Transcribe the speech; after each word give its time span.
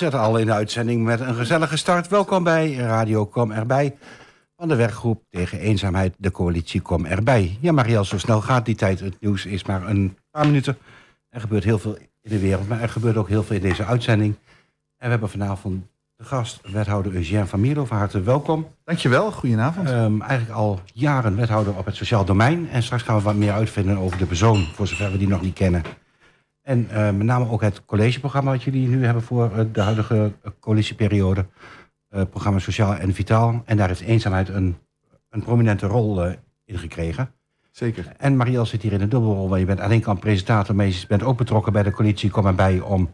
Zitten 0.00 0.20
al 0.20 0.38
in 0.38 0.46
de 0.46 0.52
uitzending 0.52 1.04
met 1.04 1.20
een 1.20 1.34
gezellige 1.34 1.76
start. 1.76 2.08
Welkom 2.08 2.44
bij 2.44 2.74
Radio 2.74 3.26
Kom 3.26 3.50
Erbij 3.50 3.96
van 4.56 4.68
de 4.68 4.74
werkgroep 4.74 5.22
tegen 5.30 5.58
eenzaamheid, 5.58 6.14
de 6.18 6.30
coalitie 6.30 6.80
Kom 6.80 7.06
Erbij. 7.06 7.58
Ja, 7.60 7.72
Marielle, 7.72 8.06
zo 8.06 8.18
snel 8.18 8.40
gaat 8.40 8.64
die 8.64 8.74
tijd. 8.74 9.00
Het 9.00 9.20
nieuws 9.20 9.46
is 9.46 9.64
maar 9.64 9.88
een 9.88 10.18
paar 10.30 10.46
minuten. 10.46 10.78
Er 11.28 11.40
gebeurt 11.40 11.64
heel 11.64 11.78
veel 11.78 11.96
in 11.96 12.30
de 12.30 12.38
wereld, 12.38 12.68
maar 12.68 12.80
er 12.80 12.88
gebeurt 12.88 13.16
ook 13.16 13.28
heel 13.28 13.42
veel 13.42 13.56
in 13.56 13.62
deze 13.62 13.84
uitzending. 13.84 14.34
En 14.96 15.04
we 15.04 15.08
hebben 15.08 15.30
vanavond 15.30 15.84
de 16.16 16.24
gast, 16.24 16.60
wethouder 16.72 17.14
Eugène 17.14 17.46
van 17.46 17.60
Mierlo. 17.60 17.84
Van 17.84 17.96
harte 17.96 18.22
welkom. 18.22 18.66
Dankjewel, 18.84 19.32
goedenavond. 19.32 19.90
Um, 19.90 20.22
eigenlijk 20.22 20.58
al 20.58 20.80
jaren 20.92 21.36
wethouder 21.36 21.76
op 21.76 21.86
het 21.86 21.96
sociaal 21.96 22.24
domein. 22.24 22.68
En 22.70 22.82
straks 22.82 23.02
gaan 23.02 23.16
we 23.16 23.22
wat 23.22 23.34
meer 23.34 23.52
uitvinden 23.52 23.96
over 23.96 24.18
de 24.18 24.26
persoon, 24.26 24.66
voor 24.74 24.86
zover 24.86 25.12
we 25.12 25.18
die 25.18 25.28
nog 25.28 25.42
niet 25.42 25.54
kennen. 25.54 25.82
En 26.62 26.88
uh, 26.90 27.10
met 27.10 27.22
name 27.22 27.50
ook 27.50 27.60
het 27.60 27.84
collegeprogramma 27.84 28.50
wat 28.50 28.62
jullie 28.62 28.88
nu 28.88 29.04
hebben 29.04 29.22
voor 29.22 29.50
uh, 29.56 29.64
de 29.72 29.80
huidige 29.80 30.32
coalitieperiode. 30.60 31.46
Uh, 32.10 32.22
programma 32.30 32.58
Sociaal 32.58 32.94
en 32.94 33.14
Vitaal. 33.14 33.62
En 33.64 33.76
daar 33.76 33.88
heeft 33.88 34.00
eenzaamheid 34.00 34.48
een, 34.48 34.76
een 35.30 35.42
prominente 35.42 35.86
rol 35.86 36.24
in 36.64 36.78
gekregen. 36.78 37.32
Zeker. 37.70 38.12
En 38.16 38.36
Marielle 38.36 38.64
zit 38.64 38.82
hier 38.82 38.92
in 38.92 39.00
een 39.00 39.08
dubbelrol. 39.08 39.48
Want 39.48 39.60
je 39.60 39.66
bent 39.66 39.80
aan 39.80 39.88
de 39.88 39.94
ene 39.94 40.04
kant 40.04 40.20
presentator, 40.20 40.74
maar 40.74 40.86
je 40.86 41.04
bent 41.08 41.22
ook 41.22 41.36
betrokken 41.36 41.72
bij 41.72 41.82
de 41.82 41.90
coalitie 41.90 42.30
Kom 42.30 42.46
erbij 42.46 42.80
om 42.80 43.10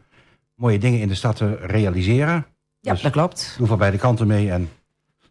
mooie 0.54 0.78
dingen 0.78 1.00
in 1.00 1.08
de 1.08 1.14
stad 1.14 1.36
te 1.36 1.56
realiseren. 1.56 2.46
Ja, 2.80 2.92
dus 2.92 3.02
dat 3.02 3.12
klopt. 3.12 3.54
Doe 3.58 3.66
van 3.66 3.78
beide 3.78 3.98
kanten 3.98 4.26
mee 4.26 4.50
en 4.50 4.68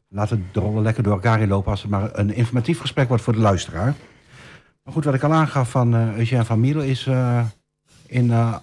laten 0.10 0.50
de 0.52 0.60
rollen 0.60 0.84
lekker 0.84 1.04
door 1.04 1.14
elkaar 1.14 1.42
in 1.42 1.48
lopen 1.48 1.72
als 1.72 1.82
het 1.82 1.92
maar 1.92 2.10
een 2.14 2.34
informatief 2.34 2.80
gesprek 2.80 3.08
wordt 3.08 3.24
voor 3.24 3.34
de 3.34 3.40
luisteraar. 3.40 3.94
Maar 4.84 4.94
goed, 4.94 5.06
wat 5.06 5.14
ik 5.14 5.24
al 5.24 5.34
aangaf 5.34 5.70
van 5.70 5.96
uh, 5.96 6.18
Eugène 6.18 6.46
van 6.46 6.60
Miele 6.60 6.88
is 6.88 7.06
uh, 7.06 7.46
in, 8.08 8.25
uh, 8.25 8.58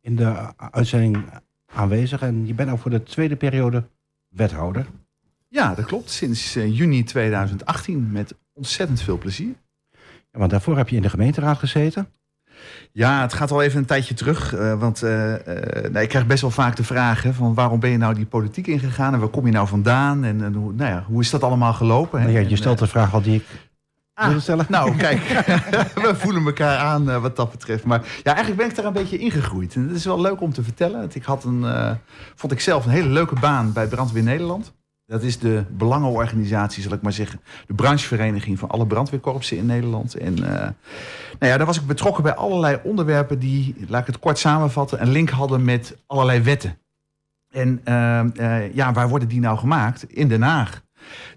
in 0.00 0.16
de 0.16 0.52
uitzending 0.56 1.24
aanwezig. 1.66 2.22
En 2.22 2.46
je 2.46 2.54
bent 2.54 2.70
ook 2.70 2.78
voor 2.78 2.90
de 2.90 3.02
tweede 3.02 3.36
periode 3.36 3.84
wethouder. 4.28 4.86
Ja, 5.48 5.74
dat 5.74 5.84
klopt. 5.84 6.10
Sinds 6.10 6.52
juni 6.52 7.04
2018 7.04 8.12
met 8.12 8.34
ontzettend 8.52 9.02
veel 9.02 9.18
plezier. 9.18 9.54
Ja, 10.32 10.38
want 10.38 10.50
daarvoor 10.50 10.76
heb 10.76 10.88
je 10.88 10.96
in 10.96 11.02
de 11.02 11.10
gemeenteraad 11.10 11.58
gezeten. 11.58 12.08
Ja, 12.92 13.20
het 13.20 13.32
gaat 13.32 13.50
al 13.50 13.62
even 13.62 13.78
een 13.78 13.84
tijdje 13.84 14.14
terug. 14.14 14.54
Uh, 14.54 14.78
want 14.80 15.02
uh, 15.02 15.30
uh, 15.30 15.36
nou, 15.90 15.98
ik 15.98 16.08
krijg 16.08 16.26
best 16.26 16.40
wel 16.40 16.50
vaak 16.50 16.76
de 16.76 16.84
vraag: 16.84 17.22
hè, 17.22 17.32
van 17.32 17.54
waarom 17.54 17.80
ben 17.80 17.90
je 17.90 17.96
nou 17.96 18.14
die 18.14 18.26
politiek 18.26 18.66
ingegaan 18.66 19.14
en 19.14 19.20
waar 19.20 19.28
kom 19.28 19.46
je 19.46 19.52
nou 19.52 19.68
vandaan? 19.68 20.24
En, 20.24 20.44
en 20.44 20.54
hoe, 20.54 20.72
nou 20.72 20.90
ja, 20.90 21.04
hoe 21.06 21.20
is 21.20 21.30
dat 21.30 21.42
allemaal 21.42 21.72
gelopen? 21.72 22.20
Nou 22.20 22.32
ja, 22.32 22.40
je 22.40 22.56
stelt 22.56 22.78
de 22.78 22.86
vraag 22.86 23.14
al 23.14 23.22
die 23.22 23.34
ik 23.34 23.44
ah. 24.14 24.68
Nou, 24.68 24.96
kijk, 24.96 25.20
we 26.04 26.14
voelen 26.14 26.46
elkaar 26.46 26.78
aan 26.78 27.20
wat 27.20 27.36
dat 27.36 27.50
betreft. 27.50 27.84
Maar 27.84 28.00
ja, 28.22 28.34
eigenlijk 28.34 28.56
ben 28.56 28.68
ik 28.68 28.76
daar 28.76 28.84
een 28.84 28.92
beetje 28.92 29.18
ingegroeid. 29.18 29.74
En 29.74 29.86
dat 29.86 29.96
is 29.96 30.04
wel 30.04 30.20
leuk 30.20 30.40
om 30.40 30.52
te 30.52 30.62
vertellen. 30.62 31.10
Ik 31.12 31.24
had 31.24 31.44
een, 31.44 31.96
vond 32.34 32.52
ik 32.52 32.60
zelf 32.60 32.84
een 32.84 32.90
hele 32.90 33.08
leuke 33.08 33.40
baan 33.40 33.72
bij 33.72 33.86
Brandweer 33.86 34.22
Nederland. 34.22 34.72
Dat 35.12 35.22
is 35.22 35.38
de 35.38 35.64
belangenorganisatie, 35.70 36.82
zal 36.82 36.92
ik 36.92 37.02
maar 37.02 37.12
zeggen. 37.12 37.40
De 37.66 37.74
branchevereniging 37.74 38.58
van 38.58 38.68
alle 38.68 38.86
brandweerkorpsen 38.86 39.56
in 39.56 39.66
Nederland. 39.66 40.14
En 40.14 40.38
uh, 40.38 40.44
nou 40.44 40.72
ja, 41.38 41.56
daar 41.56 41.66
was 41.66 41.80
ik 41.80 41.86
betrokken 41.86 42.22
bij 42.22 42.34
allerlei 42.34 42.80
onderwerpen 42.84 43.38
die, 43.38 43.74
laat 43.88 44.00
ik 44.00 44.06
het 44.06 44.18
kort 44.18 44.38
samenvatten, 44.38 45.02
een 45.02 45.10
link 45.10 45.30
hadden 45.30 45.64
met 45.64 45.96
allerlei 46.06 46.40
wetten. 46.40 46.78
En 47.50 47.80
uh, 47.84 48.74
ja, 48.74 48.92
waar 48.92 49.08
worden 49.08 49.28
die 49.28 49.40
nou 49.40 49.58
gemaakt? 49.58 50.02
In 50.02 50.28
Den 50.28 50.42
Haag. 50.42 50.82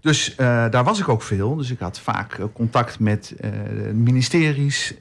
Dus 0.01 0.31
uh, 0.31 0.37
daar 0.69 0.83
was 0.83 0.99
ik 0.99 1.09
ook 1.09 1.21
veel. 1.21 1.55
Dus 1.55 1.71
ik 1.71 1.79
had 1.79 1.99
vaak 1.99 2.37
uh, 2.37 2.45
contact 2.53 2.99
met 2.99 3.35
uh, 3.41 3.49
ministeries, 3.93 4.93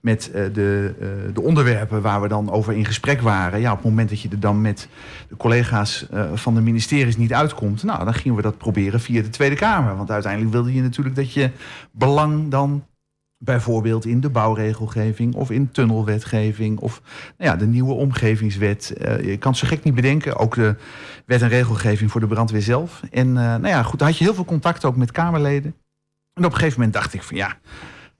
met 0.00 0.30
de, 0.32 0.94
de, 1.32 1.42
onderwerpen 1.42 2.02
waar 2.02 2.20
we 2.20 2.28
dan 2.28 2.50
over 2.50 2.72
in 2.72 2.84
gesprek 2.84 3.20
waren. 3.20 3.60
Ja, 3.60 3.70
op 3.70 3.76
het 3.76 3.86
moment 3.86 4.08
dat 4.08 4.20
je 4.20 4.28
er 4.28 4.40
dan 4.40 4.60
met 4.60 4.88
de 5.28 5.36
collega's 5.36 6.06
van 6.34 6.54
de 6.54 6.60
ministeries 6.60 7.16
niet 7.16 7.32
uitkomt, 7.32 7.82
nou, 7.82 8.04
dan 8.04 8.14
gingen 8.14 8.36
we 8.36 8.42
dat 8.42 8.58
proberen 8.58 9.00
via 9.00 9.22
de 9.22 9.28
Tweede 9.28 9.56
Kamer. 9.56 9.96
Want 9.96 10.10
uiteindelijk 10.10 10.52
wilde 10.52 10.74
je 10.74 10.82
natuurlijk 10.82 11.16
dat 11.16 11.32
je 11.32 11.50
belang 11.92 12.50
dan 12.50 12.84
Bijvoorbeeld 13.40 14.04
in 14.04 14.20
de 14.20 14.30
bouwregelgeving 14.30 15.34
of 15.34 15.50
in 15.50 15.70
tunnelwetgeving 15.70 16.78
of 16.78 17.02
nou 17.36 17.50
ja, 17.50 17.56
de 17.56 17.66
nieuwe 17.66 17.92
omgevingswet. 17.92 18.94
Uh, 18.98 19.24
je 19.24 19.36
kan 19.36 19.50
het 19.50 19.60
zo 19.60 19.66
gek 19.66 19.82
niet 19.82 19.94
bedenken. 19.94 20.36
Ook 20.36 20.54
de 20.54 20.76
wet 21.26 21.42
en 21.42 21.48
regelgeving 21.48 22.10
voor 22.10 22.20
de 22.20 22.26
brandweer 22.26 22.62
zelf. 22.62 23.02
En 23.10 23.28
uh, 23.28 23.34
nou 23.34 23.66
ja, 23.66 23.82
goed, 23.82 23.98
dan 23.98 24.08
had 24.08 24.18
je 24.18 24.24
heel 24.24 24.34
veel 24.34 24.44
contact 24.44 24.84
ook 24.84 24.96
met 24.96 25.10
Kamerleden. 25.10 25.74
En 26.32 26.44
op 26.44 26.50
een 26.50 26.56
gegeven 26.58 26.78
moment 26.78 26.96
dacht 26.96 27.14
ik 27.14 27.22
van 27.22 27.36
ja, 27.36 27.56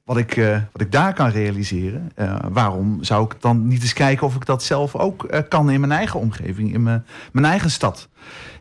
wat 0.05 0.17
ik, 0.17 0.37
uh, 0.37 0.61
wat 0.73 0.83
ik 0.83 0.93
daar 0.93 1.15
kan 1.15 1.31
realiseren, 1.31 2.13
waarom 2.53 3.05
zou 3.05 3.25
ik 3.25 3.41
dan 3.41 3.67
niet 3.67 3.83
eens 3.83 3.93
kijken 3.93 4.27
of 4.27 4.35
ik 4.35 4.47
dat 4.47 4.63
zelf 4.63 4.97
ook 4.97 5.45
kan 5.49 5.71
in 5.71 5.81
mijn 5.81 5.93
eigen 5.93 6.21
omgeving, 6.21 6.73
in 6.73 6.83
mijn, 6.83 7.05
mijn 7.33 7.47
eigen 7.47 7.71
stad. 7.71 8.09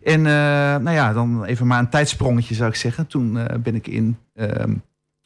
En 0.03 0.21
nou 0.21 0.91
ja, 0.91 1.13
dan 1.13 1.43
even 1.43 1.67
maar 1.67 1.79
een 1.79 1.89
tijdsprongetje 1.89 2.55
zou 2.55 2.69
ik 2.69 2.75
zeggen. 2.75 3.07
Toen 3.07 3.47
ben 3.63 3.75
ik 3.75 3.87
in 3.87 4.17
ehm, 4.33 4.73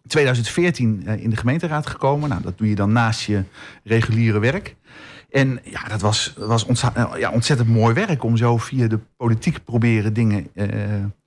2014 0.07 1.03
uh, 1.05 1.23
in 1.23 1.29
de 1.29 1.35
gemeenteraad 1.35 1.87
gekomen. 1.87 2.29
Nou, 2.29 2.41
dat 2.41 2.57
doe 2.57 2.69
je 2.69 2.75
dan 2.75 2.91
naast 2.91 3.21
je 3.21 3.43
reguliere 3.83 4.39
werk. 4.39 4.75
En 5.29 5.59
ja, 5.63 5.87
dat 5.87 6.01
was, 6.01 6.33
was 6.37 6.65
ontzettend, 6.65 7.17
ja, 7.17 7.31
ontzettend 7.31 7.69
mooi 7.69 7.93
werk 7.93 8.23
om 8.23 8.37
zo 8.37 8.57
via 8.57 8.87
de 8.87 8.99
politiek 9.17 9.63
proberen 9.63 10.13
dingen 10.13 10.47
uh, 10.53 10.65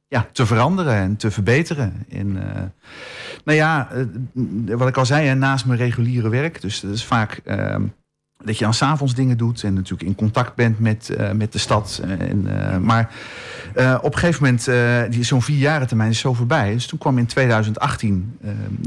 ja, 0.09 0.29
te 0.33 0.47
veranderen 0.47 0.95
en 0.95 1.17
te 1.17 1.31
verbeteren. 1.31 2.07
En 2.09 2.33
nou 3.45 3.59
ja, 3.59 3.89
wat 4.67 4.89
ik 4.89 4.97
al 4.97 5.07
zei, 5.07 5.35
naast 5.35 5.67
mijn 5.67 5.79
reguliere 5.79 6.29
werk, 6.29 6.61
dus 6.61 6.81
dat 6.81 6.93
is 6.93 7.05
vaak 7.05 7.41
ehm, 7.45 7.83
dat 8.45 8.59
je 8.59 8.65
dan 8.65 8.75
s'avonds 8.75 9.15
dingen 9.15 9.37
doet 9.37 9.63
en 9.63 9.75
natuurlijk 9.75 10.09
in 10.09 10.15
contact 10.15 10.55
bent 10.55 10.79
met, 10.79 11.17
uh, 11.19 11.31
met 11.31 11.53
de 11.53 11.59
stad. 11.59 12.01
En, 12.19 12.47
uh, 12.47 12.77
maar 12.77 13.11
op 14.01 14.13
een 14.13 14.19
gegeven 14.19 14.43
moment, 14.43 14.63
zo'n 15.27 15.43
vier 15.43 15.59
jaren 15.59 15.87
termijn 15.87 16.11
is 16.11 16.19
zo 16.19 16.35
voorbij. 16.35 16.73
Dus 16.73 16.87
toen 16.87 16.99
kwam 16.99 17.19
in 17.19 17.27
2018 17.27 18.39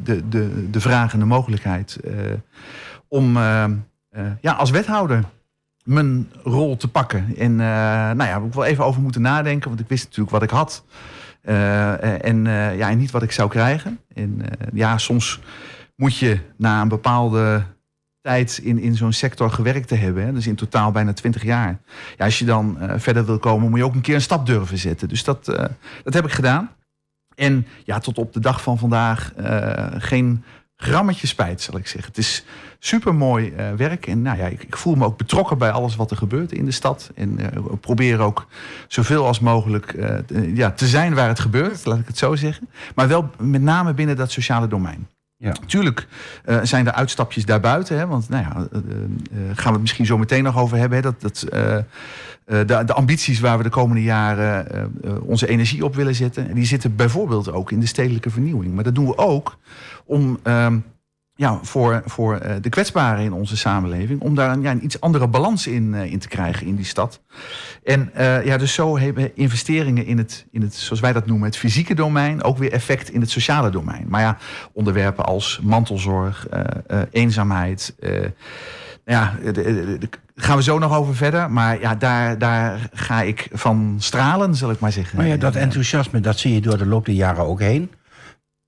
de, 0.03 0.29
de, 0.29 0.69
de 0.69 0.79
vraag 0.79 1.13
en 1.13 1.19
de 1.19 1.25
mogelijkheid 1.25 2.00
om 3.07 3.38
ja, 4.41 4.51
als 4.57 4.69
wethouder 4.69 5.23
mijn 5.84 6.31
rol 6.44 6.78
te 6.78 6.88
pakken. 6.88 7.35
En 7.38 7.56
nou 7.56 8.24
ja, 8.24 8.34
heb 8.34 8.44
ik 8.44 8.53
wel 8.53 8.66
even 8.66 8.85
over 8.85 9.01
moeten 9.01 9.22
nadenken, 9.22 9.69
want 9.69 9.81
ik 9.81 9.88
wist 9.89 10.03
natuurlijk 10.03 10.31
wat 10.31 10.44
ik 10.44 10.50
had. 10.50 10.85
en, 11.41 12.45
ja, 12.78 12.89
en 12.89 12.97
niet 12.97 13.12
wat 13.12 13.24
ik 13.24 13.31
zou 13.31 13.50
krijgen. 13.50 14.00
En 14.13 14.41
ja, 14.74 14.97
soms 14.97 15.39
moet 15.95 16.18
je 16.18 16.39
na 16.57 16.81
een 16.81 16.88
bepaalde 16.88 17.63
tijd 18.27 18.57
in, 18.57 18.79
in 18.79 18.95
zo'n 18.95 19.13
sector 19.13 19.51
gewerkt 19.51 19.88
te 19.88 19.95
hebben. 19.95 20.25
Hè? 20.25 20.33
Dus 20.33 20.47
in 20.47 20.55
totaal 20.55 20.91
bijna 20.91 21.13
20 21.13 21.43
jaar. 21.43 21.79
Ja, 22.17 22.25
als 22.25 22.39
je 22.39 22.45
dan 22.45 22.77
uh, 22.81 22.93
verder 22.97 23.25
wil 23.25 23.39
komen, 23.39 23.69
moet 23.69 23.79
je 23.79 23.85
ook 23.85 23.93
een 23.93 24.01
keer 24.01 24.15
een 24.15 24.21
stap 24.21 24.45
durven 24.45 24.77
zetten. 24.77 25.07
Dus 25.07 25.23
dat, 25.23 25.47
uh, 25.49 25.55
dat 26.03 26.13
heb 26.13 26.25
ik 26.25 26.31
gedaan. 26.31 26.71
En 27.35 27.67
ja, 27.83 27.99
tot 27.99 28.17
op 28.17 28.33
de 28.33 28.39
dag 28.39 28.61
van 28.61 28.77
vandaag 28.77 29.33
uh, 29.39 29.88
geen 29.97 30.44
grammetje 30.75 31.27
spijt, 31.27 31.62
zal 31.62 31.77
ik 31.77 31.88
zeggen. 31.88 32.09
Het 32.09 32.18
is 32.18 32.45
super 32.79 33.15
mooi 33.15 33.53
werk. 33.77 34.07
En 34.07 34.21
nou 34.21 34.38
ja, 34.38 34.45
ik, 34.45 34.63
ik, 34.63 34.77
voel 34.77 34.95
me 34.95 35.06
ook 35.06 35.18
betrokken 35.18 35.57
bij 35.57 35.71
alles 35.71 35.95
wat 35.95 36.12
er 36.12 36.18
gebeurt 36.18 36.51
in 36.51 36.65
de 36.65 36.71
stad. 36.71 37.12
En 37.15 37.39
probeer 37.81 38.19
ook 38.19 38.47
zoveel 38.88 39.25
als 39.25 39.39
mogelijk 39.39 39.95
ja, 40.53 40.71
te 40.71 40.88
zijn 40.88 41.13
waar 41.13 41.27
het 41.27 41.39
gebeurt, 41.39 41.85
laat 41.85 42.00
ik 42.00 42.07
het 42.07 42.18
zo 42.18 42.35
zeggen. 42.35 42.69
Maar 42.95 43.07
wel 43.07 43.30
met 43.38 43.62
name 43.62 43.94
binnen 43.94 44.15
dat 44.15 44.31
sociale 44.31 44.68
domein. 44.68 45.07
Ja. 45.39 45.51
Tuurlijk 45.66 46.07
uh, 46.45 46.60
zijn 46.63 46.88
er 46.88 46.94
uitstapjes 46.94 47.45
daarbuiten. 47.45 47.98
Hè, 47.98 48.07
want 48.07 48.30
nou 48.30 48.44
ja, 48.44 48.56
uh, 48.57 48.81
uh, 48.81 49.39
gaan 49.54 49.66
we 49.66 49.72
het 49.72 49.81
misschien 49.81 50.06
zo 50.06 50.18
meteen 50.18 50.44
nog 50.44 50.57
over 50.57 50.78
hebben. 50.78 50.98
Hè, 50.98 51.04
dat, 51.04 51.22
dat, 51.22 51.45
de, 52.45 52.84
de, 52.86 52.94
ambities 52.94 53.39
waar 53.39 53.57
we 53.57 53.63
de 53.63 53.69
komende 53.69 54.04
jaren 54.04 54.68
onze 55.22 55.48
energie 55.48 55.86
op 55.86 55.95
willen 55.95 56.16
zetten. 56.16 56.54
Die 56.54 56.66
zitten 56.66 56.95
bijvoorbeeld 56.95 57.51
ook 57.51 57.72
in 57.72 57.80
de 57.80 57.86
stedelijke 57.86 58.30
vernieuwing. 58.30 58.74
Maar 58.74 58.84
dat 58.84 58.95
doen 58.95 59.06
we 59.06 59.18
ook 59.18 59.57
om 60.06 60.39
ehm, 60.44 60.78
ja, 61.38 61.60
voor, 61.62 62.01
voor 62.06 62.39
uh, 62.45 62.51
de 62.62 62.69
kwetsbaren 62.69 63.24
in 63.24 63.34
onze 63.34 63.57
samenleving. 63.57 64.22
Om 64.22 64.36
daar 64.36 64.51
een, 64.51 64.62
ja, 64.62 64.72
een 64.72 64.84
iets 64.84 65.00
andere 65.00 65.28
balans 65.28 65.68
in, 65.68 65.94
uh, 65.94 66.12
in 66.12 66.19
te 66.19 66.28
krijgen 66.28 66.68
in 66.68 66.75
die 66.75 66.86
stad. 66.86 67.22
En 67.84 68.12
uh, 68.18 68.45
ja, 68.45 68.57
dus 68.57 68.74
zo 68.74 68.98
hebben 68.98 69.36
investeringen 69.36 70.06
in 70.06 70.18
het, 70.18 70.45
in 70.51 70.62
het, 70.62 70.75
zoals 70.75 71.01
wij 71.01 71.13
dat 71.13 71.25
noemen, 71.25 71.48
het 71.48 71.57
fysieke 71.57 71.94
domein, 71.94 72.44
ook 72.44 72.57
weer 72.57 72.72
effect 72.72 73.10
in 73.10 73.22
het 73.22 73.30
sociale 73.30 73.69
domein. 73.69 74.06
Maar 74.07 74.22
ja, 74.22 74.38
onderwerpen 74.74 75.25
als 75.25 75.60
mantelzorg, 75.63 76.48
eenzaamheid. 77.12 77.95
ja, 79.06 79.33
daar 79.44 80.10
gaan 80.36 80.57
we 80.57 80.63
zo 80.63 80.80
nog 80.80 80.95
over 80.95 81.16
verder. 81.16 81.51
Maar 81.51 81.80
ja, 81.81 81.95
daar, 81.95 82.38
daar 82.38 82.90
ga 82.94 83.22
ik 83.22 83.48
van 83.51 83.95
stralen, 84.00 84.56
zal 84.56 84.72
ik 84.72 84.80
maar 84.80 84.92
zeggen. 84.92 85.18
Maar 85.18 85.28
ja, 85.28 85.38
dat 85.38 85.56
enthousiasme, 85.56 86.19
dat 86.19 86.40
zie 86.40 86.54
je 86.54 86.62
door 86.62 86.78
de 86.78 86.86
loop 86.86 87.06
der 87.06 87.16
jaren 87.16 87.45
ook 87.45 87.60
heen. 87.60 87.92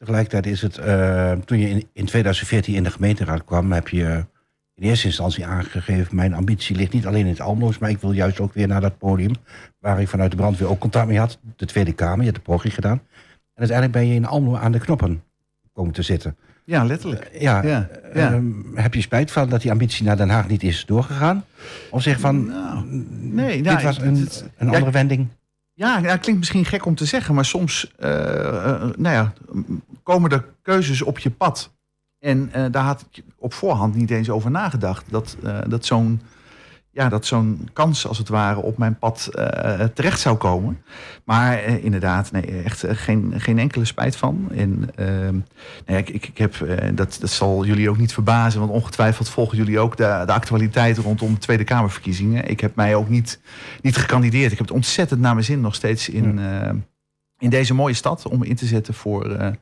Tegelijkertijd 0.03 0.45
is 0.45 0.61
het, 0.61 0.77
uh, 0.77 1.31
toen 1.31 1.59
je 1.59 1.69
in, 1.69 1.87
in 1.93 2.05
2014 2.05 2.75
in 2.75 2.83
de 2.83 2.89
gemeenteraad 2.91 3.43
kwam, 3.45 3.71
heb 3.71 3.87
je 3.87 4.25
in 4.75 4.83
eerste 4.83 5.07
instantie 5.07 5.45
aangegeven, 5.45 6.15
mijn 6.15 6.33
ambitie 6.33 6.75
ligt 6.75 6.93
niet 6.93 7.05
alleen 7.05 7.23
in 7.25 7.31
het 7.31 7.41
Almloos, 7.41 7.77
maar 7.77 7.89
ik 7.89 7.97
wil 8.01 8.11
juist 8.11 8.39
ook 8.39 8.53
weer 8.53 8.67
naar 8.67 8.81
dat 8.81 8.97
podium 8.97 9.31
waar 9.79 10.01
ik 10.01 10.07
vanuit 10.07 10.31
de 10.31 10.37
brandweer 10.37 10.69
ook 10.69 10.79
contact 10.79 11.07
mee 11.07 11.17
had, 11.19 11.39
de 11.55 11.65
Tweede 11.65 11.93
Kamer, 11.93 12.17
je 12.17 12.23
hebt 12.31 12.35
de 12.45 12.51
poging 12.51 12.73
gedaan. 12.73 13.01
En 13.53 13.65
uiteindelijk 13.69 13.97
ben 13.97 14.07
je 14.07 14.13
in 14.15 14.25
Almelo 14.25 14.55
aan 14.55 14.71
de 14.71 14.79
knoppen 14.79 15.23
komen 15.73 15.93
te 15.93 16.01
zitten. 16.01 16.37
Ja, 16.65 16.83
letterlijk. 16.85 17.29
Ja, 17.39 17.63
Ja, 17.63 17.89
eh, 18.13 18.15
ja. 18.15 18.41
heb 18.81 18.93
je 18.93 19.01
spijt 19.01 19.31
van 19.31 19.49
dat 19.49 19.61
die 19.61 19.71
ambitie 19.71 20.05
naar 20.05 20.17
Den 20.17 20.29
Haag 20.29 20.47
niet 20.47 20.63
is 20.63 20.85
doorgegaan? 20.85 21.43
Of 21.91 22.01
zeg 22.01 22.19
van, 22.19 22.47
Nou, 22.47 22.85
nee, 23.09 23.55
dit 23.55 23.65
nou, 23.65 23.83
was 23.83 23.97
een, 24.01 24.15
het- 24.15 24.49
een 24.57 24.67
ja, 24.67 24.73
andere 24.73 24.91
wending? 24.91 25.27
Ja, 25.79 26.01
het 26.01 26.19
klinkt 26.19 26.39
misschien 26.39 26.65
gek 26.65 26.85
om 26.85 26.95
te 26.95 27.05
zeggen, 27.05 27.35
maar 27.35 27.45
soms 27.45 27.91
eh, 27.97 28.71
eh, 28.71 28.81
nou 28.97 29.15
ja, 29.15 29.33
komen 30.03 30.31
er 30.31 30.45
keuzes 30.61 31.01
op 31.01 31.19
je 31.19 31.31
pad. 31.31 31.71
En 32.19 32.49
eh, 32.51 32.65
daar 32.71 32.83
had 32.83 33.05
ik 33.11 33.23
op 33.37 33.53
voorhand 33.53 33.95
niet 33.95 34.09
eens 34.09 34.29
over 34.29 34.51
nagedacht. 34.51 35.05
Dat, 35.09 35.37
dat 35.67 35.85
zo'n 35.85 36.21
ja, 36.99 37.09
dat 37.09 37.25
zo'n 37.25 37.69
kans 37.73 38.07
als 38.07 38.17
het 38.17 38.29
ware 38.29 38.61
op 38.61 38.77
mijn 38.77 38.97
pad 38.97 39.27
eh, 39.27 39.83
terecht 39.83 40.19
zou 40.19 40.37
komen. 40.37 40.83
Maar 41.23 41.57
eh, 41.57 41.83
inderdaad, 41.83 42.31
nee, 42.31 42.61
echt 42.63 42.83
eh, 42.83 42.95
geen, 42.95 43.33
geen 43.37 43.59
enkele 43.59 43.85
spijt 43.85 44.15
van. 44.15 44.47
En 44.55 44.89
ehm, 44.95 45.35
nee, 45.85 45.97
ik, 45.97 46.09
ik, 46.09 46.27
ik 46.27 46.37
heb, 46.37 46.55
dat, 46.93 47.17
dat 47.19 47.29
zal 47.29 47.65
jullie 47.65 47.89
ook 47.89 47.97
niet 47.97 48.13
verbazen, 48.13 48.59
want 48.59 48.71
ongetwijfeld 48.71 49.29
volgen 49.29 49.57
jullie 49.57 49.79
ook 49.79 49.97
de, 49.97 50.23
de 50.25 50.31
actualiteit 50.31 50.97
rondom 50.97 51.33
de 51.33 51.39
Tweede 51.39 51.63
Kamerverkiezingen. 51.63 52.49
Ik 52.49 52.59
heb 52.59 52.75
mij 52.75 52.95
ook 52.95 53.09
niet, 53.09 53.39
niet 53.81 53.97
gekandideerd. 53.97 54.51
Ik 54.51 54.57
heb 54.57 54.67
het 54.67 54.75
ontzettend 54.75 55.19
naar 55.19 55.33
mijn 55.33 55.45
zin 55.45 55.61
nog 55.61 55.75
steeds 55.75 56.09
in, 56.09 56.39
eh, 56.39 56.69
in 57.37 57.49
deze 57.49 57.73
mooie 57.73 57.93
stad 57.93 58.27
om 58.27 58.39
me 58.39 58.47
in 58.47 58.55
te 58.55 58.65
zetten 58.65 58.93
voor, 58.93 59.53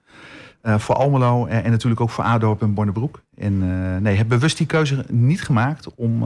voor 0.64 0.96
Almelo 0.96 1.46
en, 1.46 1.64
en 1.64 1.72
natuurlijk 1.72 2.02
ook 2.02 2.10
voor 2.10 2.24
Adorp 2.24 2.62
en 2.62 2.74
Bornebroek. 2.74 3.22
En 3.36 3.62
eh, 3.62 4.02
nee, 4.02 4.16
heb 4.16 4.28
bewust 4.28 4.58
die 4.58 4.68
keuze 4.68 5.06
niet 5.10 5.42
gemaakt 5.42 5.96
om. 5.96 6.24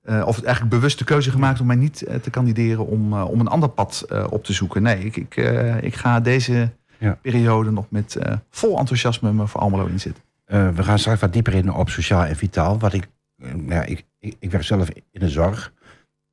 Eh, 0.00 0.22
of 0.26 0.42
eigenlijk 0.42 0.74
bewust 0.74 0.98
de 0.98 1.04
keuze 1.04 1.30
gemaakt 1.30 1.60
om 1.60 1.66
mij 1.66 1.76
niet 1.76 2.02
eh, 2.02 2.16
te 2.16 2.30
kandideren 2.30 2.86
om, 2.86 3.12
eh, 3.12 3.30
om 3.30 3.40
een 3.40 3.48
ander 3.48 3.68
pad 3.68 4.06
op 4.30 4.44
te 4.44 4.52
zoeken. 4.52 4.82
Nee, 4.82 5.04
ik, 5.04 5.16
ik, 5.16 5.34
ik 5.80 5.94
ga 5.94 6.20
deze 6.20 6.70
Ja. 6.98 7.18
periode 7.22 7.70
nog 7.70 7.86
met 7.88 8.18
vol 8.50 8.78
enthousiasme 8.78 9.32
me 9.32 9.46
voor 9.46 9.60
Almelo 9.60 9.86
inzetten. 9.86 10.22
We 10.46 10.82
gaan 10.82 10.98
straks 10.98 11.20
wat 11.20 11.32
dieper 11.32 11.54
in 11.54 11.72
op 11.72 11.88
sociaal 11.88 12.24
en 12.24 12.36
vitaal. 12.36 12.78
Wat 12.78 12.92
ik, 12.92 13.08
nou 13.36 13.72
ja, 13.72 13.82
ik, 13.82 14.04
ik, 14.18 14.36
ik 14.38 14.50
werk 14.50 14.64
zelf 14.64 14.88
in 14.88 15.20
de 15.20 15.28
zorg. 15.28 15.72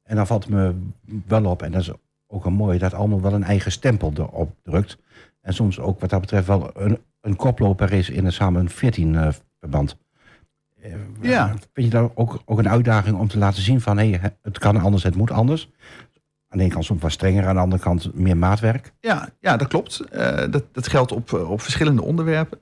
En 0.03 0.15
dan 0.15 0.27
valt 0.27 0.49
me 0.49 0.75
wel 1.27 1.45
op, 1.45 1.61
en 1.61 1.71
dat 1.71 1.81
is 1.81 1.91
ook 2.27 2.45
een 2.45 2.53
mooi, 2.53 2.77
dat 2.77 2.93
allemaal 2.93 3.21
wel 3.21 3.33
een 3.33 3.43
eigen 3.43 3.71
stempel 3.71 4.11
erop 4.15 4.55
drukt. 4.63 4.97
En 5.41 5.53
soms 5.53 5.79
ook 5.79 5.99
wat 5.99 6.09
dat 6.09 6.21
betreft 6.21 6.47
wel 6.47 6.71
een, 6.73 6.99
een 7.21 7.35
koploper 7.35 7.93
is 7.93 8.09
in 8.09 8.25
een 8.25 8.33
samen 8.33 8.61
een 8.61 8.69
14 8.69 9.15
eh, 9.15 9.27
verband. 9.59 9.97
Eh, 10.81 10.91
Ja. 11.21 11.47
Vind 11.73 11.91
je 11.91 11.99
dat 11.99 12.11
ook, 12.15 12.41
ook 12.45 12.59
een 12.59 12.69
uitdaging 12.69 13.17
om 13.17 13.27
te 13.27 13.37
laten 13.37 13.61
zien 13.61 13.81
van 13.81 13.97
hé, 13.97 14.19
het 14.41 14.57
kan 14.59 14.77
anders, 14.77 15.03
het 15.03 15.15
moet 15.15 15.31
anders? 15.31 15.69
Aan 16.49 16.57
de 16.57 16.63
ene 16.63 16.73
kant 16.73 16.85
soms 16.85 17.01
wat 17.01 17.11
strenger, 17.11 17.47
aan 17.47 17.55
de 17.55 17.61
andere 17.61 17.81
kant 17.81 18.13
meer 18.13 18.37
maatwerk. 18.37 18.93
Ja, 18.99 19.29
ja 19.39 19.57
dat 19.57 19.67
klopt. 19.67 19.99
Eh, 19.99 20.43
dat, 20.49 20.63
dat 20.71 20.87
geldt 20.87 21.11
op, 21.11 21.33
eh, 21.33 21.49
op 21.51 21.61
verschillende 21.61 22.01
onderwerpen. 22.01 22.59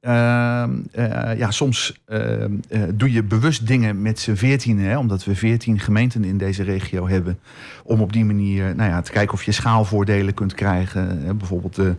Ehm, 0.00 0.70
eh, 0.92 1.38
ja, 1.38 1.50
soms 1.50 2.00
ehm, 2.04 2.52
eh, 2.68 2.82
doe 2.94 3.12
je 3.12 3.22
bewust 3.22 3.66
dingen 3.66 4.02
met 4.02 4.18
z'n 4.18 4.34
veertien, 4.34 4.98
omdat 4.98 5.24
we 5.24 5.34
veertien 5.34 5.78
gemeenten 5.78 6.24
in 6.24 6.38
deze 6.38 6.62
regio 6.62 7.08
hebben. 7.08 7.38
Om 7.84 8.00
op 8.00 8.12
die 8.12 8.24
manier 8.24 8.74
nou 8.74 8.90
ja, 8.90 9.00
te 9.00 9.10
kijken 9.10 9.34
of 9.34 9.42
je 9.42 9.52
schaalvoordelen 9.52 10.34
kunt 10.34 10.54
krijgen. 10.54 11.22
Hè, 11.22 11.34
bijvoorbeeld 11.34 11.74
de 11.74 11.94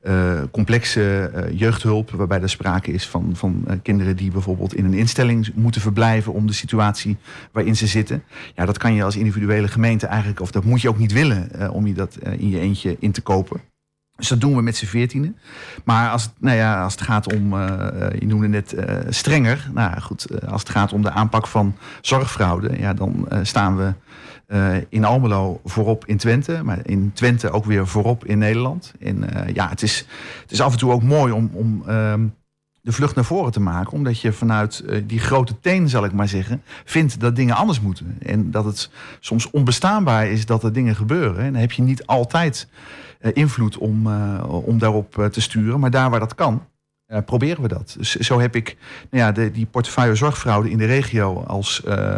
eh, 0.00 0.42
complexe 0.50 1.30
jeugdhulp, 1.52 2.10
waarbij 2.10 2.40
er 2.40 2.48
sprake 2.48 2.92
is 2.92 3.08
van, 3.08 3.30
van 3.32 3.64
kinderen 3.82 4.16
die 4.16 4.30
bijvoorbeeld 4.30 4.74
in 4.74 4.84
een 4.84 4.94
instelling 4.94 5.50
moeten 5.54 5.80
verblijven 5.80 6.32
om 6.32 6.46
de 6.46 6.52
situatie 6.52 7.16
waarin 7.52 7.76
ze 7.76 7.86
zitten. 7.86 8.22
Ja, 8.54 8.64
dat 8.64 8.78
kan 8.78 8.94
je 8.94 9.04
als 9.04 9.16
individuele 9.16 9.68
gemeente 9.68 10.06
eigenlijk, 10.06 10.40
of 10.40 10.50
dat 10.50 10.64
moet 10.64 10.80
je 10.80 10.88
ook 10.88 10.98
niet 10.98 11.12
willen 11.12 11.70
om 11.70 11.86
je 11.86 11.94
dat 11.94 12.18
in 12.38 12.48
je 12.48 12.60
eentje 12.60 12.96
in 12.98 13.12
te 13.12 13.20
kopen. 13.20 13.73
Dus 14.16 14.28
dat 14.28 14.40
doen 14.40 14.56
we 14.56 14.62
met 14.62 14.76
z'n 14.76 14.86
veertienen. 14.86 15.36
Maar 15.84 16.10
als 16.10 16.22
het, 16.22 16.32
nou 16.38 16.56
ja, 16.56 16.82
als 16.82 16.92
het 16.92 17.02
gaat 17.02 17.32
om, 17.32 17.52
eh, 17.52 18.20
je 18.20 18.26
noemde 18.26 18.48
net 18.48 18.72
eh, 18.72 18.96
strenger. 19.08 19.70
Nou 19.72 20.00
goed, 20.00 20.24
eh, 20.24 20.48
als 20.48 20.60
het 20.60 20.70
gaat 20.70 20.92
om 20.92 21.02
de 21.02 21.10
aanpak 21.10 21.46
van 21.46 21.76
zorgfraude, 22.00 22.78
ja, 22.78 22.94
dan 22.94 23.28
staan 23.42 23.76
we 23.76 23.92
in 24.88 25.04
Almelo 25.04 25.60
voorop 25.64 26.06
in 26.06 26.16
Twente, 26.16 26.60
maar 26.64 26.78
in 26.82 27.10
Twente 27.14 27.50
ook 27.50 27.64
weer 27.64 27.86
voorop 27.86 28.24
in 28.24 28.38
Nederland. 28.38 28.92
En 29.00 29.24
ja, 29.52 29.68
het 29.68 29.82
is, 29.82 30.06
het 30.42 30.50
is 30.50 30.60
af 30.60 30.72
en 30.72 30.78
toe 30.78 30.92
ook 30.92 31.02
mooi 31.02 31.32
om, 31.32 31.50
om 31.52 31.82
ehm, 31.86 32.26
de 32.80 32.92
vlucht 32.92 33.14
naar 33.14 33.24
voren 33.24 33.52
te 33.52 33.60
maken, 33.60 33.92
omdat 33.92 34.20
je 34.20 34.32
vanuit 34.32 34.84
die 35.06 35.18
grote 35.18 35.60
teen, 35.60 35.88
zal 35.88 36.04
ik 36.04 36.12
maar 36.12 36.28
zeggen, 36.28 36.62
vindt 36.84 37.20
dat 37.20 37.36
dingen 37.36 37.54
anders 37.54 37.80
moeten. 37.80 38.16
En 38.22 38.50
dat 38.50 38.64
het 38.64 38.90
soms 39.20 39.50
onbestaanbaar 39.50 40.26
is 40.26 40.46
dat 40.46 40.62
er 40.62 40.72
dingen 40.72 40.96
gebeuren. 40.96 41.44
En 41.44 41.52
dan 41.52 41.60
heb 41.60 41.72
je 41.72 41.82
niet 41.82 42.06
altijd 42.06 42.68
invloed 43.32 43.78
om, 43.78 44.06
eh, 44.06 44.44
om 44.66 44.78
daarop 44.78 45.18
eh, 45.18 45.24
te 45.26 45.40
sturen, 45.40 45.80
maar 45.80 45.90
daar 45.90 46.10
waar 46.10 46.20
dat 46.20 46.34
kan. 46.34 46.62
eh, 47.06 47.18
proberen 47.26 47.62
we 47.62 47.68
dat. 47.68 47.94
Dus 47.98 48.14
zo 48.16 48.40
heb 48.40 48.56
ik 48.56 48.76
nou 49.10 49.24
ja, 49.24 49.32
de, 49.32 49.50
die 49.50 49.66
portefeuille 49.66 50.14
zorgfraude 50.14 50.70
in 50.70 50.78
de 50.78 50.84
regio 50.86 51.42
als, 51.46 51.82
eh, 51.84 52.16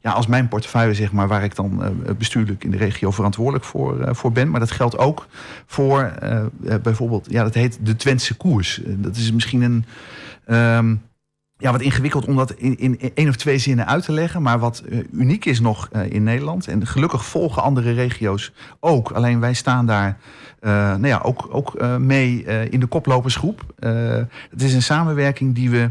ja, 0.00 0.12
als 0.12 0.26
mijn 0.26 0.48
portefeuille, 0.48 0.94
zeg 0.94 1.12
maar, 1.12 1.28
waar 1.28 1.44
ik 1.44 1.54
dan 1.56 1.82
eh, 1.84 2.14
bestuurlijk 2.18 2.64
in 2.64 2.70
de 2.70 2.76
regio 2.76 3.10
verantwoordelijk 3.10 3.64
voor, 3.64 4.00
eh, 4.00 4.14
voor 4.14 4.32
ben. 4.32 4.50
Maar 4.50 4.60
dat 4.60 4.70
geldt 4.70 4.98
ook 4.98 5.26
voor 5.66 6.00
eh, 6.02 6.38
eh, 6.40 6.80
bijvoorbeeld, 6.82 7.26
ja, 7.30 7.42
dat 7.42 7.54
heet 7.54 7.78
de 7.82 7.96
Twentse 7.96 8.36
koers. 8.36 8.82
Eh, 8.82 8.92
dat 8.96 9.16
is 9.16 9.32
misschien 9.32 9.62
een. 9.62 9.84
ehm, 10.46 10.94
ja, 11.58 11.72
wat 11.72 11.80
ingewikkeld 11.80 12.24
om 12.24 12.36
dat 12.36 12.52
in, 12.52 12.78
in 12.78 12.98
één 13.14 13.28
of 13.28 13.36
twee 13.36 13.58
zinnen 13.58 13.86
uit 13.86 14.04
te 14.04 14.12
leggen. 14.12 14.42
Maar 14.42 14.58
wat 14.58 14.78
eh, 14.78 14.98
uniek 15.12 15.44
is 15.44 15.60
nog 15.60 15.88
eh, 15.92 16.10
in 16.10 16.22
Nederland. 16.22 16.68
En 16.68 16.86
gelukkig 16.86 17.24
volgen 17.24 17.62
andere 17.62 17.92
regio's 17.92 18.52
ook. 18.80 19.10
Alleen 19.10 19.40
wij 19.40 19.54
staan 19.54 19.86
daar 19.86 20.18
eh, 20.60 20.70
nou 20.72 21.06
ja, 21.06 21.20
ook, 21.22 21.48
ook 21.50 21.98
mee 21.98 22.44
in 22.70 22.80
de 22.80 22.86
koplopersgroep. 22.86 23.64
Het 24.50 24.62
is 24.62 24.74
een 24.74 24.82
samenwerking 24.82 25.54
die 25.54 25.70
we, 25.70 25.90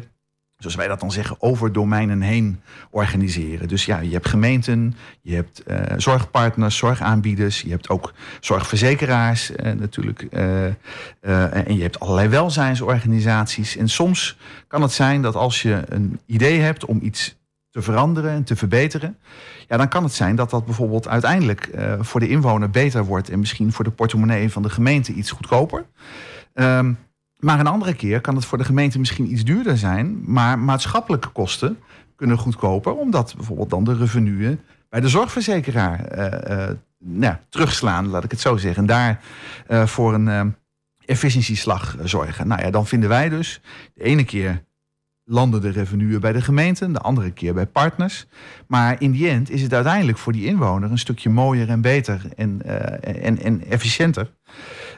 zoals 0.57 0.75
wij 0.75 0.87
dat 0.87 0.99
dan 0.99 1.11
zeggen, 1.11 1.35
over 1.39 1.73
domeinen 1.73 2.21
heen 2.21 2.61
organiseren. 2.89 3.67
Dus 3.67 3.85
ja, 3.85 3.99
je 3.99 4.11
hebt 4.11 4.27
gemeenten, 4.27 4.95
je 5.21 5.35
hebt 5.35 5.63
eh, 5.63 5.97
zorgpartners, 5.97 6.77
zorgaanbieders. 6.77 7.61
Je 7.61 7.69
hebt 7.69 7.89
ook 7.89 8.13
zorgverzekeraars 8.39 9.51
eh, 9.51 9.73
natuurlijk. 9.73 10.21
eh, 10.21 10.65
en 11.67 11.75
je 11.75 11.81
hebt 11.81 11.99
allerlei 11.99 12.27
welzijnsorganisaties. 12.27 13.77
En 13.77 13.89
soms 13.89 14.37
kan 14.67 14.81
het 14.81 14.91
zijn 14.91 15.21
dat 15.21 15.35
als 15.35 15.61
je 15.61 15.83
een 15.89 16.19
idee 16.25 16.59
hebt 16.59 16.85
om 16.85 16.99
iets 17.01 17.35
te 17.69 17.81
veranderen 17.81 18.31
en 18.31 18.43
te 18.43 18.55
verbeteren, 18.55 19.17
ja, 19.67 19.77
dan 19.77 19.87
kan 19.87 20.03
het 20.03 20.13
zijn 20.13 20.35
dat 20.35 20.49
dat 20.49 20.65
bijvoorbeeld 20.65 21.07
uiteindelijk 21.07 21.69
voor 21.99 22.19
de 22.19 22.29
inwoner 22.29 22.69
beter 22.69 23.05
wordt 23.05 23.29
en 23.29 23.39
misschien 23.39 23.73
voor 23.73 23.85
de 23.85 23.91
portemonnee 23.91 24.51
van 24.51 24.61
de 24.61 24.69
gemeente 24.69 25.13
iets 25.13 25.31
goedkoper. 25.31 25.85
Ehm, 26.53 26.93
maar 27.39 27.59
een 27.59 27.67
andere 27.67 27.93
keer 27.93 28.21
kan 28.21 28.35
het 28.35 28.45
voor 28.45 28.57
de 28.57 28.63
gemeente 28.63 28.99
misschien 28.99 29.31
iets 29.31 29.43
duurder 29.43 29.77
zijn, 29.77 30.31
maar 30.31 30.59
maatschappelijke 30.59 31.29
kosten 31.29 31.79
kunnen 32.15 32.37
goedkoper, 32.37 32.95
omdat 32.95 33.33
bijvoorbeeld 33.35 33.69
dan 33.69 33.83
de 33.83 33.95
revenuen 33.95 34.59
bij 34.89 34.99
de 34.99 35.07
zorgverzekeraar 35.07 36.05
eh, 36.05 36.67
eh, 36.69 36.75
nou, 36.99 37.35
terugslaan, 37.49 38.07
laat 38.07 38.23
ik 38.23 38.31
het 38.31 38.39
zo 38.39 38.57
zeggen. 38.57 38.81
En 38.81 38.87
daar 38.87 39.21
eh, 39.67 39.85
voor 39.85 40.13
een 40.13 40.55
efficiëntieslag 41.05 41.95
zorgen. 42.03 42.47
Nou 42.47 42.61
ja, 42.61 42.71
dan 42.71 42.87
vinden 42.87 43.09
wij 43.09 43.29
dus 43.29 43.61
de 43.93 44.03
ene 44.03 44.23
keer 44.23 44.63
landen 45.29 45.61
de 45.61 45.69
revenuen 45.69 46.21
bij 46.21 46.33
de 46.33 46.41
gemeente, 46.41 46.91
de 46.91 46.99
andere 46.99 47.31
keer 47.31 47.53
bij 47.53 47.65
partners. 47.65 48.27
Maar 48.67 49.01
in 49.01 49.11
die 49.11 49.29
end 49.29 49.49
is 49.49 49.61
het 49.61 49.73
uiteindelijk 49.73 50.17
voor 50.17 50.33
die 50.33 50.45
inwoner 50.45 50.91
een 50.91 50.97
stukje 50.97 51.29
mooier 51.29 51.69
en 51.69 51.81
beter 51.81 52.21
en, 52.35 52.61
eh, 52.61 53.25
en, 53.25 53.39
en 53.39 53.65
efficiënter. 53.65 54.31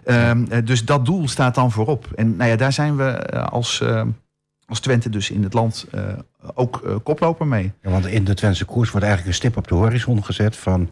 Ehm, 0.04 0.46
eh, 0.50 0.66
dus 0.66 0.86
dat 0.86 1.06
doel 1.06 1.28
staat 1.28 1.56
dan 1.56 1.72
voorop. 1.72 2.08
En 2.16 2.36
nou 2.36 2.50
ja, 2.50 2.56
daar 2.56 2.74
zijn 2.74 2.96
we 2.96 3.04
eh, 3.04 3.48
als, 3.48 3.84
als 4.66 4.80
Twente 4.80 5.10
dus 5.10 5.32
in 5.32 5.44
het 5.44 5.54
land 5.54 5.88
ook 6.54 7.02
koploper 7.04 7.48
mee. 7.48 7.72
Want 7.82 8.06
in 8.06 8.24
de 8.24 8.34
Twentse 8.34 8.66
koers 8.66 8.92
wordt 8.92 9.06
eigenlijk 9.06 9.36
een 9.36 9.42
stip 9.42 9.58
op 9.58 9.68
de 9.68 9.76
horizon 9.76 10.24
gezet 10.24 10.56
van... 10.56 10.90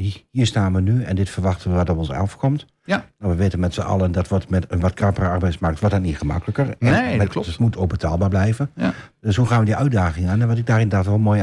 hi- 0.00 0.24
hier 0.30 0.46
staan 0.46 0.74
we 0.74 0.80
nu 0.80 1.02
en 1.02 1.16
dit 1.16 1.30
verwachten 1.30 1.70
we 1.70 1.76
wat 1.76 1.88
op 1.90 1.98
ons 1.98 2.10
afkomt. 2.10 2.66
Ja. 2.84 3.04
Nou, 3.18 3.32
we 3.32 3.38
weten 3.38 3.60
met 3.60 3.74
z'n 3.74 3.80
allen 3.80 4.12
dat 4.12 4.28
wordt 4.28 4.48
met 4.50 4.72
een 4.72 4.80
wat 4.80 4.94
krappere 4.94 5.28
arbeidsmarkt 5.28 5.80
wordt 5.80 5.94
dat 5.94 6.04
niet 6.04 6.18
gemakkelijker. 6.18 6.68
En 6.68 6.76
Nee, 6.78 7.08
dat 7.08 7.16
met- 7.18 7.28
klopt. 7.28 7.46
Het 7.46 7.58
moet 7.58 7.76
ook 7.76 7.88
betaalbaar 7.88 8.28
blijven. 8.28 8.70
Ja. 8.74 8.92
Dus 9.20 9.36
hoe 9.36 9.46
gaan 9.46 9.58
we 9.58 9.64
die 9.64 9.76
uitdaging 9.76 10.28
aan? 10.28 10.40
En 10.40 10.48
wat 10.48 10.58
ik 10.58 10.66
daar 10.66 10.80
inderdaad 10.80 11.06
wel 11.06 11.18
mooi 11.18 11.40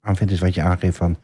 aan 0.00 0.16
vind, 0.16 0.30
is 0.30 0.40
wat 0.40 0.54
je 0.54 0.62
aangeeft 0.62 0.96
van... 0.96 1.16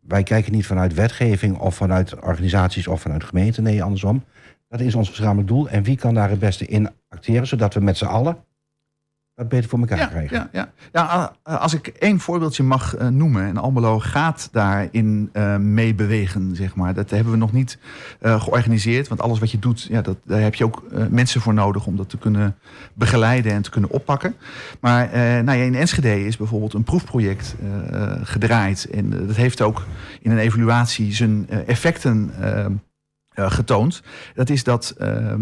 wij 0.00 0.22
kijken 0.22 0.52
niet 0.52 0.66
vanuit 0.66 0.94
wetgeving 0.94 1.58
of 1.58 1.74
vanuit 1.74 2.20
organisaties 2.20 2.86
of 2.86 3.00
vanuit 3.00 3.24
gemeenten. 3.24 3.62
Nee, 3.62 3.82
andersom. 3.82 4.24
Dat 4.68 4.80
is 4.80 4.94
ons 4.94 5.08
gezamenlijk 5.08 5.48
doel. 5.48 5.68
En 5.68 5.82
wie 5.82 5.96
kan 5.96 6.14
daar 6.14 6.30
het 6.30 6.38
beste 6.38 6.66
in 6.66 6.90
acteren, 7.08 7.46
zodat 7.46 7.74
we 7.74 7.80
met 7.80 7.96
z'n 7.96 8.04
allen 8.04 8.36
dat 9.36 9.48
beter 9.48 9.68
voor 9.68 9.78
elkaar 9.78 9.98
Ja, 9.98 10.06
krijgen? 10.06 10.36
ja, 10.36 10.48
ja. 10.52 10.72
ja, 10.92 11.32
als 11.42 11.74
ik 11.74 11.86
één 11.86 12.20
voorbeeldje 12.20 12.62
mag 12.62 12.96
eh, 12.96 13.08
noemen, 13.08 13.44
en 13.46 13.56
Almelo 13.56 13.98
gaat 13.98 14.48
daarin 14.52 15.30
eh 15.32 15.56
mee 15.56 15.94
bewegen, 15.94 16.56
zeg 16.56 16.74
maar. 16.74 16.94
Dat 16.94 17.10
hebben 17.10 17.32
we 17.32 17.38
nog 17.38 17.52
niet 17.52 17.78
eh, 18.20 18.40
georganiseerd, 18.42 19.08
want 19.08 19.20
alles 19.20 19.38
wat 19.38 19.50
je 19.50 19.58
doet, 19.58 19.82
ja, 19.82 20.00
dat, 20.00 20.16
daar 20.24 20.40
heb 20.40 20.54
je 20.54 20.64
ook 20.64 20.82
mensen 21.10 21.40
voor 21.40 21.54
nodig 21.54 21.86
om 21.86 21.96
dat 21.96 22.08
te 22.08 22.18
kunnen 22.18 22.56
begeleiden 22.94 23.52
en 23.52 23.62
te 23.62 23.70
kunnen 23.70 23.90
oppakken. 23.90 24.34
Maar 24.80 25.08
nou 25.44 25.58
ja, 25.58 25.64
in 25.64 25.74
Enschede 25.74 26.26
is 26.26 26.36
bijvoorbeeld 26.36 26.74
een 26.74 26.84
proefproject 26.84 27.54
gedraaid 28.22 28.84
en 28.90 29.10
dat 29.26 29.36
heeft 29.36 29.60
ook 29.62 29.84
in 30.20 30.30
een 30.30 30.38
evaluatie 30.38 31.14
zijn 31.14 31.48
effecten. 31.66 32.32
getoond. 33.38 34.02
Dat 34.34 34.50
is 34.50 34.64
dat 34.64 34.94
ehm, 34.98 35.40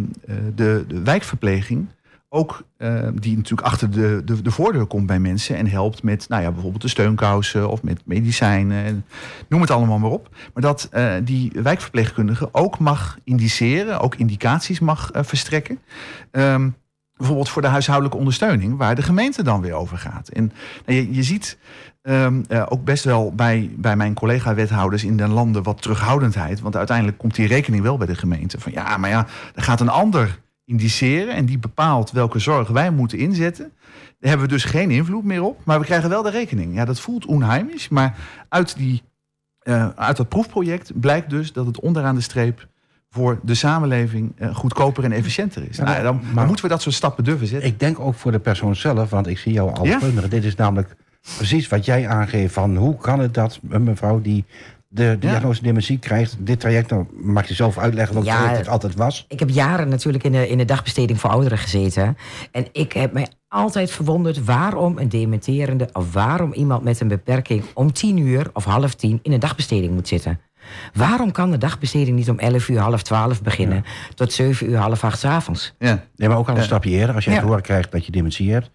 de, 0.54 0.84
de 0.88 1.02
wijkverpleging 1.02 1.86
ook 2.34 2.62
uh, 2.78 3.08
die 3.14 3.36
natuurlijk 3.36 3.66
achter 3.66 3.90
de, 3.90 4.22
de, 4.24 4.42
de, 4.42 4.50
voordeur 4.50 4.86
komt 4.86 5.06
bij 5.06 5.18
mensen 5.18 5.56
en 5.56 5.66
helpt 5.66 6.02
met, 6.02 6.28
nou 6.28 6.42
ja, 6.42 6.50
bijvoorbeeld 6.50 6.82
de 6.82 6.88
steunkousen 6.88 7.68
of 7.68 7.82
met 7.82 8.00
medicijnen, 8.04 9.04
noem 9.48 9.60
het 9.60 9.70
allemaal 9.70 9.98
maar 9.98 10.10
op. 10.10 10.28
Maar 10.54 10.62
dat 10.62 10.88
uh, 10.92 11.14
die 11.24 11.52
wijkverpleegkundige 11.62 12.48
ook 12.52 12.78
mag 12.78 13.18
indiceren, 13.24 14.00
ook 14.00 14.14
indicaties 14.14 14.80
mag 14.80 15.14
uh, 15.14 15.22
verstrekken. 15.22 15.78
Um, 16.30 16.74
bijvoorbeeld 17.16 17.48
voor 17.48 17.62
de 17.62 17.68
huishoudelijke 17.68 18.18
ondersteuning, 18.18 18.76
waar 18.76 18.94
de 18.94 19.02
gemeente 19.02 19.42
dan 19.42 19.60
weer 19.60 19.74
over 19.74 19.98
gaat. 19.98 20.28
En 20.28 20.52
nou, 20.86 20.98
je, 20.98 21.14
je 21.14 21.22
ziet 21.22 21.58
um, 22.02 22.44
ook 22.68 22.84
best 22.84 23.04
wel 23.04 23.32
bij, 23.34 23.70
bij 23.76 23.96
mijn 23.96 24.14
collega-wethouders 24.14 25.04
in 25.04 25.16
de 25.16 25.28
landen 25.28 25.62
wat 25.62 25.82
terughoudendheid. 25.82 26.60
Want 26.60 26.76
uiteindelijk 26.76 27.18
komt 27.18 27.34
die 27.34 27.46
rekening 27.46 27.82
wel 27.82 27.96
bij 27.96 28.06
de 28.06 28.14
gemeente. 28.14 28.60
Van 28.60 28.72
ja, 28.72 28.96
maar 28.96 29.10
ja, 29.10 29.26
er 29.54 29.62
gaat 29.62 29.80
een 29.80 29.88
ander 29.88 30.42
indiceren 30.64 31.34
en 31.34 31.44
die 31.46 31.58
bepaalt 31.58 32.10
welke 32.10 32.38
zorg 32.38 32.68
wij 32.68 32.90
moeten 32.90 33.18
inzetten. 33.18 33.72
Daar 34.20 34.30
hebben 34.30 34.46
we 34.46 34.52
dus 34.52 34.64
geen 34.64 34.90
invloed 34.90 35.24
meer 35.24 35.42
op, 35.42 35.60
maar 35.64 35.78
we 35.78 35.84
krijgen 35.84 36.08
wel 36.08 36.22
de 36.22 36.30
rekening. 36.30 36.74
Ja, 36.74 36.84
dat 36.84 37.00
voelt 37.00 37.26
onheimisch, 37.26 37.88
maar 37.88 38.16
uit, 38.48 38.76
die, 38.76 39.02
uh, 39.62 39.88
uit 39.88 40.16
dat 40.16 40.28
proefproject 40.28 41.00
blijkt 41.00 41.30
dus 41.30 41.52
dat 41.52 41.66
het 41.66 41.80
onderaan 41.80 42.14
de 42.14 42.20
streep 42.20 42.68
voor 43.10 43.40
de 43.42 43.54
samenleving 43.54 44.32
uh, 44.38 44.54
goedkoper 44.54 45.04
en 45.04 45.12
efficiënter 45.12 45.68
is. 45.68 45.76
Ja, 45.76 45.84
nou, 45.84 46.02
dan, 46.02 46.20
maar, 46.24 46.34
dan, 46.34 46.46
moeten 46.46 46.64
we 46.64 46.70
dat 46.70 46.82
soort 46.82 46.94
stappen 46.94 47.24
durven 47.24 47.46
zetten. 47.46 47.68
Ik 47.68 47.80
denk 47.80 48.00
ook 48.00 48.14
voor 48.14 48.32
de 48.32 48.38
persoon 48.38 48.76
zelf, 48.76 49.10
want 49.10 49.26
ik 49.26 49.38
zie 49.38 49.52
jou 49.52 49.74
al 49.74 49.86
ja? 49.86 50.00
Dit 50.28 50.44
is 50.44 50.54
namelijk 50.54 50.96
precies 51.36 51.68
wat 51.68 51.84
jij 51.84 52.08
aangeeft 52.08 52.52
van 52.52 52.76
hoe 52.76 52.96
kan 52.96 53.18
het 53.18 53.34
dat 53.34 53.60
een 53.68 53.82
mevrouw 53.82 54.20
die 54.20 54.44
de 54.94 55.16
diagnose 55.20 55.60
ja. 55.60 55.66
dementie 55.66 55.98
krijgt. 55.98 56.36
Dit 56.38 56.60
traject, 56.60 56.88
dan 56.88 57.08
mag 57.12 57.48
je 57.48 57.54
zelf 57.54 57.78
uitleggen 57.78 58.14
wat 58.14 58.24
ja, 58.24 58.48
het 58.48 58.68
altijd 58.68 58.94
was. 58.94 59.24
Ik 59.28 59.38
heb 59.38 59.50
jaren 59.50 59.88
natuurlijk 59.88 60.24
in 60.24 60.32
de, 60.32 60.48
in 60.48 60.58
de 60.58 60.64
dagbesteding 60.64 61.20
voor 61.20 61.30
ouderen 61.30 61.58
gezeten. 61.58 62.16
En 62.50 62.66
ik 62.72 62.92
heb 62.92 63.12
mij 63.12 63.28
altijd 63.48 63.90
verwonderd 63.90 64.44
waarom 64.44 64.98
een 64.98 65.08
dementerende... 65.08 65.88
of 65.92 66.12
waarom 66.12 66.52
iemand 66.52 66.84
met 66.84 67.00
een 67.00 67.08
beperking 67.08 67.64
om 67.74 67.92
tien 67.92 68.16
uur 68.18 68.50
of 68.52 68.64
half 68.64 68.94
tien... 68.94 69.18
in 69.22 69.32
een 69.32 69.40
dagbesteding 69.40 69.94
moet 69.94 70.08
zitten. 70.08 70.40
Waarom 70.92 71.32
kan 71.32 71.50
de 71.50 71.58
dagbesteding 71.58 72.16
niet 72.16 72.30
om 72.30 72.38
11 72.38 72.68
uur, 72.68 72.78
half 72.78 73.02
12 73.02 73.42
beginnen... 73.42 73.84
tot 74.14 74.32
7 74.32 74.70
uur, 74.70 74.76
half 74.76 75.04
acht 75.04 75.18
s 75.18 75.24
avonds? 75.24 75.74
Ja. 75.78 76.04
Nee, 76.16 76.28
maar 76.28 76.38
ook 76.38 76.48
al 76.48 76.56
een 76.56 76.62
stapje 76.62 76.90
eerder. 76.90 77.14
Als 77.14 77.24
je 77.24 77.30
het 77.30 77.42
horen 77.42 77.62
krijgt 77.62 77.92
dat 77.92 78.06
je 78.06 78.12
dementie 78.12 78.52
hebt 78.52 78.70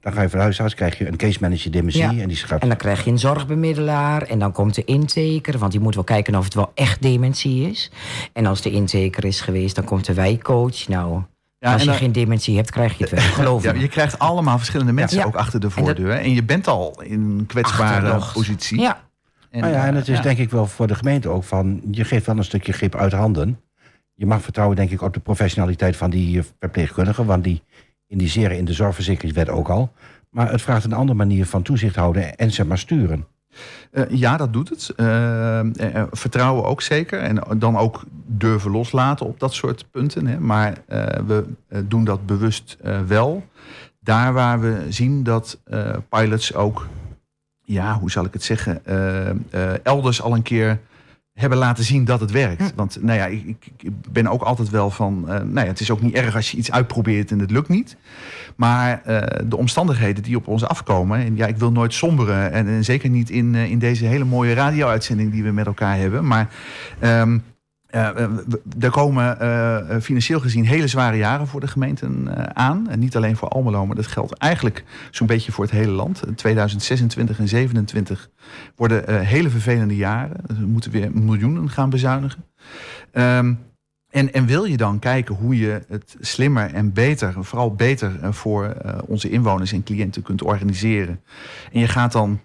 dan 0.00 0.12
ga 0.12 0.22
je 0.22 0.28
van 0.28 0.40
huis 0.40 0.60
uit, 0.60 0.74
krijg 0.74 0.98
je 0.98 1.06
een 1.06 1.16
case 1.16 1.38
manager 1.40 1.70
dementie. 1.70 2.02
En, 2.02 2.28
die 2.28 2.36
schrijft... 2.36 2.62
en 2.62 2.68
dan 2.68 2.78
krijg 2.78 3.04
je 3.04 3.10
een 3.10 3.18
zorgbemiddelaar. 3.18 4.22
En 4.22 4.38
dan 4.38 4.52
komt 4.52 4.74
de 4.74 4.84
inteker. 4.84 5.58
Want 5.58 5.72
die 5.72 5.80
moet 5.80 5.94
wel 5.94 6.04
kijken 6.04 6.34
of 6.34 6.44
het 6.44 6.54
wel 6.54 6.72
echt 6.74 7.02
dementie 7.02 7.70
is. 7.70 7.90
En 8.32 8.46
als 8.46 8.62
de 8.62 8.70
inteker 8.70 9.24
is 9.24 9.40
geweest, 9.40 9.74
dan 9.74 9.84
komt 9.84 10.06
de 10.06 10.14
wijkcoach. 10.14 10.88
Nou, 10.88 11.22
ja, 11.58 11.72
als 11.72 11.82
je 11.82 11.92
geen 11.92 12.12
dementie 12.12 12.56
hebt, 12.56 12.70
krijg 12.70 12.98
je 12.98 13.04
het 13.04 13.12
wel. 13.12 13.22
Geloof 13.44 13.62
ja, 13.62 13.72
Je 13.72 13.88
krijgt 13.88 14.18
allemaal 14.18 14.58
verschillende 14.58 14.92
mensen 14.92 15.24
ook 15.24 15.34
achter 15.34 15.60
de 15.60 15.70
voordeur. 15.70 16.10
En, 16.10 16.34
je 16.34 16.42
bent 16.42 16.66
al 16.66 17.02
in 17.02 17.20
een 17.20 17.46
kwetsbare 17.46 18.20
positie. 18.32 18.80
Ja. 18.80 19.08
En, 19.50 19.60
nou 19.60 19.72
ja, 19.72 19.86
en 19.86 19.94
het 19.94 20.08
is 20.08 20.20
denk 20.20 20.38
ik 20.38 20.50
wel 20.50 20.66
voor 20.66 20.86
de 20.86 20.94
gemeente 20.94 21.28
ook 21.28 21.44
van... 21.44 21.80
je 21.90 22.04
geeft 22.04 22.26
wel 22.26 22.36
een 22.36 22.44
stukje 22.44 22.72
grip 22.72 22.94
uit 22.94 23.12
handen. 23.12 23.60
Je 24.14 24.26
mag 24.26 24.42
vertrouwen 24.42 24.76
denk 24.76 24.90
ik 24.90 25.02
op 25.02 25.14
de 25.14 25.20
professionaliteit 25.20 25.96
van 25.96 26.10
die 26.10 26.38
eh, 26.38 26.44
verpleegkundigen. 26.58 27.26
Want 27.26 27.44
die 27.44 27.62
indiceren 28.10 28.56
in 28.56 28.64
de 28.64 28.72
zorgverzekeringswet 28.72 29.48
ook 29.48 29.68
al. 29.68 29.92
Maar 30.30 30.50
het 30.50 30.62
vraagt 30.62 30.84
een 30.84 30.92
andere 30.92 31.18
manier 31.18 31.46
van 31.46 31.62
toezicht 31.62 31.96
houden 31.96 32.36
en 32.36 32.50
zeg 32.50 32.66
maar 32.66 32.78
sturen. 32.78 33.26
Uh, 33.92 34.04
ja, 34.08 34.36
dat 34.36 34.52
doet 34.52 34.68
het. 34.68 34.92
Uh, 34.96 35.60
uh, 35.62 36.02
vertrouwen 36.10 36.64
ook 36.64 36.82
zeker. 36.82 37.18
En 37.18 37.58
dan 37.58 37.76
ook 37.76 38.04
durven 38.26 38.70
loslaten 38.70 39.26
op 39.26 39.40
dat 39.40 39.54
soort 39.54 39.86
punten. 39.90 40.26
Hè. 40.26 40.40
Maar 40.40 40.74
we 41.26 41.44
doen 41.84 42.04
dat 42.04 42.26
bewust 42.26 42.76
wel. 43.06 43.44
Daar 44.00 44.32
waar 44.32 44.60
we 44.60 44.86
zien 44.88 45.22
dat 45.22 45.58
pilots 46.08 46.54
ook, 46.54 46.88
ja, 47.64 47.98
hoe 47.98 48.10
zal 48.10 48.24
ik 48.24 48.32
het 48.32 48.42
zeggen, 48.42 48.82
elders 49.82 50.22
al 50.22 50.34
een 50.34 50.42
keer 50.42 50.78
hebben 51.40 51.58
laten 51.58 51.84
zien 51.84 52.04
dat 52.04 52.20
het 52.20 52.30
werkt. 52.30 52.70
Hm. 52.70 52.76
Want 52.76 52.98
nou 53.00 53.18
ja, 53.18 53.26
ik, 53.26 53.66
ik, 53.78 53.90
ben 54.12 54.26
ook 54.26 54.42
altijd 54.42 54.70
wel 54.70 54.90
van... 54.90 55.24
Uh, 55.24 55.28
nou 55.28 55.60
ja, 55.60 55.66
het 55.66 55.80
is 55.80 55.90
ook 55.90 56.02
niet 56.02 56.14
erg 56.14 56.34
als 56.34 56.50
je 56.50 56.56
iets 56.56 56.72
uitprobeert 56.72 57.30
en 57.30 57.38
het 57.38 57.50
lukt 57.50 57.68
niet. 57.68 57.96
Maar 58.56 59.02
uh, 59.06 59.20
de 59.44 59.56
omstandigheden 59.56 60.22
die 60.22 60.36
op 60.36 60.48
ons 60.48 60.64
afkomen... 60.64 61.18
en 61.18 61.36
ja, 61.36 61.46
ik 61.46 61.56
wil 61.56 61.72
nooit 61.72 61.94
somberen... 61.94 62.52
en, 62.52 62.66
en 62.66 62.84
zeker 62.84 63.10
niet 63.10 63.30
in, 63.30 63.54
uh, 63.54 63.70
in 63.70 63.78
deze 63.78 64.04
hele 64.04 64.24
mooie 64.24 64.54
radio-uitzending 64.54 65.32
die 65.32 65.42
we 65.42 65.50
met 65.50 65.66
elkaar 65.66 65.96
hebben. 65.96 66.26
Maar... 66.26 66.48
Um, 67.02 67.42
uh, 67.94 68.20
er 68.80 68.90
komen 68.90 69.36
uh, 69.40 70.00
financieel 70.00 70.40
gezien 70.40 70.66
hele 70.66 70.86
zware 70.86 71.16
jaren 71.16 71.46
voor 71.46 71.60
de 71.60 71.68
gemeenten 71.68 72.28
aan. 72.56 72.88
En 72.88 72.98
niet 72.98 73.16
alleen 73.16 73.36
voor 73.36 73.48
Almelo, 73.48 73.86
maar 73.86 73.96
dat 73.96 74.06
geldt 74.06 74.32
eigenlijk 74.34 74.84
zo'n 75.10 75.26
beetje 75.26 75.52
voor 75.52 75.64
het 75.64 75.72
hele 75.72 75.92
land. 75.92 76.22
2026 76.34 77.38
en 77.38 77.44
2027 77.44 78.30
worden 78.76 79.24
hele 79.24 79.50
vervelende 79.50 79.96
jaren. 79.96 80.36
We 80.46 80.66
moeten 80.66 80.90
weer 80.90 81.10
miljoenen 81.12 81.70
gaan 81.70 81.90
bezuinigen. 81.90 82.44
Um, 83.12 83.58
en, 84.10 84.32
en 84.32 84.46
wil 84.46 84.64
je 84.64 84.76
dan 84.76 84.98
kijken 84.98 85.34
hoe 85.34 85.58
je 85.58 85.82
het 85.88 86.16
slimmer 86.20 86.74
en 86.74 86.92
beter, 86.92 87.44
vooral 87.44 87.74
beter 87.74 88.34
voor 88.34 88.76
onze 89.06 89.30
inwoners 89.30 89.72
en 89.72 89.82
cliënten 89.82 90.22
kunt 90.22 90.42
organiseren. 90.42 91.20
En 91.72 91.80
je 91.80 91.88
gaat 91.88 92.12
dan 92.12 92.40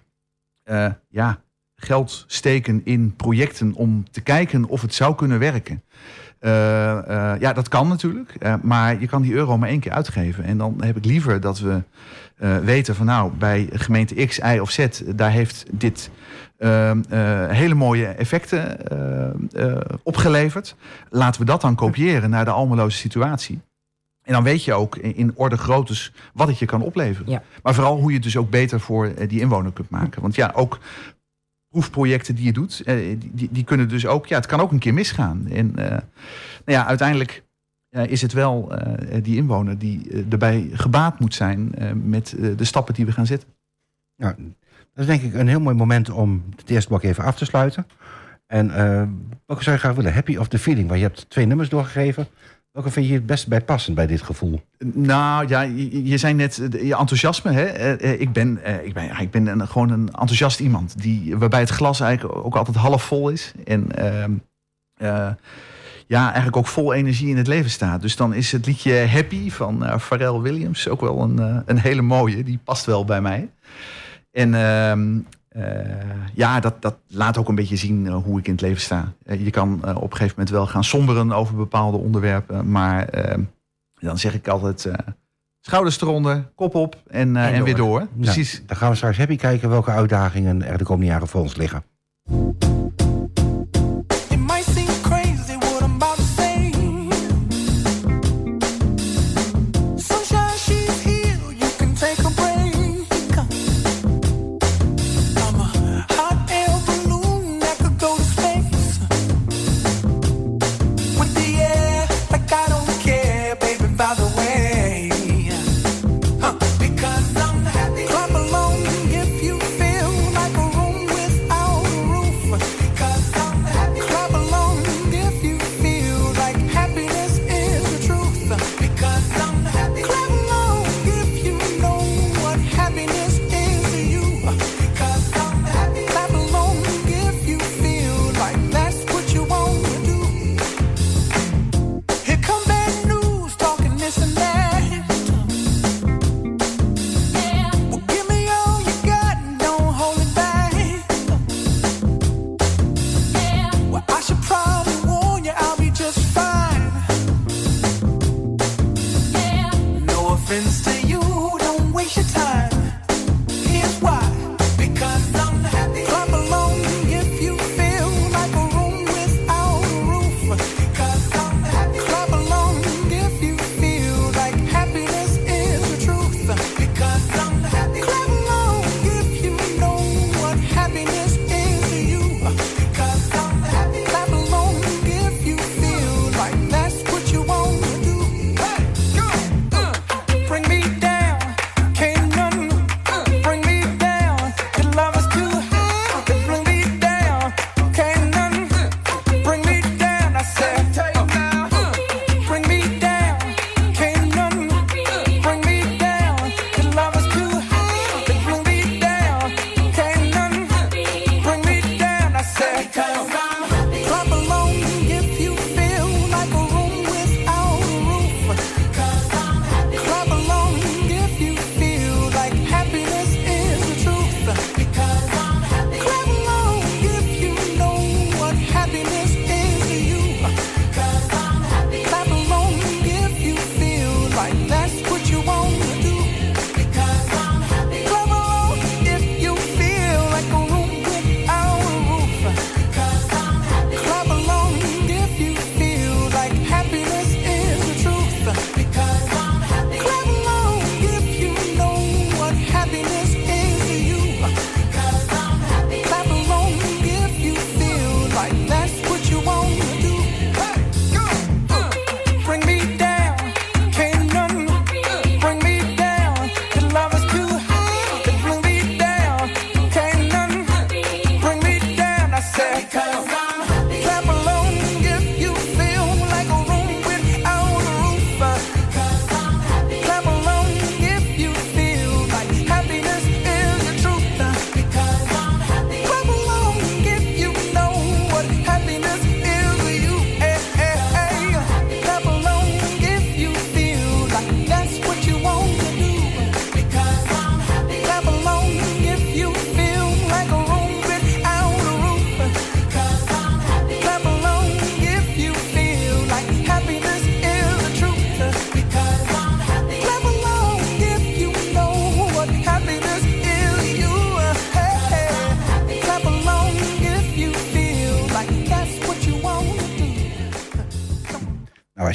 ja, 1.08 1.40
geld 1.76 2.24
steken 2.26 2.80
in 2.84 3.14
projecten 3.16 3.72
om 3.74 4.04
te 4.10 4.20
kijken 4.20 4.64
of 4.64 4.82
het 4.82 4.94
zou 4.94 5.14
kunnen 5.14 5.38
werken. 5.38 5.82
Uh, 6.40 6.50
uh, 6.52 7.32
ja, 7.38 7.52
dat 7.52 7.68
kan 7.68 7.88
natuurlijk. 7.88 8.34
Uh, 8.38 8.54
maar 8.62 9.00
je 9.00 9.06
kan 9.06 9.22
die 9.22 9.32
euro 9.32 9.58
maar 9.58 9.68
één 9.68 9.80
keer 9.80 9.92
uitgeven. 9.92 10.44
En 10.44 10.58
dan 10.58 10.74
heb 10.80 10.96
ik 10.96 11.04
liever 11.04 11.40
dat 11.40 11.58
we 11.58 11.82
weten 12.62 12.94
van 12.94 13.06
nou, 13.06 13.32
bij 13.38 13.68
gemeente 13.72 14.26
X, 14.26 14.38
Y 14.38 14.58
of 14.60 14.70
Z, 14.70 14.86
daar 15.14 15.30
heeft 15.30 15.64
dit 15.72 16.10
hele 17.48 17.74
mooie 17.74 18.06
effecten 18.06 18.78
opgeleverd. 20.02 20.76
Laten 21.10 21.40
we 21.40 21.46
dat 21.46 21.60
dan 21.60 21.74
kopiëren 21.74 22.30
naar 22.30 22.44
de 22.44 22.50
almeloze 22.50 22.96
situatie. 22.96 23.60
En 24.22 24.32
dan 24.32 24.42
weet 24.42 24.64
je 24.64 24.74
ook 24.74 24.96
in 24.96 25.32
orde 25.34 25.56
groottes 25.56 26.12
wat 26.32 26.48
het 26.48 26.58
je 26.58 26.66
kan 26.66 26.82
opleveren. 26.82 27.30
Ja. 27.30 27.42
Maar 27.62 27.74
vooral 27.74 27.96
hoe 27.96 28.08
je 28.08 28.14
het 28.14 28.24
dus 28.24 28.36
ook 28.36 28.50
beter 28.50 28.80
voor 28.80 29.12
die 29.28 29.40
inwoner 29.40 29.72
kunt 29.72 29.90
maken. 29.90 30.22
Want 30.22 30.34
ja, 30.34 30.52
ook 30.54 30.78
proefprojecten 31.68 32.34
die 32.34 32.44
je 32.44 32.52
doet, 32.52 32.82
eh, 32.84 33.16
die, 33.32 33.48
die, 33.52 33.64
kunnen 33.64 33.88
dus 33.88 34.06
ook, 34.06 34.26
ja, 34.26 34.36
het 34.36 34.46
kan 34.46 34.60
ook 34.60 34.72
een 34.72 34.78
keer 34.78 34.94
misgaan. 34.94 35.46
En 35.50 35.72
uh, 35.78 35.84
nou 35.84 36.00
ja, 36.64 36.86
uiteindelijk 36.86 37.44
uh, 37.90 38.06
is 38.06 38.22
het 38.22 38.32
wel 38.32 38.72
die 39.22 39.36
inwoner 39.36 39.78
die 39.78 40.26
erbij 40.30 40.68
gebaat 40.72 41.20
moet 41.20 41.34
zijn 41.34 41.74
met 42.04 42.36
de 42.56 42.64
stappen 42.64 42.94
die 42.94 43.06
we 43.06 43.12
gaan 43.12 43.26
zetten. 43.26 43.48
Ja, 44.14 44.34
dat 44.94 45.04
is 45.04 45.06
denk 45.06 45.22
ik 45.22 45.34
een 45.34 45.48
heel 45.48 45.60
mooi 45.60 45.76
moment 45.76 46.10
om 46.10 46.44
het 46.56 46.70
eerste 46.70 46.88
blok 46.88 47.02
even 47.02 47.24
af 47.24 47.36
te 47.36 47.44
sluiten. 47.44 47.86
En 48.46 48.68
welke 49.46 49.62
zou 49.62 49.76
je 49.76 49.82
graag 49.82 49.94
willen? 49.94 50.12
Happy 50.12 50.36
of 50.36 50.48
the 50.48 50.58
Feeling? 50.58 50.88
Want 50.88 51.00
je 51.00 51.06
hebt 51.06 51.30
twee 51.30 51.46
nummers 51.46 51.68
doorgegeven. 51.68 52.26
Welke 52.76 52.90
vind 52.90 53.06
je 53.06 53.12
het 53.12 53.26
best 53.26 53.48
bij 53.48 53.60
passen 53.60 53.94
bij 53.94 54.06
dit 54.06 54.22
gevoel? 54.22 54.60
Nou 54.78 55.48
ja, 55.48 55.60
je, 55.60 56.08
je 56.08 56.34
net 56.34 56.56
je 56.56 56.96
enthousiasme. 56.96 57.52
Hè? 57.52 57.64
Eh, 57.64 58.12
eh, 58.12 58.20
ik 58.20 58.32
ben, 58.32 58.62
eh, 58.62 58.84
ik 58.84 58.94
ben, 58.94 59.20
ik 59.20 59.30
ben 59.30 59.68
gewoon 59.68 59.90
een 59.90 60.06
enthousiast 60.06 60.60
iemand. 60.60 61.02
Die, 61.02 61.36
waarbij 61.36 61.60
het 61.60 61.68
glas 61.68 62.00
eigenlijk 62.00 62.44
ook 62.46 62.56
altijd 62.56 62.76
half 62.76 63.02
vol 63.02 63.28
is. 63.28 63.52
En 63.64 63.92
ehm, 63.92 64.32
ja, 66.06 66.24
eigenlijk 66.24 66.56
ook 66.56 66.66
vol 66.66 66.92
energie 66.92 67.28
in 67.28 67.36
het 67.36 67.46
leven 67.46 67.70
staat. 67.70 68.02
Dus 68.02 68.16
dan 68.16 68.34
is 68.34 68.52
het 68.52 68.66
liedje 68.66 69.06
Happy 69.06 69.50
van 69.50 70.00
Pharrell 70.00 70.40
Williams 70.40 70.88
ook 70.88 71.00
wel 71.00 71.20
een, 71.20 71.62
een 71.66 71.78
hele 71.78 72.02
mooie. 72.02 72.44
Die 72.44 72.58
past 72.64 72.84
wel 72.84 73.04
bij 73.04 73.20
mij. 73.20 73.48
En 74.30 74.54
ehm, 74.54 75.14
uh, 75.14 75.20
ja, 76.34 76.60
dat, 76.60 76.82
dat 76.82 76.96
laat 77.08 77.38
ook 77.38 77.48
een 77.48 77.54
beetje 77.54 77.76
zien 77.76 78.04
uh, 78.04 78.14
hoe 78.14 78.38
ik 78.38 78.46
in 78.46 78.52
het 78.52 78.60
leven 78.60 78.80
sta. 78.80 79.12
Uh, 79.24 79.44
je 79.44 79.50
kan 79.50 79.72
op 79.74 79.84
een 79.84 80.16
gegeven 80.16 80.28
moment 80.28 80.50
wel 80.50 80.66
gaan 80.66 80.84
somberen 80.84 81.32
over 81.32 81.56
bepaalde 81.56 81.96
onderwerpen. 81.96 82.70
Maar 82.70 83.08
dan 84.00 84.18
zeg 84.18 84.34
ik 84.34 84.48
altijd 84.48 84.88
schouders 85.60 86.00
eronder, 86.00 86.50
kop 86.54 86.74
op 86.74 87.02
en, 87.06 87.36
en, 87.36 87.54
en 87.54 87.64
weer 87.64 87.76
door. 87.76 88.06
Precies. 88.20 88.62
dan 88.66 88.76
gaan 88.76 88.90
we 88.90 88.96
straks 88.96 89.18
happy 89.18 89.36
kijken 89.36 89.68
welke 89.68 89.90
uitdagingen 89.90 90.62
er 90.62 90.78
de 90.78 90.84
komende 90.84 91.10
jaren 91.10 91.28
voor 91.28 91.40
ons 91.40 91.56
liggen. 91.56 91.82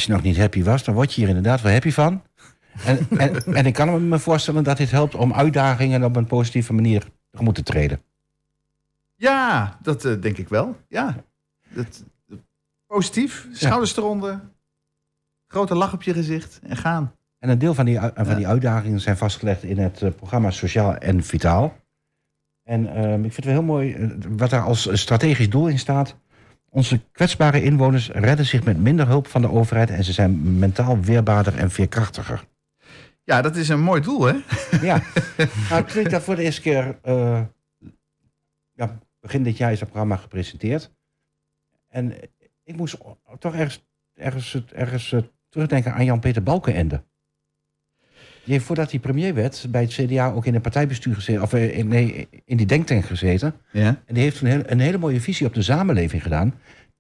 Als 0.02 0.10
je 0.10 0.16
nog 0.16 0.26
niet 0.26 0.42
happy 0.42 0.64
was, 0.64 0.84
dan 0.84 0.94
word 0.94 1.14
je 1.14 1.20
hier 1.20 1.30
inderdaad 1.30 1.62
wel 1.62 1.72
happy 1.72 1.92
van. 1.92 2.24
En, 2.86 3.08
en, 3.18 3.44
en 3.54 3.66
ik 3.66 3.74
kan 3.74 4.10
me 4.10 4.20
voorstellen 4.20 4.64
dat 4.64 4.78
dit 4.78 4.92
helpt 4.92 5.16
om 5.16 5.34
uitdagingen 5.34 6.04
op 6.04 6.16
een 6.16 6.26
positieve 6.26 6.74
manier 6.74 7.04
tegemoet 7.32 7.56
te 7.56 7.64
treden. 7.64 8.02
Ja, 9.16 9.78
dat 9.82 10.06
eh, 10.06 10.22
denk 10.22 10.38
ik 10.38 10.50
wel. 10.50 10.78
Ja, 10.88 11.16
dat, 11.70 12.04
positief. 12.88 13.48
Schouders 13.52 13.98
eronder. 13.98 14.42
Grote 15.48 15.76
lach 15.76 15.94
op 15.94 16.04
je 16.04 16.14
gezicht 16.14 16.60
en 16.64 16.78
gaan. 16.78 17.16
En 17.40 17.50
een 17.50 17.60
deel 17.60 17.74
van 17.74 17.86
die, 17.86 18.00
van 18.16 18.36
die 18.36 18.48
uitdagingen 18.48 19.00
zijn 19.00 19.18
vastgelegd 19.18 19.64
in 19.64 19.78
het 19.78 20.02
eh, 20.02 20.12
programma 20.12 20.52
Sociaal 20.52 20.96
en 20.96 21.24
Vitaal. 21.24 21.74
En 22.64 22.96
ehm, 22.96 23.24
ik 23.24 23.34
vind 23.34 23.36
het 23.36 23.46
wel 23.46 23.54
heel 23.54 23.64
mooi 23.64 23.94
eh, 23.94 24.10
wat 24.30 24.50
daar 24.50 24.64
als 24.64 24.90
strategisch 25.00 25.50
doel 25.50 25.68
in 25.68 25.80
staat. 25.80 26.16
Onze 26.74 27.02
kwetsbare 27.12 27.64
inwoners 27.64 28.10
redden 28.10 28.46
zich 28.46 28.64
met 28.64 28.78
minder 28.78 29.08
hulp 29.08 29.28
van 29.28 29.42
de 29.42 29.50
overheid 29.50 29.90
en 29.90 30.04
ze 30.04 30.14
zijn 30.14 30.60
mentaal 30.60 31.00
weerbaarder 31.00 31.58
en 31.58 31.72
veerkrachtiger. 31.72 32.48
Ja, 33.24 33.42
dat 33.42 33.56
is 33.56 33.70
een 33.70 33.82
mooi 33.82 34.02
doel, 34.02 34.24
hè? 34.24 34.36
Ja, 34.82 35.02
nou, 35.70 35.84
toen 35.84 36.02
ik 36.02 36.10
dat 36.10 36.24
voor 36.24 36.36
de 36.36 36.44
eerste 36.44 36.62
keer, 36.62 37.00
eh, 37.02 37.42
ja, 38.74 39.00
begin 39.20 39.44
dit 39.44 39.58
jaar 39.58 39.72
is 39.72 39.80
dat 39.80 39.88
programma 39.88 40.16
gepresenteerd. 40.16 40.92
En 41.88 42.14
ik 42.64 42.76
moest 42.76 42.98
toch 43.40 43.56
ergens, 43.56 43.86
ergens, 44.14 44.64
ergens 44.74 45.12
eh, 45.12 45.22
terugdenken 45.50 45.94
aan 45.94 46.06
Jan-Peter 46.06 46.44
Balkenende. 46.44 47.04
Heeft 48.46 48.66
voordat 48.66 48.92
hij 48.92 49.00
premier 49.00 49.34
werd 49.34 49.66
bij 49.70 49.82
het 49.82 49.92
CDA 49.94 50.32
ook 50.32 50.46
in 50.46 50.56
een 50.56 50.62
partijbestuur 50.62 51.16
gezeten, 51.16 51.42
of 51.42 51.54
eh, 51.54 51.78
in, 51.78 51.88
nee, 51.88 52.28
in 52.46 52.58
die 52.58 52.66
denktank 52.66 53.06
gezeten. 53.06 53.54
Ja. 53.72 53.86
En 54.06 54.14
die 54.14 54.24
heeft 54.24 54.42
een, 54.42 54.48
heel, 54.48 54.62
een 54.66 54.80
hele 54.80 54.98
mooie 54.98 55.22
visie 55.22 55.48
op 55.48 55.54
de 55.54 55.62
samenleving 55.62 56.24
gedaan. 56.24 56.54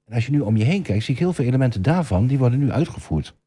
En 0.05 0.13
als 0.15 0.25
je 0.25 0.31
nu 0.31 0.39
om 0.39 0.57
je 0.57 0.63
heen 0.63 0.81
kijkt, 0.81 1.03
zie 1.03 1.13
ik 1.13 1.19
heel 1.19 1.33
veel 1.33 1.45
elementen 1.45 1.81
daarvan, 1.81 2.27
die 2.27 2.37
worden 2.37 2.59
nu 2.59 2.71
uitgevoerd. 2.71 3.39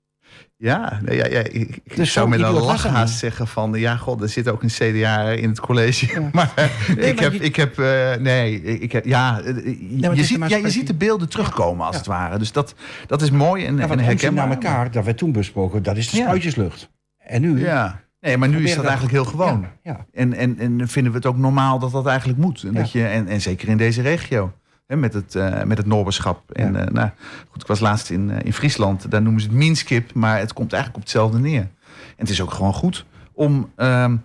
Ja, 0.57 1.01
nee, 1.05 1.17
ja, 1.17 1.27
ja 1.27 1.39
ik, 1.51 1.81
Dus 1.97 2.13
zou 2.13 2.27
zo 2.27 2.27
met 2.27 2.39
een 2.39 2.45
idioot 2.45 2.59
was 2.65 2.67
lach 2.73 2.83
dat 2.83 2.93
haast 2.93 3.19
zeggen 3.19 3.47
van... 3.47 3.73
ja, 3.75 3.97
god, 3.97 4.23
er 4.23 4.29
zit 4.29 4.49
ook 4.49 4.63
een 4.63 4.69
CDA 4.69 5.29
in 5.31 5.49
het 5.49 5.61
college. 5.61 6.07
Ja. 6.21 6.29
Maar, 6.33 6.53
Nee, 6.97 7.09
ik, 7.09 7.15
maar 7.15 7.25
heb, 7.25 7.33
je- 7.33 7.39
ik 7.39 7.57
heb... 7.57 7.79
eh, 7.79 8.15
nee, 8.17 8.63
ik 8.63 8.93
heb... 8.93 9.05
Ja, 9.05 9.41
eh, 9.41 9.47
het 9.55 10.17
je, 10.17 10.25
ziet, 10.25 10.49
ja, 10.49 10.57
je 10.57 10.71
ziet 10.71 10.87
de 10.87 10.95
beelden 10.95 11.29
terugkomen, 11.29 11.87
als 11.87 11.97
het 11.97 12.07
ware. 12.07 12.39
Dus 12.39 12.53
dat, 12.53 12.75
dat 13.07 13.23
is 13.23 13.31
mooi 13.31 13.65
en, 13.65 13.77
Ja, 13.77 13.89
en 13.89 13.99
herkenbaar. 13.99 14.47
naar 14.47 14.55
elkaar, 14.57 14.91
dat 14.91 15.05
werd 15.05 15.17
toen 15.19 15.33
besproken, 15.33 15.83
dat 15.83 15.97
is 15.97 16.11
de 16.11 16.17
Ja. 16.17 16.23
spuitjeslucht. 16.25 16.91
En 17.27 17.41
nu... 17.41 17.61
Ja. 17.61 18.03
Nee, 18.21 18.37
maar 18.37 18.49
nu 18.49 18.65
is 18.65 18.75
dat 18.75 18.85
eigenlijk 18.85 19.13
heel 19.15 19.25
gewoon. 19.25 19.61
Ja, 19.61 19.93
ja. 19.93 20.07
En, 20.13 20.35
en, 20.35 20.59
en 20.59 20.89
vinden 20.89 21.13
we 21.13 21.19
het 21.19 21.27
ook 21.27 21.37
normaal 21.37 21.79
dat 21.79 21.93
dat 21.93 22.07
eigenlijk 22.07 22.39
moet. 22.39 22.63
En, 22.63 22.73
Ja. 22.73 22.79
dat 22.81 22.93
je, 22.93 23.07
en, 23.07 23.29
en 23.29 23.41
zeker 23.41 23.69
in 23.69 23.77
deze 23.77 24.03
regio. 24.03 24.53
Hè, 24.87 24.97
met 24.97 25.15
het, 25.15 25.35
eh 25.35 25.63
met 25.63 25.79
het 25.79 25.87
Noorberschap. 25.87 26.51
En 26.51 26.77
eh, 26.77 26.87
nou, 26.93 27.11
goed, 27.51 27.63
ik 27.63 27.67
was 27.69 27.81
laatst 27.81 28.11
in, 28.11 28.31
eh, 28.31 28.37
in 28.45 28.53
Friesland. 28.53 29.11
Daar 29.11 29.23
noemen 29.23 29.41
ze 29.41 29.49
het 29.49 29.57
minskip. 29.57 30.15
Maar 30.15 30.39
het 30.39 30.53
komt 30.53 30.73
eigenlijk 30.73 31.03
op 31.03 31.09
hetzelfde 31.09 31.39
neer. 31.39 31.61
En 31.61 31.71
het 32.17 32.29
is 32.31 32.41
ook 32.41 32.51
gewoon 32.53 32.75
goed 32.75 33.05
om 33.33 33.71
ehm, 33.77 34.17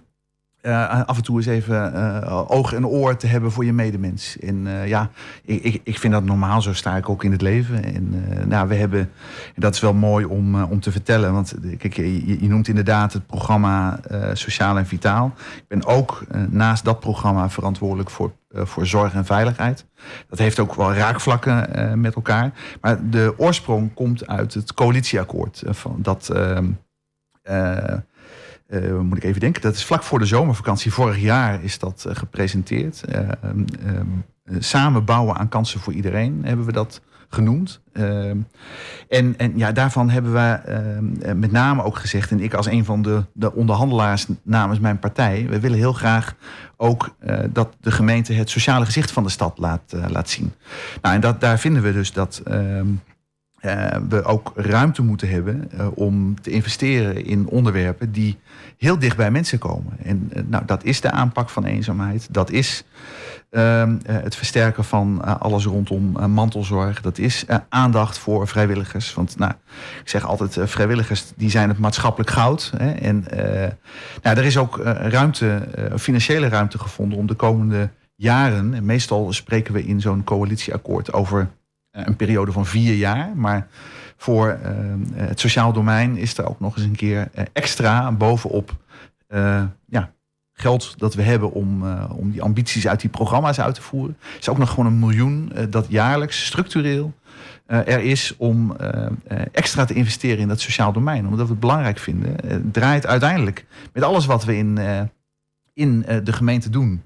eh, 0.62 1.04
af 1.06 1.18
en 1.18 1.24
toe 1.24 1.38
eens 1.38 1.46
even 1.46 1.94
eh, 1.94 2.52
oog 2.52 2.74
en 2.74 2.86
oor 2.86 3.18
te 3.18 3.28
hebben 3.28 3.52
voor 3.52 3.66
je 3.66 3.74
medemens. 3.74 4.40
En 4.40 4.68
eh, 4.68 4.88
ja, 4.88 5.10
ik, 5.44 5.64
ik, 5.64 5.82
ik 5.84 6.00
vind 6.00 6.14
dat 6.14 6.24
normaal. 6.24 6.62
Zo 6.62 6.74
sta 6.74 6.96
ik 6.96 7.10
ook 7.10 7.24
in 7.24 7.32
het 7.32 7.42
leven. 7.42 7.84
En 7.84 8.24
nou, 8.48 8.68
we 8.68 8.76
hebben, 8.76 9.00
en 9.56 9.62
dat 9.62 9.74
is 9.74 9.80
wel 9.80 9.94
mooi 9.94 10.26
om, 10.26 10.64
om 10.64 10.80
te 10.80 10.92
vertellen. 10.92 11.34
Want 11.34 11.56
je, 11.80 12.38
noemt 12.40 12.68
inderdaad 12.68 13.14
het 13.14 13.28
programma 13.28 14.00
Sociaal 14.34 14.78
en 14.78 14.86
Vitaal. 14.86 15.34
Ik 15.56 15.68
ben 15.68 15.86
ook 15.86 16.24
naast 16.50 16.86
dat 16.86 17.00
programma 17.00 17.50
verantwoordelijk 17.50 18.10
voor, 18.10 18.32
voor 18.52 18.86
zorg 18.86 19.14
en 19.14 19.26
veiligheid. 19.26 19.86
Dat 20.30 20.40
heeft 20.40 20.60
ook 20.60 20.76
wel 20.76 20.94
raakvlakken 20.94 22.02
met 22.02 22.16
elkaar. 22.16 22.52
Maar 22.82 23.10
de 23.10 23.34
oorsprong 23.38 23.94
komt 23.94 24.28
uit 24.28 24.54
het 24.54 24.74
coalitieakkoord. 24.74 25.64
van 25.66 25.96
dat, 26.02 26.30
ehm, 26.30 26.66
eh, 28.70 29.00
moet 29.00 29.18
ik 29.18 29.24
even 29.24 29.40
denken, 29.40 29.62
dat 29.62 29.76
is 29.76 29.86
vlak 29.86 30.04
voor 30.04 30.20
de 30.20 30.26
zomervakantie. 30.26 30.94
Vorig 30.94 31.20
jaar 31.20 31.64
is 31.64 31.80
dat 31.80 32.06
eh, 32.08 32.16
gepresenteerd. 32.16 33.04
Eh, 33.04 33.20
ehm, 33.20 33.66
ehm, 33.86 34.06
eh, 34.44 34.56
samen 34.60 35.06
bouwen 35.06 35.38
aan 35.38 35.50
kansen 35.50 35.80
voor 35.80 35.94
iedereen, 35.94 36.42
hebben 36.44 36.66
we 36.66 36.72
dat 36.72 37.02
genoemd. 37.30 37.82
Ehm, 37.94 38.38
en, 39.08 39.38
en 39.38 39.58
ja, 39.58 39.72
daarvan 39.72 40.10
hebben 40.10 40.34
we 40.34 40.40
ehm, 40.40 41.22
eh, 41.22 41.34
met 41.34 41.52
name 41.52 41.84
ook 41.84 41.98
gezegd, 41.98 42.32
en 42.32 42.40
ik 42.40 42.54
als 42.54 42.66
een 42.66 42.86
van 42.86 43.02
de, 43.02 43.24
de 43.34 43.54
onderhandelaars 43.54 44.26
namens 44.44 44.80
mijn 44.80 45.00
partij, 45.00 45.46
we 45.50 45.60
willen 45.60 45.78
heel 45.78 45.94
graag 45.94 46.36
ook 46.78 47.16
dat 47.50 47.76
de 47.80 47.92
gemeente 47.92 48.34
het 48.34 48.50
sociale 48.50 48.86
gezicht 48.86 49.12
van 49.12 49.24
de 49.24 49.30
stad 49.30 49.58
laat, 49.58 49.94
laat 50.08 50.30
zien. 50.30 50.54
Nou, 51.02 51.16
en 51.16 51.22
dat, 51.22 51.42
daar 51.42 51.60
vinden 51.60 51.82
we 51.82 51.94
dus 51.94 52.14
dat 52.14 52.44
eh, 53.60 53.98
we 54.10 54.24
ook 54.24 54.52
ruimte 54.56 55.02
moeten 55.02 55.30
hebben 55.30 55.72
eh, 55.72 55.88
om 55.94 56.42
te 56.42 56.50
investeren 56.50 57.26
in 57.26 57.48
onderwerpen 57.48 58.12
die 58.12 58.38
heel 58.78 59.00
dicht 59.00 59.18
bij 59.18 59.32
mensen 59.32 59.58
komen. 59.58 59.94
En 60.04 60.30
eh, 60.34 60.44
nou, 60.48 60.66
dat 60.66 60.84
is 60.84 61.02
de 61.02 61.12
aanpak 61.12 61.50
van 61.50 61.66
eenzaamheid. 61.66 62.28
Dat 62.32 62.52
is 62.52 62.84
ehm, 63.50 63.98
eh, 64.06 64.16
het 64.22 64.36
versterken 64.36 64.84
van 64.84 65.40
alles 65.40 65.66
rondom 65.66 66.32
mantelzorg. 66.32 67.02
Dat 67.02 67.18
is 67.18 67.46
aandacht 67.70 68.18
voor 68.18 68.48
vrijwilligers. 68.48 69.14
Want 69.14 69.38
nou, 69.38 69.52
ik 70.02 70.10
zeg 70.10 70.26
altijd, 70.26 70.58
vrijwilligers 70.70 71.32
die 71.36 71.50
zijn 71.50 71.70
het 71.70 71.80
maatschappelijk 71.80 72.30
goud. 72.30 72.74
Hè? 72.78 72.92
En 72.92 73.26
nou, 74.22 74.38
er 74.38 74.46
is 74.46 74.58
ook 74.58 74.78
ruimte, 74.98 75.68
financiële 75.98 76.48
ruimte 76.48 76.80
gevonden 76.80 77.18
om 77.18 77.28
de 77.28 77.34
komende 77.34 77.90
jaren. 78.16 78.74
En 78.74 78.86
meestal 78.86 79.34
spreken 79.34 79.74
we 79.74 79.86
in 79.86 80.02
zo'n 80.02 80.24
coalitieakkoord 80.24 81.14
over 81.14 81.50
een 82.08 82.16
periode 82.16 82.52
van 82.52 82.66
vier 82.66 82.94
jaar. 82.96 83.32
Maar 83.36 83.68
voor 84.18 84.48
eh, 84.50 84.72
het 85.14 85.40
sociaal 85.40 85.74
domein 85.74 86.18
is 86.18 86.38
er 86.38 86.50
ook 86.50 86.60
nog 86.60 86.76
eens 86.76 86.86
een 86.86 86.96
keer 86.96 87.30
eh, 87.34 87.46
extra 87.54 88.12
bovenop 88.12 88.76
eh, 89.28 89.64
ja, 89.86 90.12
geld 90.54 91.00
dat 91.00 91.14
we 91.14 91.22
hebben 91.22 91.52
om, 91.52 91.88
eh, 91.88 92.04
om 92.16 92.32
die 92.32 92.42
ambities 92.42 92.88
uit 92.88 93.02
die 93.02 93.10
programma's 93.10 93.60
uit 93.60 93.76
te 93.76 93.82
voeren. 93.82 94.18
is 94.40 94.50
ook 94.50 94.58
nog 94.58 94.70
gewoon 94.70 94.86
een 94.86 95.00
miljoen 95.00 95.52
eh, 95.56 95.64
dat 95.70 95.86
jaarlijks 95.90 96.46
structureel 96.46 97.14
eh, 97.66 97.78
er 97.88 98.00
is 98.00 98.34
om 98.38 98.76
eh, 98.76 99.06
eh, 99.06 99.42
extra 99.52 99.86
te 99.86 99.94
investeren 99.94 100.38
in 100.40 100.48
dat 100.48 100.60
sociaal 100.62 100.94
domein. 100.94 101.28
Omdat 101.28 101.46
we 101.46 101.52
het 101.52 101.60
belangrijk 101.60 101.98
vinden. 102.00 102.40
Eh, 102.40 102.50
Het 102.50 102.74
draait 102.74 103.06
uiteindelijk 103.06 103.66
met 103.94 104.04
alles 104.04 104.26
wat 104.26 104.46
we 104.46 104.56
in, 104.58 104.78
eh, 104.78 105.02
in 105.74 106.06
eh, 106.06 106.18
de 106.24 106.34
gemeente 106.34 106.70
doen. 106.70 107.02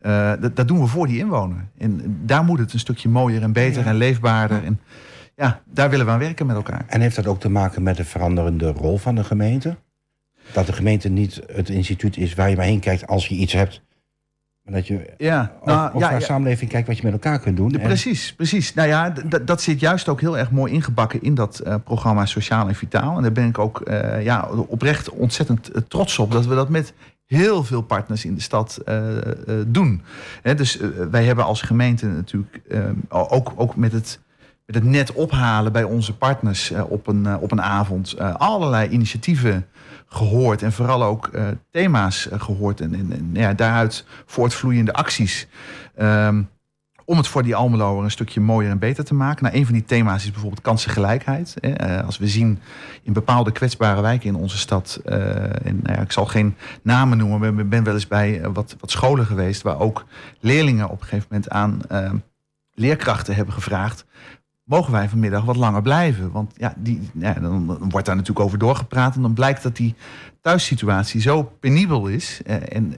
Eh, 0.00 0.32
dat, 0.40 0.56
dat 0.56 0.68
doen 0.68 0.80
we 0.80 0.86
voor 0.86 1.06
die 1.06 1.18
inwoner. 1.18 1.64
En 1.78 2.20
daar 2.24 2.44
moet 2.44 2.58
het 2.58 2.72
een 2.72 2.78
stukje 2.78 3.08
mooier 3.08 3.42
en 3.42 3.52
beter 3.52 3.86
en 3.86 3.96
leefbaarder. 3.96 4.64
En 4.64 4.80
ja, 5.34 5.60
daar 5.64 5.90
willen 5.90 6.06
we 6.06 6.12
aan 6.12 6.18
werken 6.18 6.46
met 6.46 6.56
elkaar. 6.56 6.84
En 6.86 7.00
heeft 7.00 7.16
dat 7.16 7.26
ook 7.26 7.40
te 7.40 7.48
maken 7.48 7.82
met 7.82 7.96
de 7.96 8.04
veranderende 8.04 8.72
rol 8.72 8.98
van 8.98 9.14
de 9.14 9.24
gemeente? 9.24 9.76
Dat 10.52 10.66
de 10.66 10.72
gemeente 10.72 11.08
niet 11.08 11.40
het 11.52 11.68
instituut 11.68 12.16
is 12.16 12.34
waar 12.34 12.50
je 12.50 12.56
maar 12.56 12.64
heen 12.64 12.80
kijkt 12.80 13.06
als 13.06 13.26
je 13.28 13.34
iets 13.34 13.52
hebt. 13.52 13.82
Maar 14.62 14.74
dat 14.76 14.86
je 14.86 15.14
Ja, 15.18 15.52
nou, 15.64 15.92
ja, 15.92 15.98
naar 15.98 16.12
ja. 16.12 16.20
samenleving 16.20 16.70
kijkt 16.70 16.86
wat 16.86 16.96
je 16.96 17.02
met 17.02 17.12
elkaar 17.12 17.40
kunt 17.40 17.56
doen. 17.56 17.72
En- 17.72 17.80
precies, 17.80 18.34
precies. 18.34 18.74
Nou 18.74 18.88
ja, 18.88 19.12
dat 19.44 19.62
zit 19.62 19.80
juist 19.80 20.08
ook 20.08 20.20
heel 20.20 20.38
erg 20.38 20.50
mooi 20.50 20.72
ingebakken 20.72 21.22
in 21.22 21.34
dat 21.34 21.58
eh, 21.58 21.74
programma 21.84 22.26
Sociaal 22.26 22.68
en 22.68 22.74
Vitaal. 22.74 23.16
En 23.16 23.22
daar 23.22 23.32
ben 23.32 23.48
ik 23.48 23.58
ook 23.58 23.80
eh, 23.80 24.24
ja, 24.24 24.48
oprecht 24.66 25.10
ontzettend 25.10 25.70
trots 25.88 26.18
op 26.18 26.32
dat 26.32 26.46
we 26.46 26.54
dat 26.54 26.68
met 26.68 26.92
heel 27.28 27.64
veel 27.64 27.82
partners 27.82 28.24
in 28.24 28.34
de 28.34 28.40
stad 28.40 28.76
eh, 28.76 29.16
eh, 29.18 29.24
doen. 29.66 30.02
Dus 30.42 30.78
eh, 30.78 30.88
wij 31.10 31.24
hebben 31.24 31.44
als 31.44 31.62
gemeente 31.62 32.06
natuurlijk 32.06 32.60
ook, 33.08 33.52
ook 33.56 33.76
met 33.76 33.92
het 33.92 34.20
met 34.66 34.76
het 34.76 34.84
net 34.84 35.12
ophalen 35.12 35.72
bij 35.72 35.82
onze 35.84 36.16
partners 36.16 36.72
op, 36.88 37.06
een, 37.06 37.38
op 37.38 37.52
een 37.52 37.62
avond 37.62 38.18
allerlei 38.18 38.88
initiatieven 38.88 39.66
gehoord 40.08 40.62
en 40.62 40.72
vooral 40.72 41.04
ook 41.04 41.30
thema's 41.70 42.28
eh, 42.28 42.40
gehoord 42.40 42.80
en, 42.80 42.94
en, 42.94 43.12
en 43.12 43.30
ja, 43.32 43.54
daaruit 43.54 44.04
voortvloeiende 44.26 44.92
acties. 44.92 45.46
Ehm, 45.94 46.42
om 47.08 47.16
het 47.16 47.28
voor 47.28 47.42
die 47.42 47.54
Almeloer 47.54 48.04
een 48.04 48.10
stukje 48.10 48.40
mooier 48.40 48.70
en 48.70 48.78
beter 48.78 49.04
te 49.04 49.14
maken. 49.14 49.44
Nou, 49.44 49.56
een 49.56 49.64
van 49.64 49.74
die 49.74 49.84
thema's 49.84 50.24
is 50.24 50.30
bijvoorbeeld 50.30 50.60
kansengelijkheid. 50.60 51.60
Eh, 51.60 52.04
als 52.04 52.18
we 52.18 52.28
zien 52.28 52.58
in 53.02 53.12
bepaalde 53.12 53.52
kwetsbare 53.52 54.00
wijken 54.00 54.28
in 54.28 54.34
onze 54.34 54.58
stad... 54.58 55.00
eh, 55.04 55.66
en 55.66 55.80
nou 55.82 55.96
ja, 55.96 56.00
ik 56.00 56.12
zal 56.12 56.26
geen 56.26 56.56
namen 56.82 57.18
noemen, 57.18 57.54
maar 57.54 57.64
ik 57.64 57.70
ben 57.70 57.84
wel 57.84 57.94
eens 57.94 58.08
bij 58.08 58.40
eh, 58.40 58.50
wat, 58.52 58.76
wat 58.80 58.90
scholen 58.90 59.26
geweest... 59.26 59.62
waar 59.62 59.78
ook 59.78 60.04
leerlingen 60.40 60.88
op 60.88 61.00
een 61.00 61.06
gegeven 61.06 61.26
moment 61.30 61.50
aan 61.50 61.80
leerkrachten 62.74 63.34
hebben 63.34 63.54
gevraagd... 63.54 64.04
mogen 64.64 64.92
wij 64.92 65.08
vanmiddag 65.08 65.44
wat 65.44 65.56
langer 65.56 65.82
blijven? 65.82 66.30
Want 66.32 66.52
ja, 66.56 66.74
die, 66.76 67.10
ja, 67.12 67.32
dan, 67.32 67.66
wordt 67.66 68.06
daar 68.06 68.16
natuurlijk 68.16 68.46
over 68.46 68.58
doorgepraat... 68.58 69.16
en 69.16 69.22
dan 69.22 69.34
blijkt 69.34 69.62
dat 69.62 69.76
die 69.76 69.94
thuissituatie 70.40 71.20
zo 71.20 71.42
penibel 71.60 72.06
is... 72.06 72.42
en 72.44 72.94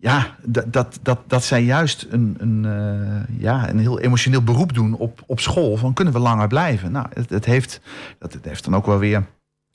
ja, 0.00 0.36
dat, 0.42 0.72
dat, 0.72 0.98
dat, 1.02 1.20
dat 1.26 1.44
zij 1.44 1.62
juist 1.62 2.06
een, 2.10 2.36
een, 2.38 2.64
eh, 2.64 3.40
ja, 3.40 3.68
een 3.68 3.78
heel 3.78 4.00
emotioneel 4.00 4.42
beroep 4.42 4.74
doen 4.74 4.94
op, 4.94 5.22
op 5.26 5.40
school. 5.40 5.76
Van 5.76 5.92
kunnen 5.92 6.14
we 6.14 6.18
langer 6.18 6.46
blijven? 6.48 6.92
Nou, 6.92 7.06
het, 7.12 7.30
het, 7.30 7.44
heeft, 7.44 7.80
dat, 8.18 8.32
het 8.32 8.44
heeft 8.44 8.64
dan 8.64 8.76
ook 8.76 8.86
wel 8.86 8.98
weer 8.98 9.26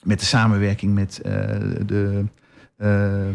met 0.02 0.20
de 0.20 0.24
samenwerking 0.24 0.94
met 0.94 1.20
eh, 1.20 1.32
de, 1.86 2.24
eh, 2.76 2.86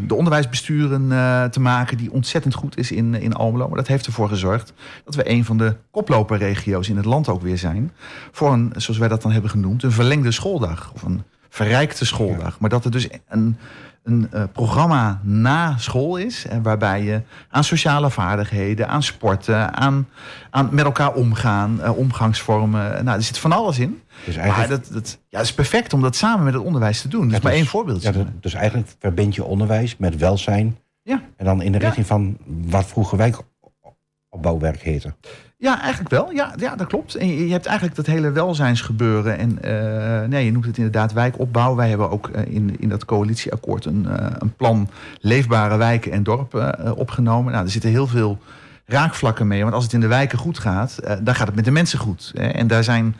de 0.06 0.14
onderwijsbesturen 0.14 1.08
te 1.50 1.60
maken, 1.60 1.96
die 1.96 2.12
ontzettend 2.12 2.54
goed 2.54 2.78
is 2.78 2.92
in, 2.92 3.14
in 3.14 3.34
Almelo. 3.34 3.68
Maar 3.68 3.76
dat 3.76 3.88
heeft 3.88 4.06
ervoor 4.06 4.28
gezorgd 4.28 4.72
dat 5.04 5.14
we 5.14 5.30
een 5.30 5.44
van 5.44 5.58
de 5.58 5.76
koploperregio's 5.90 6.88
in 6.88 6.96
het 6.96 7.04
land 7.04 7.28
ook 7.28 7.42
weer 7.42 7.58
zijn. 7.58 7.92
Voor 8.30 8.52
een, 8.52 8.72
zoals 8.76 8.98
wij 8.98 9.08
dat 9.08 9.22
dan 9.22 9.32
hebben 9.32 9.50
genoemd, 9.50 9.82
een 9.82 9.92
verlengde 9.92 10.30
schooldag. 10.30 10.92
Of 10.94 11.02
een 11.02 11.22
verrijkte 11.48 12.04
schooldag. 12.04 12.60
Maar 12.60 12.70
dat 12.70 12.84
er 12.84 12.90
dus 12.90 13.08
een, 13.28 13.56
een 14.02 14.28
eh, 14.32 14.42
programma 14.52 15.20
na 15.22 15.76
school 15.78 16.16
is. 16.16 16.46
En 16.46 16.62
waarbij 16.62 17.02
je 17.02 17.22
aan 17.48 17.64
sociale 17.64 18.10
vaardigheden, 18.10 18.88
aan 18.88 19.02
sporten, 19.02 19.76
aan, 19.76 20.08
aan 20.50 20.68
met 20.72 20.84
elkaar 20.84 21.12
omgaan, 21.14 21.80
eh, 21.82 21.96
omgangsvormen. 21.96 23.04
Nou, 23.04 23.16
er 23.16 23.22
zit 23.22 23.38
van 23.38 23.52
alles 23.52 23.78
in. 23.78 24.02
Dus 24.24 24.36
Maar 24.36 24.44
eigenlijk, 24.44 24.82
dat, 24.84 24.92
dat, 24.92 25.18
ja, 25.28 25.38
dat 25.38 25.46
is 25.46 25.54
perfect 25.54 25.92
om 25.92 26.00
dat 26.02 26.16
samen 26.16 26.44
met 26.44 26.54
het 26.54 26.62
onderwijs 26.62 27.00
te 27.00 27.08
doen. 27.08 27.20
Dat 27.28 27.36
is 27.36 27.42
maar 27.42 27.52
dus- 27.52 27.60
één 27.60 27.70
ja, 28.00 28.12
dat- 28.12 28.26
dus 28.40 28.54
eigenlijk 28.54 28.88
verbind 28.98 29.34
je 29.34 29.44
onderwijs 29.44 29.96
met 29.96 30.16
welzijn. 30.16 30.78
Ja. 31.02 31.22
En 31.36 31.44
dan 31.44 31.62
in 31.62 31.72
de 31.72 31.78
Ja. 31.78 31.84
richting 31.84 32.06
van 32.06 32.36
wat 32.46 32.86
vroeger 32.86 33.18
wijkopbouwwerk 33.18 34.80
heette. 34.82 35.14
Ja, 35.60 35.80
eigenlijk 35.80 36.10
wel. 36.10 36.32
Ja, 36.32 36.52
ja 36.56 36.76
dat 36.76 36.86
klopt. 36.86 37.14
En 37.14 37.28
je, 37.28 37.52
hebt 37.52 37.66
eigenlijk 37.66 37.96
dat 37.96 38.06
hele 38.06 38.30
welzijnsgebeuren. 38.30 39.38
En 39.38 39.62
eh, 39.62 40.28
nee, 40.28 40.44
je 40.44 40.52
noemt 40.52 40.64
het 40.64 40.76
inderdaad 40.76 41.12
wijkopbouw. 41.12 41.74
Wij 41.74 41.88
hebben 41.88 42.10
ook 42.10 42.28
eh, 42.28 42.54
in, 42.54 42.76
in 42.78 42.88
dat 42.88 43.04
coalitieakkoord 43.04 43.84
een, 43.84 44.06
eh, 44.06 44.26
een 44.38 44.54
plan 44.56 44.88
leefbare 45.20 45.76
wijken 45.76 46.12
en 46.12 46.22
dorpen 46.22 46.96
opgenomen. 46.96 47.52
Nou, 47.52 47.64
er 47.64 47.70
zitten 47.70 47.90
heel 47.90 48.06
veel 48.06 48.38
raakvlakken 48.84 49.46
mee. 49.46 49.62
Want 49.62 49.74
als 49.74 49.84
het 49.84 49.92
in 49.92 50.00
de 50.00 50.06
wijken 50.06 50.38
goed 50.38 50.58
gaat, 50.58 50.98
dan 51.22 51.34
gaat 51.34 51.46
het 51.46 51.56
met 51.56 51.64
de 51.64 51.70
mensen 51.70 51.98
goed. 51.98 52.32
Hè. 52.34 52.46
En 52.46 52.66
daar 52.66 52.84
zijn 52.84 53.16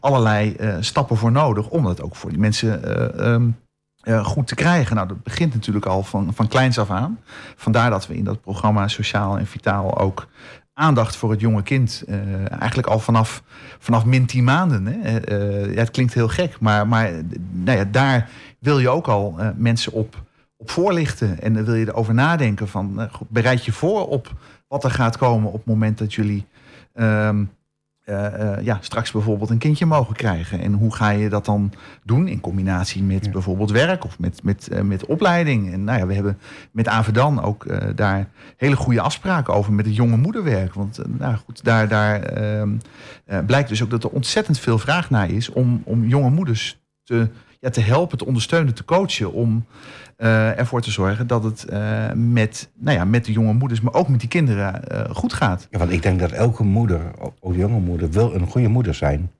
allerlei 0.00 0.56
stappen 0.80 1.16
voor 1.16 1.32
nodig 1.32 1.68
om 1.68 1.84
dat 1.84 2.02
ook 2.02 2.16
voor 2.16 2.30
die 2.30 2.38
mensen 2.38 2.84
eh, 2.84 3.32
ehm, 3.32 3.48
eh, 4.02 4.24
goed 4.24 4.46
te 4.46 4.54
krijgen. 4.54 4.96
Nou, 4.96 5.08
dat 5.08 5.22
begint 5.22 5.54
natuurlijk 5.54 5.86
al 5.86 6.02
van, 6.02 6.34
van 6.34 6.48
kleins 6.48 6.78
af 6.78 6.90
aan. 6.90 7.18
Vandaar 7.56 7.90
dat 7.90 8.06
we 8.06 8.16
in 8.16 8.24
dat 8.24 8.40
programma 8.40 8.88
Sociaal 8.88 9.38
en 9.38 9.46
Vitaal 9.46 9.98
ook 9.98 10.26
aandacht 10.74 11.16
voor 11.16 11.30
het 11.30 11.40
jonge 11.40 11.62
kind. 11.62 12.04
eh, 12.06 12.50
eigenlijk 12.60 12.88
al 12.88 12.98
vanaf, 12.98 13.42
vanaf 13.78 14.04
min 14.04 14.26
10 14.26 14.44
maanden. 14.44 14.86
Hè? 14.86 15.18
Eh, 15.18 15.62
eh, 15.62 15.74
ja, 15.74 15.80
het 15.80 15.90
klinkt 15.90 16.14
heel 16.14 16.28
gek, 16.28 16.60
maar, 16.60 16.88
maar 16.88 17.10
nou 17.50 17.78
ja, 17.78 17.84
daar 17.84 18.30
wil 18.58 18.78
je 18.78 18.88
ook 18.88 19.08
al 19.08 19.36
mensen 19.56 19.92
op, 19.92 20.22
op 20.56 20.70
voorlichten. 20.70 21.40
En 21.40 21.54
dan 21.54 21.64
wil 21.64 21.74
je 21.74 21.88
erover 21.88 22.14
nadenken 22.14 22.68
van 22.68 23.10
bereid 23.28 23.64
je 23.64 23.72
voor 23.72 24.08
op 24.08 24.32
wat 24.68 24.84
er 24.84 24.90
gaat 24.90 25.16
komen 25.16 25.48
op 25.48 25.54
het 25.54 25.66
moment 25.66 25.98
dat 25.98 26.14
jullie 26.14 26.46
ehm, 26.94 27.04
eh, 27.06 27.42
eh, 27.42 27.46
ja, 28.62 28.78
straks 28.80 29.12
bijvoorbeeld 29.12 29.50
een 29.50 29.58
kindje 29.58 29.86
mogen 29.86 30.14
krijgen. 30.14 30.60
En 30.60 30.72
hoe 30.72 30.94
ga 30.94 31.10
je 31.10 31.28
dat 31.28 31.44
dan 31.44 31.72
doen 32.04 32.28
in 32.28 32.40
combinatie 32.40 33.02
met 33.02 33.24
Ja. 33.24 33.30
bijvoorbeeld 33.30 33.70
werk 33.70 34.04
of 34.04 34.18
met, 34.18 34.42
met, 34.42 34.68
eh, 34.68 34.80
met 34.80 35.06
opleiding? 35.06 35.72
En 35.72 35.84
nou 35.84 35.98
ja, 35.98 36.06
we 36.06 36.14
hebben 36.14 36.38
met 36.72 36.88
Avedan 36.88 37.42
ook 37.42 37.64
eh, 37.64 37.88
daar 37.94 38.28
hele 38.56 38.76
goede 38.76 39.00
afspraken 39.00 39.54
over 39.54 39.72
met 39.72 39.86
het 39.86 39.96
jonge 39.96 40.16
moederwerk. 40.16 40.74
Want 40.74 40.98
eh, 40.98 41.04
nou 41.18 41.36
goed, 41.36 41.64
daar, 41.64 41.88
daar 41.88 42.22
ehm, 42.22 42.76
eh, 43.24 43.38
blijkt 43.46 43.68
dus 43.68 43.82
ook 43.82 43.90
dat 43.90 44.04
er 44.04 44.10
ontzettend 44.10 44.58
veel 44.58 44.78
vraag 44.78 45.10
naar 45.10 45.30
is 45.30 45.50
om, 45.50 45.82
om 45.84 46.04
jonge 46.06 46.30
moeders 46.30 46.80
te, 47.04 47.28
ja, 47.62 47.70
te 47.70 47.80
helpen, 47.80 48.18
te 48.18 48.26
ondersteunen, 48.26 48.74
te 48.74 48.84
coachen. 48.84 49.32
Om 49.32 49.64
eh, 50.16 50.58
ervoor 50.58 50.80
te 50.80 50.90
zorgen 50.90 51.26
dat 51.26 51.44
het 51.44 51.64
eh, 51.64 52.12
met, 52.14 52.70
nou 52.74 52.96
ja, 52.98 53.04
met 53.04 53.24
de 53.24 53.32
jonge 53.32 53.52
moeders, 53.52 53.80
maar 53.80 53.94
ook 53.94 54.08
met 54.08 54.20
die 54.20 54.28
kinderen 54.28 54.88
eh, 54.88 55.14
goed 55.14 55.32
gaat. 55.32 55.66
Ja, 55.70 55.78
want 55.78 55.90
ik 55.90 56.02
denk 56.02 56.20
dat 56.20 56.30
elke 56.30 56.64
moeder, 56.64 57.00
ook 57.40 57.54
jonge 57.54 57.80
moeder, 57.80 58.10
wil 58.10 58.34
een 58.34 58.46
goede 58.46 58.68
moeder 58.68 58.94
zijn. 58.94 59.30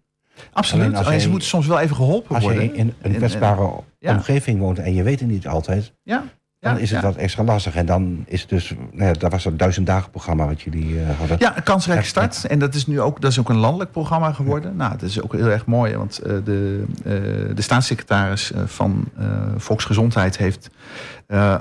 Absoluut. 0.53 0.85
Alleen 0.85 0.97
als 0.97 1.07
Alleen 1.07 1.21
ze 1.21 1.29
moeten 1.29 1.49
soms 1.49 1.67
wel 1.67 1.79
even 1.81 1.97
geholpen 1.97 2.35
Als 2.35 2.45
je 2.45 2.51
worden. 2.51 2.75
in 2.75 2.95
een 3.03 3.13
En- 3.13 3.17
kwetsbare 3.17 3.71
omgeving 4.01 4.59
woont 4.61 4.79
en 4.79 4.95
je 4.95 5.03
weet 5.03 5.21
het 5.21 5.29
niet 5.29 5.47
altijd, 5.49 5.93
Ja. 6.03 6.25
Dan 6.63 6.79
is 6.79 6.91
het 6.91 7.03
wat 7.03 7.17
extra 7.17 7.45
lastig. 7.45 7.75
En 7.75 7.87
dan 7.87 8.25
is 8.27 8.41
het 8.41 8.51
dus, 8.51 8.75
nou 8.93 9.05
ja, 9.05 9.13
dat 9.13 9.31
was 9.31 9.43
dat 9.43 9.59
duizend 9.59 9.87
dagen 9.87 10.11
programma 10.11 10.47
wat 10.47 10.63
jullie 10.63 11.01
eh, 11.01 11.19
hadden. 11.19 11.37
Ja, 11.39 11.57
een 11.57 11.63
kansrijke 11.63 12.05
start. 12.05 12.45
En 12.45 12.59
dat 12.59 12.75
is 12.75 12.87
nu 12.87 13.01
ook, 13.01 13.21
dat 13.21 13.31
is 13.31 13.39
ook 13.39 13.49
een 13.49 13.57
landelijk 13.57 13.91
programma 13.91 14.33
geworden. 14.33 14.77
Nou, 14.77 14.91
dat 14.91 15.03
is 15.03 15.23
ook 15.23 15.33
heel 15.33 15.49
erg 15.49 15.67
mooi. 15.67 15.97
Want 15.97 16.19
eh, 16.19 16.35
de, 16.45 16.85
eh, 17.05 17.13
de 17.55 17.63
staatssecretaris 17.63 18.53
van 18.67 19.09
Volksgezondheid 19.57 20.37
heeft 20.37 20.71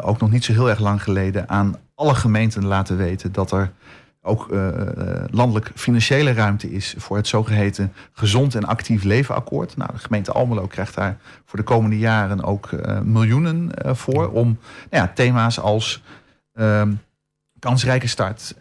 ook 0.01 0.19
nog 0.19 0.31
niet 0.31 0.43
zo 0.43 0.53
heel 0.53 0.69
erg 0.69 0.79
lang 0.79 1.03
geleden 1.03 1.49
aan 1.49 1.75
alle 1.95 2.15
gemeenten 2.15 2.65
laten 2.65 2.97
weten 2.97 3.31
dat 3.31 3.51
er 3.51 3.71
ook 4.23 4.51
eh, 4.51 4.67
eh, 4.67 5.23
landelijk 5.31 5.71
financiële 5.75 6.33
ruimte 6.33 6.71
is 6.71 6.95
voor 6.97 7.17
het 7.17 7.27
zogeheten 7.27 7.93
gezond 8.13 8.55
en 8.55 8.65
actief 8.65 9.03
levenakkoord. 9.03 9.77
Nou, 9.77 9.91
de 9.93 9.99
gemeente 9.99 10.31
Almelo 10.31 10.67
krijgt 10.67 10.95
daar 10.95 11.17
voor 11.45 11.59
de 11.59 11.65
komende 11.65 11.97
jaren 11.97 12.43
ook 12.43 12.71
eh, 12.71 12.99
miljoenen 12.99 13.71
voor 13.95 14.29
om 14.29 14.45
nou 14.89 15.03
ja, 15.03 15.11
thema's 15.15 15.59
als 15.59 16.03
ehm, 16.53 16.93
kansrijke 17.59 18.07
start, 18.07 18.55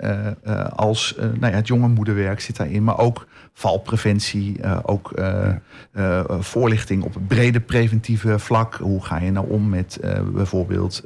als 0.76 1.14
nou 1.18 1.52
ja, 1.52 1.58
het 1.58 1.66
jonge 1.66 1.88
moederwerk 1.88 2.40
zit 2.40 2.56
daarin, 2.56 2.84
maar 2.84 2.98
ook 2.98 3.26
valpreventie, 3.60 4.60
eh, 4.60 4.78
ook 4.82 5.12
eh, 5.12 5.48
eh, 5.92 6.20
voorlichting 6.38 7.02
op 7.02 7.14
het 7.14 7.28
brede 7.28 7.60
preventieve 7.60 8.38
vlak. 8.38 8.74
Hoe 8.74 9.04
ga 9.04 9.18
je 9.18 9.30
nou 9.30 9.50
om 9.50 9.68
met 9.68 10.00
bijvoorbeeld 10.32 11.04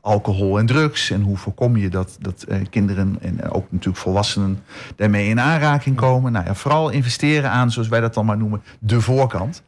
alcohol 0.00 0.58
en 0.58 0.66
drugs 0.66 1.10
en 1.10 1.20
hoe 1.20 1.36
voorkom 1.36 1.76
je 1.76 1.88
dat, 1.88 2.16
dat 2.20 2.46
kinderen 2.70 3.16
en 3.20 3.50
ook 3.50 3.66
natuurlijk 3.70 4.02
volwassenen 4.02 4.58
daarmee 4.96 5.28
in 5.28 5.40
aanraking 5.40 5.96
komen. 5.96 6.32
Nou 6.32 6.44
ja, 6.44 6.54
vooral 6.54 6.90
investeren 6.90 7.50
aan, 7.50 7.70
zoals 7.70 7.88
wij 7.88 8.00
dat 8.00 8.14
dan 8.14 8.26
maar 8.26 8.36
noemen, 8.36 8.62
de 8.78 9.00
voorkant. 9.00 9.62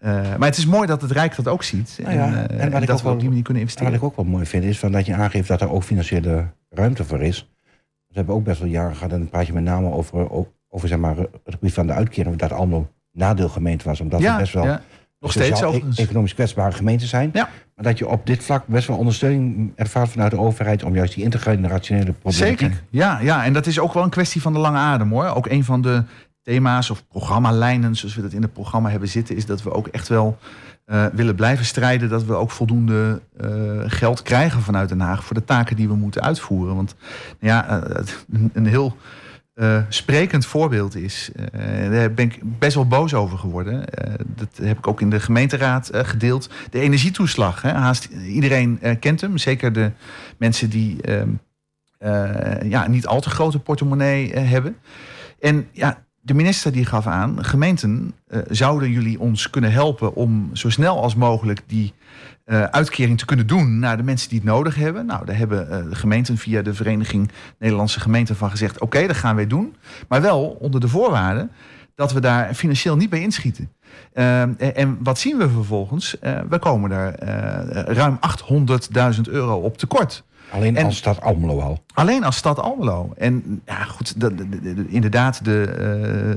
Maar 0.00 0.48
het 0.48 0.56
is 0.56 0.66
mooi 0.66 0.86
dat 0.86 1.02
het 1.02 1.10
Rijk 1.10 1.36
dat 1.36 1.48
ook 1.48 1.62
ziet 1.62 1.98
Nou 2.02 2.14
ja, 2.14 2.46
en, 2.48 2.86
dat 2.86 3.02
we 3.02 3.08
op 3.08 3.20
die 3.20 3.28
manier 3.28 3.44
kunnen 3.44 3.62
En 3.62 3.68
investeren. 3.68 3.92
wat 3.92 4.00
ik 4.00 4.06
ook 4.06 4.16
wel 4.16 4.24
mooi 4.24 4.46
vind 4.46 4.64
is 4.64 4.78
van 4.78 4.92
dat 4.92 5.06
je 5.06 5.14
aangeeft 5.14 5.48
dat 5.48 5.60
er 5.60 5.70
ook 5.70 5.82
financiële 5.82 6.46
ruimte 6.70 7.04
voor 7.04 7.22
is. 7.22 7.48
We 8.06 8.16
hebben 8.16 8.34
ook 8.34 8.44
best 8.44 8.60
wel 8.60 8.68
jaren 8.68 8.96
gehad 8.96 9.12
en 9.12 9.18
dan 9.18 9.28
praat 9.28 9.46
je 9.46 9.52
met 9.52 9.64
name 9.64 9.92
over, 9.92 10.30
over, 10.70 10.88
zeg 10.88 10.98
maar, 10.98 11.16
het 11.16 11.28
gebied 11.44 11.74
van 11.74 11.86
de 11.86 11.92
uitkering. 11.92 12.36
Dat 12.36 12.52
allemaal 12.52 12.88
nadeelgemeente 13.12 13.84
was. 13.84 14.00
Omdat 14.00 14.20
we 14.20 14.34
best 14.38 14.52
wel 14.52 14.64
ja. 14.64 14.80
nog 15.20 15.30
steeds 15.32 15.60
e- 15.60 15.82
economisch 15.94 16.34
kwetsbare 16.34 16.72
gemeenten 16.72 17.08
zijn. 17.08 17.30
Ja. 17.32 17.48
Maar 17.74 17.84
dat 17.84 17.98
je 17.98 18.08
op 18.08 18.26
dit 18.26 18.44
vlak 18.44 18.66
best 18.66 18.86
wel 18.88 18.96
ondersteuning 18.96 19.72
ervaart 19.76 20.08
vanuit 20.10 20.30
de 20.30 20.38
overheid 20.38 20.82
om 20.84 20.94
juist 20.94 21.14
die 21.14 21.24
intergenerationele 21.24 22.12
problematiek. 22.12 22.58
Zeker. 22.58 22.82
Ja, 22.90 23.18
ja, 23.20 23.44
en 23.44 23.52
dat 23.52 23.66
is 23.66 23.78
ook 23.78 23.92
wel 23.94 24.02
een 24.02 24.10
kwestie 24.10 24.40
van 24.42 24.52
de 24.52 24.58
lange 24.58 24.78
adem 24.78 25.10
hoor. 25.10 25.26
Ook 25.26 25.46
een 25.46 25.64
van 25.64 25.82
de 25.82 26.02
thema's 26.42 26.90
of 26.90 27.06
programmalijnen, 27.08 27.94
zoals 27.96 28.14
we 28.14 28.22
dat 28.22 28.32
in 28.32 28.42
het 28.42 28.52
programma 28.52 28.90
hebben 28.90 29.08
zitten, 29.08 29.36
is 29.36 29.46
dat 29.46 29.62
we 29.62 29.72
ook 29.72 29.86
echt 29.86 30.08
wel 30.08 30.38
eh, 30.84 31.04
willen 31.12 31.34
blijven 31.34 31.64
strijden. 31.64 32.08
Dat 32.08 32.24
we 32.24 32.34
ook 32.34 32.50
voldoende 32.50 33.20
eh, 33.36 33.48
geld 33.86 34.22
krijgen 34.22 34.60
vanuit 34.62 34.88
Den 34.88 35.00
Haag 35.00 35.24
voor 35.24 35.34
de 35.36 35.44
taken 35.44 35.76
die 35.76 35.88
we 35.88 35.94
moeten 35.94 36.22
uitvoeren. 36.22 36.74
Want 36.76 36.94
nou 37.40 37.54
ja, 37.54 37.68
eh, 37.68 37.96
het- 37.96 38.26
een 38.52 38.66
heel 38.66 38.96
eh, 39.60 39.82
sprekend 39.88 40.46
voorbeeld 40.46 40.96
is, 40.96 41.30
eh, 41.34 41.90
daar 41.90 42.12
ben 42.14 42.24
ik 42.24 42.38
best 42.42 42.74
wel 42.74 42.86
boos 42.86 43.14
over 43.14 43.38
geworden. 43.38 43.88
Eh, 43.88 44.14
dat 44.26 44.48
heb 44.62 44.78
ik 44.78 44.86
ook 44.86 45.00
in 45.00 45.10
de 45.10 45.20
gemeenteraad 45.20 45.88
eh, 45.88 46.04
gedeeld. 46.04 46.50
De 46.70 46.80
energietoeslag. 46.80 47.62
Hè, 47.62 47.70
haast 47.70 48.04
iedereen 48.26 48.78
eh, 48.80 48.96
kent 49.00 49.20
hem. 49.20 49.38
Zeker 49.38 49.72
de 49.72 49.90
mensen 50.36 50.70
die 50.70 51.02
ehm, 51.02 51.28
eh, 51.98 52.70
ja, 52.70 52.88
niet 52.88 53.06
al 53.06 53.20
te 53.20 53.30
grote 53.30 53.58
portemonnee 53.58 54.32
eh, 54.32 54.50
hebben. 54.50 54.76
En 55.40 55.68
ja, 55.72 56.04
de 56.20 56.34
minister 56.34 56.72
die 56.72 56.84
gaf 56.84 57.06
aan, 57.06 57.44
gemeenten 57.44 58.14
eh, 58.26 58.40
zouden 58.48 58.90
jullie 58.90 59.20
ons 59.20 59.50
kunnen 59.50 59.72
helpen 59.72 60.14
om 60.14 60.50
zo 60.52 60.70
snel 60.70 61.02
als 61.02 61.14
mogelijk 61.14 61.60
die 61.66 61.92
eh, 62.50 62.62
uitkering 62.62 63.18
te 63.18 63.24
kunnen 63.24 63.46
doen 63.46 63.78
naar 63.78 63.96
de 63.96 64.02
mensen 64.02 64.28
die 64.28 64.38
het 64.38 64.48
nodig 64.48 64.74
hebben. 64.74 65.06
Nou, 65.06 65.24
daar 65.26 65.36
hebben 65.36 65.70
eh, 65.70 65.88
de 65.88 65.94
gemeenten 65.94 66.36
via 66.38 66.62
de 66.62 66.74
Vereniging 66.74 67.30
Nederlandse 67.58 68.00
Gemeenten 68.00 68.36
van 68.36 68.50
gezegd: 68.50 68.80
oké, 68.80 69.06
dat 69.06 69.16
gaan 69.16 69.36
wij 69.36 69.46
doen. 69.46 69.74
Maar 70.08 70.20
wel 70.20 70.56
onder 70.60 70.80
de 70.80 70.88
voorwaarde 70.88 71.48
dat 71.94 72.12
we 72.12 72.20
daar 72.20 72.54
financieel 72.54 72.96
niet 72.96 73.10
bij 73.10 73.20
inschieten. 73.20 73.70
Eh, 74.12 74.40
en, 74.42 74.58
en 74.74 74.98
wat 75.02 75.18
zien 75.18 75.36
we 75.36 75.50
vervolgens? 75.50 76.18
Eh, 76.18 76.38
we 76.48 76.58
komen 76.58 76.90
daar 76.90 77.14
ruim 77.94 78.18
800.000 79.14 79.20
euro 79.30 79.54
op 79.56 79.78
tekort. 79.78 80.24
Alleen 80.52 80.76
En- 80.76 80.84
als 80.84 80.96
stad 80.96 81.20
Almelo 81.20 81.60
al. 81.60 81.82
Alleen 81.94 82.24
als 82.24 82.36
stad 82.36 82.58
Almelo. 82.58 83.12
En 83.16 83.62
ja, 83.66 83.84
goed, 83.84 84.20
dat- 84.20 84.32
inderdaad, 84.88 85.44
de, 85.44 85.74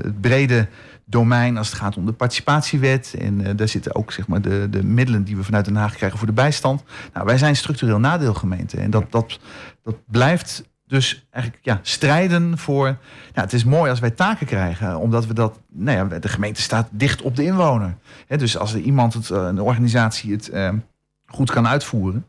het 0.02 0.20
brede 0.20 0.66
domein 1.04 1.56
als 1.56 1.70
het 1.70 1.78
gaat 1.78 1.96
om 1.96 2.06
de 2.06 2.12
participatiewet. 2.12 3.14
En 3.18 3.46
eh, 3.46 3.56
daar 3.56 3.68
zitten 3.68 3.94
ook 3.94 4.12
zeg 4.12 4.26
maar, 4.26 4.40
de, 4.40 4.66
de 4.70 4.84
middelen 4.84 5.24
die 5.24 5.36
we 5.36 5.44
vanuit 5.44 5.64
Den 5.64 5.76
Haag 5.76 5.94
krijgen 5.94 6.18
voor 6.18 6.26
de 6.26 6.32
bijstand. 6.32 6.82
Nou, 7.12 7.26
wij 7.26 7.38
zijn 7.38 7.56
structureel 7.56 7.98
nadeelgemeente. 7.98 8.76
En 8.76 8.90
dat, 8.90 9.12
dat, 9.12 9.38
dat 9.82 9.96
blijft 10.06 10.64
dus 10.86 11.26
eigenlijk 11.30 11.64
ja, 11.64 11.78
strijden 11.82 12.58
voor. 12.58 12.96
Het 13.32 13.52
is 13.52 13.64
mooi 13.64 13.90
als 13.90 14.00
wij 14.00 14.10
taken 14.10 14.46
krijgen, 14.46 14.98
omdat 14.98 15.26
we 15.26 15.34
dat. 15.34 15.60
Nou 15.72 15.96
ja, 15.96 16.18
de 16.18 16.28
gemeente 16.28 16.62
staat 16.62 16.88
dicht 16.90 17.22
op 17.22 17.36
de 17.36 17.44
inwoner. 17.44 17.96
Dus 18.28 18.58
als 18.58 18.74
er 18.74 18.80
iemand, 18.80 19.14
het, 19.14 19.30
eh, 19.30 19.46
een 19.46 19.60
organisatie, 19.60 20.32
het. 20.32 20.48
eh, 20.48 20.72
goed 21.26 21.50
kan 21.50 21.68
uitvoeren, 21.68 22.26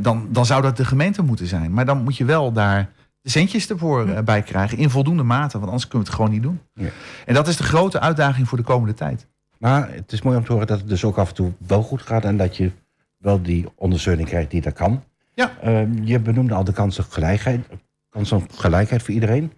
dan, 0.00 0.28
dan 0.30 0.46
zou 0.46 0.62
dat 0.62 0.76
de 0.76 0.84
gemeente 0.84 1.22
moeten 1.22 1.46
zijn. 1.46 1.72
Maar 1.72 1.84
dan 1.84 2.02
moet 2.02 2.16
je 2.16 2.24
wel 2.24 2.52
daar 2.52 2.90
centjes 3.22 3.70
ervoor 3.70 4.08
eh, 4.08 4.22
bij 4.22 4.42
krijgen 4.42 4.78
in 4.78 4.90
voldoende 4.90 5.22
mate, 5.22 5.58
want 5.58 5.70
anders 5.70 5.88
kunnen 5.88 6.06
we 6.06 6.12
het 6.12 6.22
gewoon 6.22 6.30
niet 6.30 6.42
doen. 6.42 6.60
Ja. 6.74 6.90
En 7.26 7.34
dat 7.34 7.48
is 7.48 7.56
de 7.56 7.62
grote 7.62 8.00
uitdaging 8.00 8.48
voor 8.48 8.58
de 8.58 8.64
komende 8.64 8.94
tijd. 8.94 9.26
Maar 9.58 9.92
het 9.92 10.12
is 10.12 10.22
mooi 10.22 10.36
om 10.36 10.44
te 10.44 10.52
horen 10.52 10.66
dat 10.66 10.78
het 10.78 10.88
dus 10.88 11.04
ook 11.04 11.18
af 11.18 11.28
en 11.28 11.34
toe 11.34 11.52
wel 11.66 11.82
goed 11.82 12.02
gaat 12.02 12.24
en 12.24 12.36
dat 12.36 12.56
je 12.56 12.70
wel 13.16 13.42
die 13.42 13.66
ondersteuning 13.74 14.28
krijgt 14.28 14.50
die 14.50 14.60
dat 14.60 14.72
kan. 14.72 15.02
Ja. 15.34 15.56
Ehm, 15.60 16.02
je 16.02 16.20
benoemde 16.20 16.54
al 16.54 16.64
de 16.64 16.72
kans 16.72 16.98
op 16.98 17.10
gelijkheid, 17.10 17.66
kans 18.08 18.32
op 18.32 18.52
gelijkheid 18.52 19.02
voor 19.02 19.14
iedereen. 19.14 19.52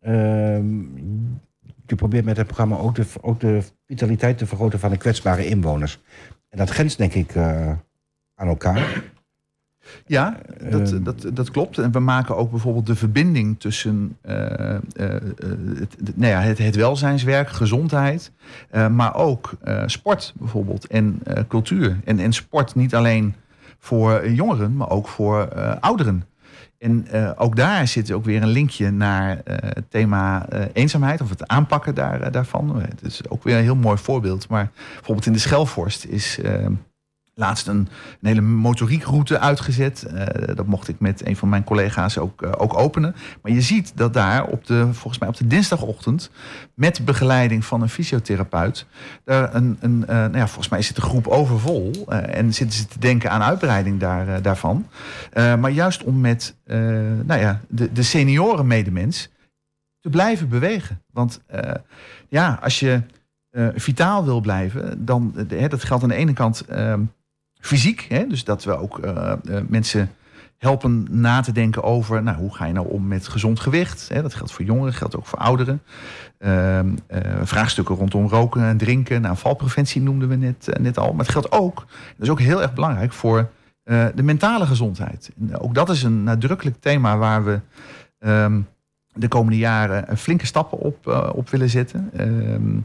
Ehm, 0.00 0.80
je 1.86 1.94
probeert 1.96 2.24
met 2.24 2.36
het 2.36 2.46
programma 2.46 2.76
ook 2.76 2.94
de, 2.94 3.06
ook 3.20 3.40
de 3.40 3.62
vitaliteit 3.86 4.38
te 4.38 4.46
vergroten 4.46 4.78
van 4.78 4.90
de 4.90 4.96
kwetsbare 4.96 5.46
inwoners. 5.46 6.00
En 6.48 6.58
dat 6.58 6.70
grenst 6.70 6.98
denk 6.98 7.14
ik 7.14 7.34
eh, 7.34 7.72
aan 8.34 8.48
elkaar. 8.48 9.02
Ja, 10.06 10.36
dat, 10.70 10.92
Ehm. 10.92 11.02
dat, 11.02 11.26
dat 11.32 11.50
klopt. 11.50 11.78
En 11.78 11.92
we 11.92 11.98
maken 11.98 12.36
ook 12.36 12.50
bijvoorbeeld 12.50 12.86
de 12.86 12.94
verbinding 12.94 13.60
tussen 13.60 14.16
eh, 14.20 14.74
eh, 14.74 14.76
eh, 14.76 15.10
het, 15.78 15.96
nou 16.14 16.32
ja, 16.32 16.40
het, 16.40 16.58
het 16.58 16.76
welzijnswerk, 16.76 17.48
gezondheid, 17.48 18.32
maar 18.90 19.14
ook 19.14 19.50
sport 19.86 20.32
bijvoorbeeld 20.38 20.86
en 20.86 21.22
cultuur. 21.48 22.00
En, 22.04 22.18
en 22.18 22.32
sport 22.32 22.74
niet 22.74 22.94
alleen 22.94 23.34
voor 23.78 24.30
jongeren, 24.30 24.76
maar 24.76 24.90
ook 24.90 25.08
voor 25.08 25.48
ouderen. 25.80 26.24
En 26.78 27.06
ook 27.36 27.56
daar 27.56 27.88
zit 27.88 28.12
ook 28.12 28.24
weer 28.24 28.42
een 28.42 28.48
linkje 28.48 28.90
naar 28.90 29.40
het 29.44 29.90
thema 29.90 30.46
eenzaamheid 30.72 31.20
of 31.20 31.30
het 31.30 31.46
aanpakken 31.46 31.94
daar, 31.94 32.32
daarvan. 32.32 32.80
Het 32.80 33.02
is 33.02 33.28
ook 33.28 33.44
weer 33.44 33.56
een 33.56 33.62
heel 33.62 33.76
mooi 33.76 33.98
voorbeeld. 33.98 34.48
Maar 34.48 34.70
bijvoorbeeld 34.94 35.26
in 35.26 35.32
de 35.32 35.38
Schelvorst 35.38 36.04
is 36.04 36.38
laatst 37.38 37.66
een, 37.66 37.88
hele 38.20 38.40
motoriekroute 38.40 39.38
uitgezet. 39.38 40.02
Eh, 40.02 40.54
dat 40.54 40.66
mocht 40.66 40.88
ik 40.88 41.00
met 41.00 41.26
een 41.26 41.36
van 41.36 41.48
mijn 41.48 41.64
collega's 41.64 42.18
ook, 42.18 42.42
eh, 42.42 42.52
ook 42.56 42.78
openen. 42.78 43.14
Maar 43.42 43.52
je 43.52 43.60
ziet 43.60 43.92
dat 43.94 44.12
daar 44.12 44.46
op 44.46 44.66
de, 44.66 44.88
volgens 44.92 45.18
mij 45.18 45.28
op 45.28 45.36
de 45.36 45.46
dinsdagochtend, 45.46 46.30
met 46.74 47.04
begeleiding 47.04 47.64
van 47.64 47.82
een 47.82 47.88
fysiotherapeut, 47.88 48.86
daar 49.24 49.54
een, 49.54 49.76
een, 49.80 50.06
eh, 50.06 50.16
nou 50.16 50.36
ja, 50.36 50.46
volgens 50.46 50.68
mij 50.68 50.82
zit 50.82 50.94
de 50.94 51.00
groep 51.00 51.26
overvol. 51.26 52.06
en 52.08 52.54
zitten 52.54 52.78
ze 52.78 52.86
te 52.86 52.98
denken 52.98 53.30
aan 53.30 53.42
uitbreiding 53.42 54.00
daar, 54.00 54.42
daarvan. 54.42 54.86
Maar 55.34 55.70
juist 55.70 56.02
om 56.02 56.20
met 56.20 56.56
nou 57.24 57.40
ja, 57.40 57.60
de, 57.68 57.92
de 57.92 58.02
senioren 58.02 58.66
medemens 58.66 59.28
te 60.00 60.10
blijven 60.10 60.48
bewegen. 60.48 61.02
Want 61.12 61.40
ja, 62.28 62.58
als 62.62 62.80
je 62.80 63.02
vitaal 63.74 64.24
wil 64.24 64.40
blijven, 64.40 65.04
dan 65.04 65.34
hè, 65.48 65.68
dat 65.68 65.84
geldt 65.84 66.02
aan 66.02 66.08
de 66.08 66.14
ene 66.14 66.32
kant 66.32 66.60
ehm, 66.60 67.00
fysiek. 67.60 68.06
Hè, 68.08 68.26
dus 68.26 68.44
dat 68.44 68.64
we 68.64 68.78
ook 68.78 68.98
eh, 68.98 69.32
eh, 69.32 69.38
mensen 69.68 70.10
helpen 70.58 71.06
na 71.10 71.40
te 71.40 71.52
denken 71.52 71.82
over 71.82 72.22
nou, 72.22 72.36
hoe 72.36 72.54
ga 72.54 72.64
je 72.64 72.72
nou 72.72 72.88
om 72.88 73.06
met 73.06 73.28
gezond 73.28 73.60
gewicht. 73.60 74.08
Hè, 74.12 74.22
dat 74.22 74.34
geldt 74.34 74.52
voor 74.52 74.64
jongeren, 74.64 74.94
geldt 74.94 75.16
ook 75.16 75.26
voor 75.26 75.38
ouderen. 75.38 75.82
Ehm, 76.38 76.88
eh, 77.06 77.20
vraagstukken 77.42 77.94
rondom 77.94 78.28
roken 78.28 78.62
en 78.62 78.76
drinken. 78.76 79.20
Nou, 79.20 79.36
valpreventie 79.36 80.02
noemden 80.02 80.28
we 80.28 80.36
net, 80.36 80.78
net 80.80 80.98
al. 80.98 81.10
Maar 81.12 81.24
het 81.24 81.32
geldt 81.32 81.52
ook, 81.52 81.74
dat 81.76 82.26
is 82.26 82.30
ook 82.30 82.40
heel 82.40 82.62
erg 82.62 82.74
belangrijk 82.74 83.12
voor 83.12 83.50
de 84.14 84.22
mentale 84.22 84.66
gezondheid. 84.66 85.30
Ook 85.52 85.74
dat 85.74 85.88
is 85.88 86.02
een 86.02 86.22
nadrukkelijk 86.22 86.76
thema 86.80 87.16
waar 87.16 87.44
we 87.44 87.60
ehm, 88.18 88.60
de 89.12 89.28
komende 89.28 89.58
jaren 89.58 90.18
flinke 90.18 90.46
stappen 90.46 90.78
op, 90.78 91.30
op 91.34 91.50
willen 91.50 91.68
zetten. 91.68 92.10
Ehm, 92.12 92.78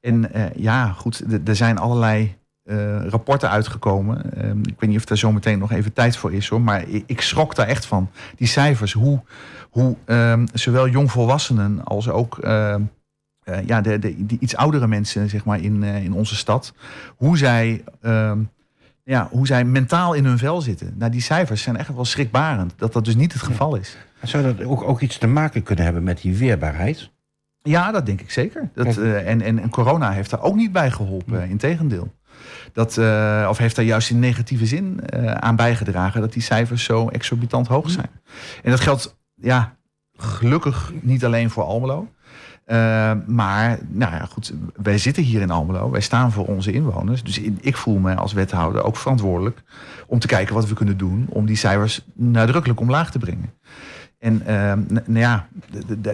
en 0.00 0.30
ja, 0.56 0.92
goed, 0.92 1.24
er 1.48 1.56
zijn 1.56 1.78
allerlei 1.78 2.36
eh, 2.66 3.06
rapporten 3.06 3.50
uitgekomen. 3.50 4.32
Ehm, 4.36 4.58
ik 4.58 4.74
weet 4.78 4.90
niet 4.90 4.98
of 4.98 5.04
daar 5.04 5.18
zo 5.18 5.32
meteen 5.32 5.58
nog 5.58 5.72
even 5.72 5.92
tijd 5.92 6.16
voor 6.16 6.32
is 6.32 6.48
hoor. 6.48 6.60
Maar 6.60 6.88
ik, 6.88 7.04
ik 7.06 7.20
schrok 7.20 7.54
daar 7.54 7.66
echt 7.66 7.86
van. 7.86 8.10
Die 8.36 8.46
cijfers, 8.46 8.92
hoe, 8.92 9.22
hoe 9.70 9.96
ehm, 10.04 10.46
zowel 10.52 10.88
jongvolwassenen 10.88 11.84
als 11.84 12.08
ook 12.08 12.38
ehm, 12.38 12.82
eh, 13.44 13.66
ja, 13.66 13.80
de, 13.80 13.98
de, 13.98 14.26
die 14.26 14.38
iets 14.40 14.56
oudere 14.56 14.86
mensen 14.86 15.28
zeg 15.28 15.44
maar, 15.44 15.60
in, 15.60 15.82
eh, 15.82 16.04
in 16.04 16.12
onze 16.12 16.36
stad. 16.36 16.74
Hoe 17.16 17.38
zij, 17.38 17.84
ja, 19.04 19.28
hoe 19.30 19.46
zij 19.46 19.64
mentaal 19.64 20.14
in 20.14 20.24
hun 20.24 20.38
vel 20.38 20.60
zitten. 20.60 20.94
Nou, 20.98 21.10
die 21.10 21.22
cijfers 21.22 21.62
zijn 21.62 21.76
echt 21.76 21.94
wel 21.94 22.04
schrikbarend. 22.04 22.74
Dat 22.76 22.92
dat 22.92 23.04
dus 23.04 23.16
niet 23.16 23.32
het 23.32 23.42
geval 23.42 23.76
is. 23.76 23.96
Zou 24.22 24.42
dat 24.42 24.64
ook, 24.64 24.82
ook 24.82 25.00
iets 25.00 25.18
te 25.18 25.26
maken 25.26 25.62
kunnen 25.62 25.84
hebben 25.84 26.02
met 26.02 26.20
die 26.20 26.36
weerbaarheid? 26.36 27.10
Ja, 27.62 27.90
dat 27.92 28.06
denk 28.06 28.20
ik 28.20 28.30
zeker. 28.30 28.68
Dat, 28.74 28.96
en, 28.96 29.40
en, 29.42 29.58
en 29.58 29.70
corona 29.70 30.10
heeft 30.10 30.30
daar 30.30 30.42
ook 30.42 30.56
niet 30.56 30.72
bij 30.72 30.90
geholpen, 30.90 31.48
integendeel. 31.48 32.12
Dat, 32.72 32.98
eh, 32.98 33.46
of 33.48 33.58
heeft 33.58 33.76
daar 33.76 33.84
juist 33.84 34.10
in 34.10 34.18
negatieve 34.18 34.66
zin 34.66 35.00
eh, 35.00 35.32
aan 35.32 35.56
bijgedragen 35.56 36.20
dat 36.20 36.32
die 36.32 36.42
cijfers 36.42 36.84
zo 36.84 37.08
exorbitant 37.08 37.66
hoog 37.66 37.90
zijn. 37.90 38.10
En 38.62 38.70
dat 38.70 38.80
geldt 38.80 39.16
ja, 39.34 39.76
gelukkig 40.16 40.92
niet 41.00 41.24
alleen 41.24 41.50
voor 41.50 41.64
Almelo. 41.64 42.08
Eh, 42.64 43.12
maar, 43.26 43.78
nou 43.88 44.12
ja, 44.14 44.24
goed, 44.24 44.52
wij 44.82 44.98
zitten 44.98 45.22
hier 45.22 45.40
in 45.40 45.50
Almelo. 45.50 45.90
Wij 45.90 46.00
staan 46.00 46.32
voor 46.32 46.46
onze 46.46 46.72
inwoners. 46.72 47.22
Dus 47.22 47.40
ik 47.60 47.76
voel 47.76 47.98
me 47.98 48.14
als 48.14 48.32
wethouder 48.32 48.82
ook 48.82 48.96
verantwoordelijk 48.96 49.62
om 50.06 50.18
te 50.18 50.26
kijken 50.26 50.54
wat 50.54 50.68
we 50.68 50.74
kunnen 50.74 50.96
doen 50.96 51.26
om 51.28 51.46
die 51.46 51.56
cijfers 51.56 52.04
nadrukkelijk 52.14 52.80
omlaag 52.80 53.10
te 53.10 53.18
brengen. 53.18 53.52
En 54.18 54.46
eh, 54.46 54.72
n- 54.72 55.02
nou 55.06 55.18
ja, 55.18 55.48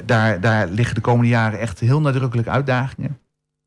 daar, 0.04 0.40
daar 0.40 0.68
liggen 0.68 0.94
de 0.94 1.00
komende 1.00 1.28
jaren 1.30 1.58
echt 1.58 1.80
heel 1.80 2.00
nadrukkelijk 2.00 2.48
uitdagingen. 2.48 3.18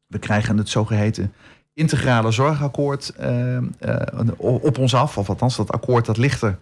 We 0.08 0.20
krijgen 0.20 0.58
het 0.58 0.70
zogeheten 0.70 1.34
integrale 1.76 2.32
zorgakkoord 2.32 3.10
eh, 3.10 3.58
eh, 3.58 3.64
op 4.40 4.78
ons 4.78 4.96
af. 4.96 5.18
Of 5.18 5.30
althans, 5.30 5.56
dat 5.56 5.72
akkoord 5.72 6.06
dat 6.06 6.18
ligt 6.18 6.42
er. 6.42 6.58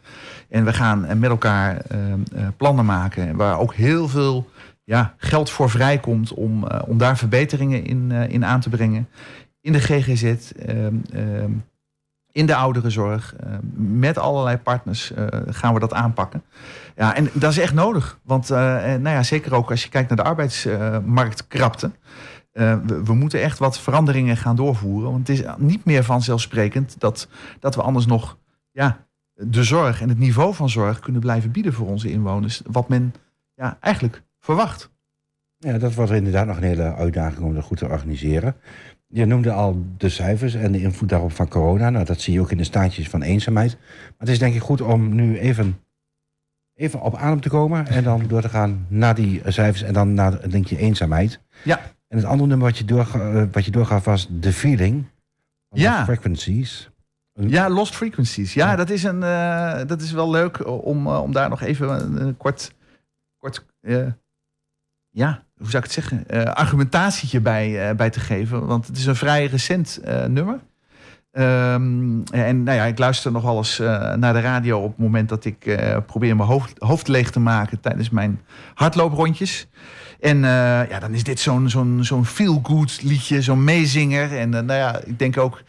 En 0.50 0.66
we 0.66 0.74
gaan 0.74 1.06
eh, 1.06 1.16
met 1.16 1.30
elkaar 1.30 1.78
eh, 1.78 2.14
eh, 2.14 2.20
plannen 2.58 2.86
maken 2.86 3.36
waar 3.36 3.60
ook 3.60 3.74
heel 3.74 4.08
veel 4.08 4.50
ja, 4.84 5.14
geld 5.18 5.50
voor 5.50 5.70
vrijkomt 5.70 6.34
om, 6.34 6.66
om 6.66 6.98
daar 6.98 7.18
verbeteringen 7.18 7.86
in, 7.86 8.12
in 8.12 8.46
aan 8.46 8.60
te 8.60 8.70
brengen. 8.70 9.10
In 9.62 9.72
de 9.72 9.80
GGZ, 9.80 10.24
ehm, 10.52 10.96
ehm, 11.14 11.52
in 12.32 12.46
de 12.46 12.56
ouderenzorg, 12.56 13.36
eh, 13.36 13.52
met 13.76 14.18
allerlei 14.18 14.58
partners 14.58 15.12
gaan 15.48 15.74
we 15.74 15.80
dat 15.80 15.94
aanpakken. 15.94 16.44
Ja, 16.96 17.16
en 17.16 17.30
dat 17.34 17.52
is 17.52 17.58
echt 17.58 17.74
nodig. 17.74 18.20
Want 18.24 18.50
nou 18.50 19.10
ja, 19.10 19.24
zeker 19.24 19.56
ook 19.56 19.70
als 19.70 19.84
je 19.84 19.90
kijkt 19.90 20.10
naar 20.10 20.18
de 20.18 20.24
arbeidsmarktkrapte. 20.24 21.92
Eh, 22.54 22.78
we, 22.86 23.04
we 23.04 23.14
moeten 23.14 23.42
echt 23.42 23.60
wat 23.60 23.80
veranderingen 23.80 24.38
gaan 24.38 24.56
doorvoeren. 24.56 25.12
Want 25.12 25.28
het 25.28 25.40
is 25.40 25.46
niet 25.58 25.86
meer 25.86 26.04
vanzelfsprekend 26.04 26.96
dat, 27.00 27.28
dat 27.60 27.76
we 27.76 27.82
anders 27.82 28.06
nog 28.06 28.38
ja, 28.72 29.06
de 29.34 29.64
zorg 29.64 30.02
en 30.02 30.10
het 30.10 30.20
niveau 30.20 30.54
van 30.54 30.70
zorg 30.70 31.00
kunnen 31.00 31.22
blijven 31.22 31.52
bieden 31.52 31.74
voor 31.74 31.88
onze 31.88 32.12
inwoners. 32.12 32.62
Wat 32.66 32.90
men 32.90 33.14
ja, 33.56 33.78
eigenlijk 33.80 34.24
verwacht. 34.40 34.92
Ja, 35.58 35.78
dat 35.78 35.94
wordt 35.94 36.12
inderdaad 36.12 36.46
nog 36.46 36.58
een 36.58 36.64
hele 36.64 36.96
uitdaging 36.96 37.46
om 37.46 37.54
dat 37.54 37.64
goed 37.64 37.78
te 37.78 37.88
organiseren. 37.88 38.56
Je 39.08 39.26
noemde 39.26 39.52
al 39.52 39.86
de 39.98 40.10
cijfers 40.10 40.54
en 40.54 40.72
de 40.72 40.82
invloed 40.82 41.10
daarop 41.10 41.32
van 41.32 41.48
corona. 41.48 41.90
Nou, 41.90 42.06
dat 42.06 42.22
zie 42.22 42.34
je 42.34 42.42
ook 42.42 42.52
in 42.52 42.58
de 42.58 42.64
staatjes 42.64 43.10
van 43.10 43.22
eenzaamheid. 43.22 43.78
Maar 43.80 44.14
het 44.18 44.30
is 44.30 44.40
denk 44.40 44.56
ik 44.56 44.62
goed 44.62 44.82
om 44.82 45.16
nu 45.16 45.38
even, 45.38 45.80
even 46.74 47.02
op 47.02 47.16
adem 47.16 47.42
te 47.42 47.50
komen... 47.50 47.88
en 47.88 48.04
dan 48.04 48.28
door 48.28 48.42
te 48.42 48.50
gaan 48.50 48.86
naar 48.88 49.16
die 49.16 49.42
cijfers 49.46 49.82
en 49.82 49.94
dan 49.94 50.14
naar 50.14 50.32
het 50.32 50.52
linkje 50.52 50.78
eenzaamheid. 50.78 51.40
Ja. 51.64 51.80
En 52.14 52.20
het 52.20 52.28
andere 52.28 52.48
nummer 52.48 52.68
wat 52.68 52.78
je, 52.78 52.86
doorga, 52.86 53.20
eh, 53.20 53.44
wat 53.52 53.66
je 53.66 53.72
doorgaf 53.72 54.06
was 54.06 54.30
The 54.40 54.54
Feeling. 54.54 55.06
Ja. 55.70 56.04
Frequencies. 56.04 56.90
Ja, 57.34 57.70
Lost 57.70 57.96
Frequencies. 57.96 58.54
Ja, 58.54 58.76
dat 58.76 58.90
is, 58.90 59.04
een, 59.04 59.24
eh, 59.24 59.80
dat 59.88 60.02
is 60.02 60.12
wel 60.12 60.30
leuk 60.30 60.68
om, 60.68 61.08
eh, 61.08 61.22
om 61.22 61.32
daar 61.32 61.50
nog 61.50 61.62
even 61.62 62.22
een, 62.22 62.38
kort, 62.38 62.74
kort 63.38 63.66
ja, 65.10 65.44
hoe 65.58 65.70
zou 65.70 65.84
ik 65.84 65.92
het 65.92 65.92
zeggen, 65.92 66.56
argumentatietje 66.56 67.42
bij, 67.42 67.96
bij 67.96 68.10
te 68.10 68.20
geven. 68.20 68.66
Want 68.66 68.88
het 68.88 68.98
is 68.98 69.06
een 69.06 69.16
vrij 69.16 69.46
recent 69.46 70.00
nummer. 70.28 70.60
Ehm, 71.32 72.22
en 72.32 72.64
nou 72.64 72.78
ja, 72.78 72.84
ik 72.84 72.98
luister 72.98 73.32
nog 73.32 73.44
wel 73.44 73.58
eens 73.58 73.78
naar 74.16 74.34
de 74.34 74.42
radio 74.42 74.80
op 74.80 74.90
het 74.90 74.98
moment 74.98 75.30
dat 75.30 75.46
ik 75.46 75.80
probeer 76.06 76.36
mijn 76.36 76.50
hoofd, 76.50 76.74
hoofd 76.80 77.08
leeg 77.08 77.32
te 77.32 77.40
maken 77.40 77.80
tijdens 77.80 78.10
mijn 78.10 78.42
hardlooprondjes. 78.74 79.68
En 80.24 80.44
eh, 80.44 80.90
ja, 80.90 81.00
dan 81.00 81.14
is 81.14 81.24
dit 81.24 81.40
zo'n 81.40 81.70
zo'n 81.70 82.00
zo'n 82.02 82.26
feel-good 82.26 83.00
liedje, 83.02 83.42
zo'n 83.42 83.64
meezinger. 83.64 84.38
En 84.38 84.54
eh, 84.54 84.62
nou 84.62 84.80
ja, 84.80 85.00
ik 85.06 85.20
denk 85.20 85.38
ook 85.38 85.64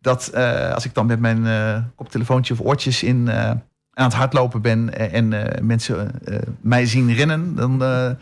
dat 0.00 0.28
eh, 0.28 0.72
als 0.72 0.84
ik 0.84 0.94
dan 0.94 1.06
met 1.06 1.20
mijn 1.20 1.92
koptelefoontje 1.94 2.54
of 2.54 2.60
oortjes 2.60 3.02
in, 3.02 3.30
aan 3.30 4.06
het 4.06 4.14
hardlopen 4.14 4.62
ben 4.62 5.12
en 5.12 5.28
mensen 5.66 6.10
mij 6.60 6.86
zien 6.86 7.14
rennen, 7.14 7.54
dan, 7.54 7.76
nou 7.76 8.16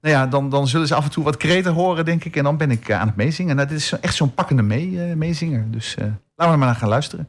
ja, 0.00 0.26
dan, 0.26 0.50
dan 0.50 0.68
zullen 0.68 0.86
ze 0.86 0.94
af 0.94 1.04
en 1.04 1.10
toe 1.10 1.24
wat 1.24 1.36
kreten 1.36 1.72
horen, 1.72 2.04
denk 2.04 2.24
ik. 2.24 2.36
En 2.36 2.44
dan 2.44 2.56
ben 2.56 2.70
ik 2.70 2.90
aan 2.90 3.06
het 3.06 3.16
meezingen. 3.16 3.56
Nou, 3.56 3.68
dit 3.68 3.78
is 3.78 3.92
echt 4.00 4.14
zo'n 4.14 4.34
pakkende 4.34 4.62
mee, 4.62 5.16
meezinger. 5.16 5.64
Dus 5.70 5.96
laten 6.34 6.52
we 6.52 6.58
maar 6.58 6.68
naar 6.68 6.74
gaan 6.74 6.88
luisteren. 6.88 7.28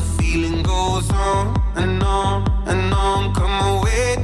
feeling 0.31 0.63
goes 0.63 1.09
on 1.11 1.61
and 1.75 2.01
on 2.03 2.47
and 2.65 2.93
on. 2.93 3.33
Come 3.33 3.57
away 3.75 4.15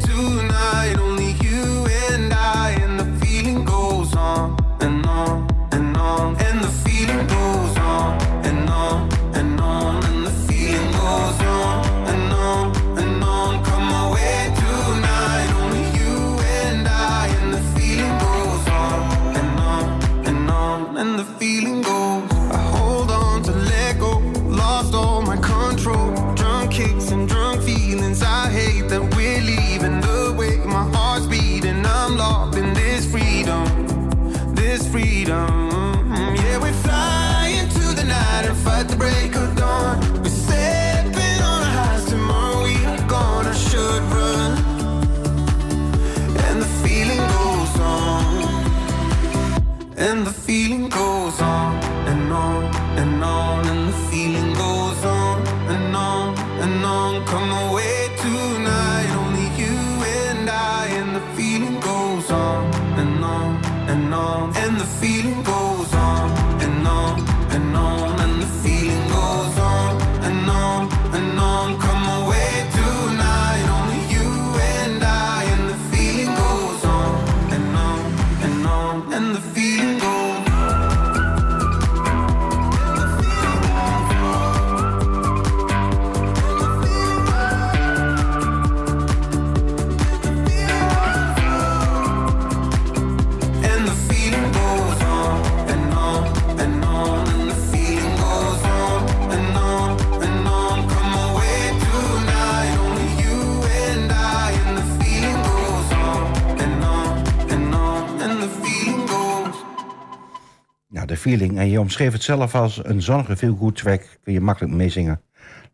feeling. 111.28 111.58
En 111.58 111.70
je 111.70 111.80
omschreef 111.80 112.12
het 112.12 112.24
zelf 112.24 112.56
als 112.56 112.80
een 112.84 113.02
zonnige, 113.02 113.36
veel 113.36 113.56
goed 113.56 113.76
track. 113.76 114.20
Kun 114.24 114.34
je 114.34 114.42
makkelijk 114.42 114.74
meezingen. 114.74 115.22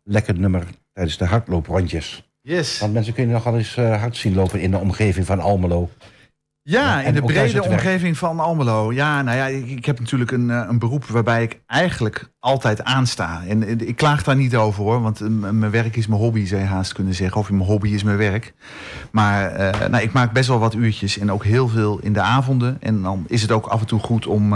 Lekker 0.04 0.38
nummer 0.38 0.66
tijdens 0.92 1.16
de 1.16 1.24
hardlooprondjes. 1.24 2.30
Yes. 2.40 2.78
Want 2.78 2.92
mensen 2.92 3.14
kunnen 3.14 3.34
nogal 3.34 3.56
eens 3.56 3.76
eh, 3.76 4.00
hard 4.00 4.16
zien 4.16 4.34
lopen 4.34 4.60
in 4.60 4.70
de 4.70 4.78
omgeving 4.78 5.26
van 5.26 5.40
Almelo. 5.40 5.90
Ja, 6.66 7.00
En 7.00 7.06
in 7.06 7.14
de 7.14 7.22
brede 7.22 7.62
omgeving 7.62 8.18
van 8.18 8.40
Almelo. 8.40 8.92
Ja, 8.92 9.22
nou 9.22 9.36
ja, 9.36 9.46
ik, 9.46 9.68
ik 9.68 9.84
heb 9.84 9.98
natuurlijk 9.98 10.30
een, 10.30 10.50
eh, 10.50 10.64
een 10.68 10.78
beroep 10.78 11.04
waarbij 11.04 11.42
ik 11.42 11.60
eigenlijk 11.66 12.30
altijd 12.38 12.84
aansta. 12.84 13.42
En 13.48 13.62
eh, 13.62 13.88
ik 13.88 13.96
klaag 13.96 14.22
daar 14.22 14.36
niet 14.36 14.56
over 14.56 14.82
hoor, 14.82 15.00
want 15.00 15.20
eh, 15.20 15.28
mijn 15.28 15.70
werk 15.70 15.96
is 15.96 16.06
mijn 16.06 16.20
hobby, 16.20 16.46
zou 16.46 16.60
je 16.60 16.66
haast 16.66 16.92
kunnen 16.92 17.14
zeggen. 17.14 17.40
Of 17.40 17.50
mijn 17.50 17.68
hobby 17.68 17.88
is 17.88 18.02
mijn 18.02 18.16
werk. 18.16 18.54
Maar 19.10 19.52
nou, 19.90 20.02
ik 20.02 20.12
maak 20.12 20.32
best 20.32 20.48
wel 20.48 20.58
wat 20.58 20.74
uurtjes 20.74 21.18
en 21.18 21.32
ook 21.32 21.44
heel 21.44 21.68
veel 21.68 21.98
in 21.98 22.12
de 22.12 22.20
avonden. 22.20 22.76
En 22.80 23.02
dan 23.02 23.24
is 23.28 23.42
het 23.42 23.50
ook 23.50 23.66
af 23.66 23.80
en 23.80 23.86
toe 23.86 24.00
goed 24.00 24.26
om 24.26 24.48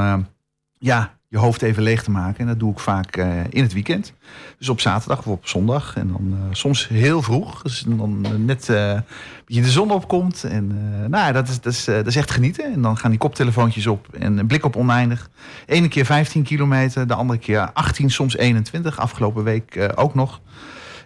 ja, 0.79 1.17
je 1.29 1.39
hoofd 1.39 1.63
even 1.63 1.83
leeg 1.83 2.03
te 2.03 2.11
maken. 2.11 2.41
En 2.41 2.47
dat 2.47 2.59
doe 2.59 2.73
ik 2.73 2.79
vaak 2.79 3.17
eh, 3.17 3.29
in 3.49 3.63
het 3.63 3.73
weekend. 3.73 4.13
Dus 4.59 4.69
op 4.69 4.81
zaterdag 4.81 5.19
of 5.19 5.27
op 5.27 5.49
zondag. 5.49 5.97
En 5.97 6.09
dan 6.09 6.33
eh, 6.33 6.55
soms 6.55 6.89
heel 6.89 7.23
vroeg. 7.23 7.63
Dus 7.63 7.85
dan 7.87 8.19
eh, 8.25 8.31
net 8.31 8.69
eh, 8.69 8.89
een 8.91 9.03
beetje 9.47 9.63
de 9.63 9.71
zon 9.71 9.91
opkomt. 9.91 10.45
En 10.45 10.71
eh, 10.71 11.09
nou 11.09 11.25
ja, 11.25 11.33
dat 11.33 11.49
is, 11.49 11.61
dat, 11.61 11.73
is, 11.73 11.89
eh, 11.89 11.95
dat 11.95 12.07
is 12.07 12.17
echt 12.17 12.31
genieten. 12.31 12.73
En 12.73 12.83
dan 12.83 12.97
gaan 12.97 13.11
die 13.11 13.19
koptelefoontjes 13.19 13.87
op. 13.87 14.09
En 14.19 14.39
een 14.39 14.47
blik 14.47 14.65
op 14.65 14.77
oneindig. 14.77 15.31
Ene 15.67 15.89
keer 15.89 16.05
15 16.05 16.43
kilometer. 16.43 17.07
De 17.07 17.15
andere 17.15 17.39
keer 17.39 17.73
18, 17.73 18.11
soms 18.11 18.37
21. 18.37 18.99
Afgelopen 18.99 19.45
week 19.45 19.75
eh, 19.75 19.89
ook 19.95 20.15
nog. 20.15 20.41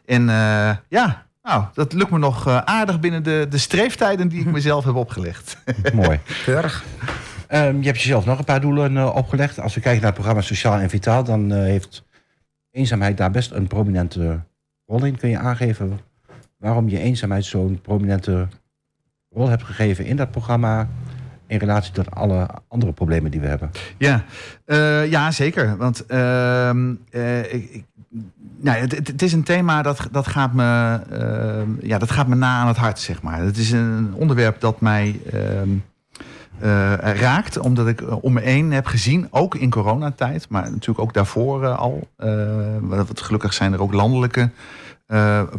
En 0.07 0.29
eh, 0.29 0.77
ja, 0.89 1.27
nou, 1.43 1.64
dat 1.75 1.93
lukt 1.93 2.11
me 2.11 2.18
nog 2.18 2.49
aardig 2.49 3.01
binnen 3.01 3.23
de, 3.23 3.47
de 3.51 3.59
streeftijden 3.59 4.29
die 4.29 4.41
ik 4.41 4.53
mezelf 4.59 4.85
heb 4.85 4.95
opgelegd. 4.95 5.57
Mooi. 5.93 6.20
Keurig. 6.45 6.85
Ehm, 7.53 7.78
je 7.80 7.86
hebt 7.86 8.00
jezelf 8.00 8.24
nog 8.24 8.38
een 8.38 8.44
paar 8.44 8.61
doelen 8.61 8.96
eh, 8.96 9.14
opgelegd. 9.14 9.61
Als 9.61 9.74
we 9.74 9.80
kijken 9.80 10.00
naar 10.00 10.11
het 10.11 10.18
programma 10.20 10.42
Sociaal 10.42 10.78
en 10.78 10.90
Vitaal, 10.90 11.24
dan 11.24 11.53
eh, 11.53 11.59
heeft 11.59 12.05
eenzaamheid 12.70 13.16
daar 13.16 13.30
best 13.30 13.50
een 13.50 13.66
prominente 13.66 14.40
rol 14.86 15.05
in. 15.05 15.16
Kun 15.16 15.28
je 15.28 15.38
aangeven 15.38 15.98
waarom 16.59 16.88
je 16.88 16.98
eenzaamheid 16.98 17.44
zo'n 17.44 17.80
prominente 17.82 18.48
rol 19.28 19.48
hebt 19.48 19.62
gegeven 19.62 20.05
in 20.05 20.16
dat 20.16 20.30
programma 20.30 20.88
in 21.46 21.59
relatie 21.59 21.92
tot 21.92 22.11
alle 22.11 22.48
andere 22.68 22.92
problemen 22.92 23.30
die 23.30 23.40
we 23.40 23.46
hebben? 23.46 23.70
Ja, 23.98 24.24
eh, 24.64 25.11
ja 25.11 25.30
zeker. 25.30 25.76
Want 25.76 26.07
ehm, 26.07 26.94
eh, 27.11 27.53
ik, 27.55 27.84
nou, 28.61 28.78
het, 28.78 28.92
het- 28.92 29.22
is 29.22 29.32
een 29.32 29.42
thema 29.42 29.82
dat, 29.82 30.09
dat, 30.11 30.26
gaat 30.26 30.53
me, 30.53 31.00
ehm, 31.11 31.68
ja, 31.86 31.98
dat 31.98 32.11
gaat 32.11 32.26
me 32.28 32.34
na 32.34 32.61
aan 32.61 32.68
het 32.68 32.76
hart, 32.76 32.98
zeg 32.98 33.22
maar. 33.22 33.40
Het 33.42 33.57
is 33.57 33.70
een 33.70 34.12
onderwerp 34.14 34.61
dat 34.61 34.80
mij 34.80 35.20
eh, 36.59 36.94
raakt, 37.14 37.59
omdat 37.59 37.88
ik 37.88 38.00
eh, 38.00 38.24
om 38.24 38.32
me 38.32 38.40
heen 38.40 38.72
heb 38.72 38.86
gezien, 38.86 39.28
ook 39.30 39.55
in 39.55 39.70
coronatijd, 39.70 40.48
maar 40.48 40.62
natuurlijk 40.62 40.98
ook 40.98 41.14
daarvoor 41.14 41.64
eh, 41.64 41.78
al. 41.78 42.09
want 42.80 43.20
gelukkig 43.20 43.53
zijn 43.53 43.72
er 43.72 43.82
ook 43.82 43.92
landelijke 43.92 44.50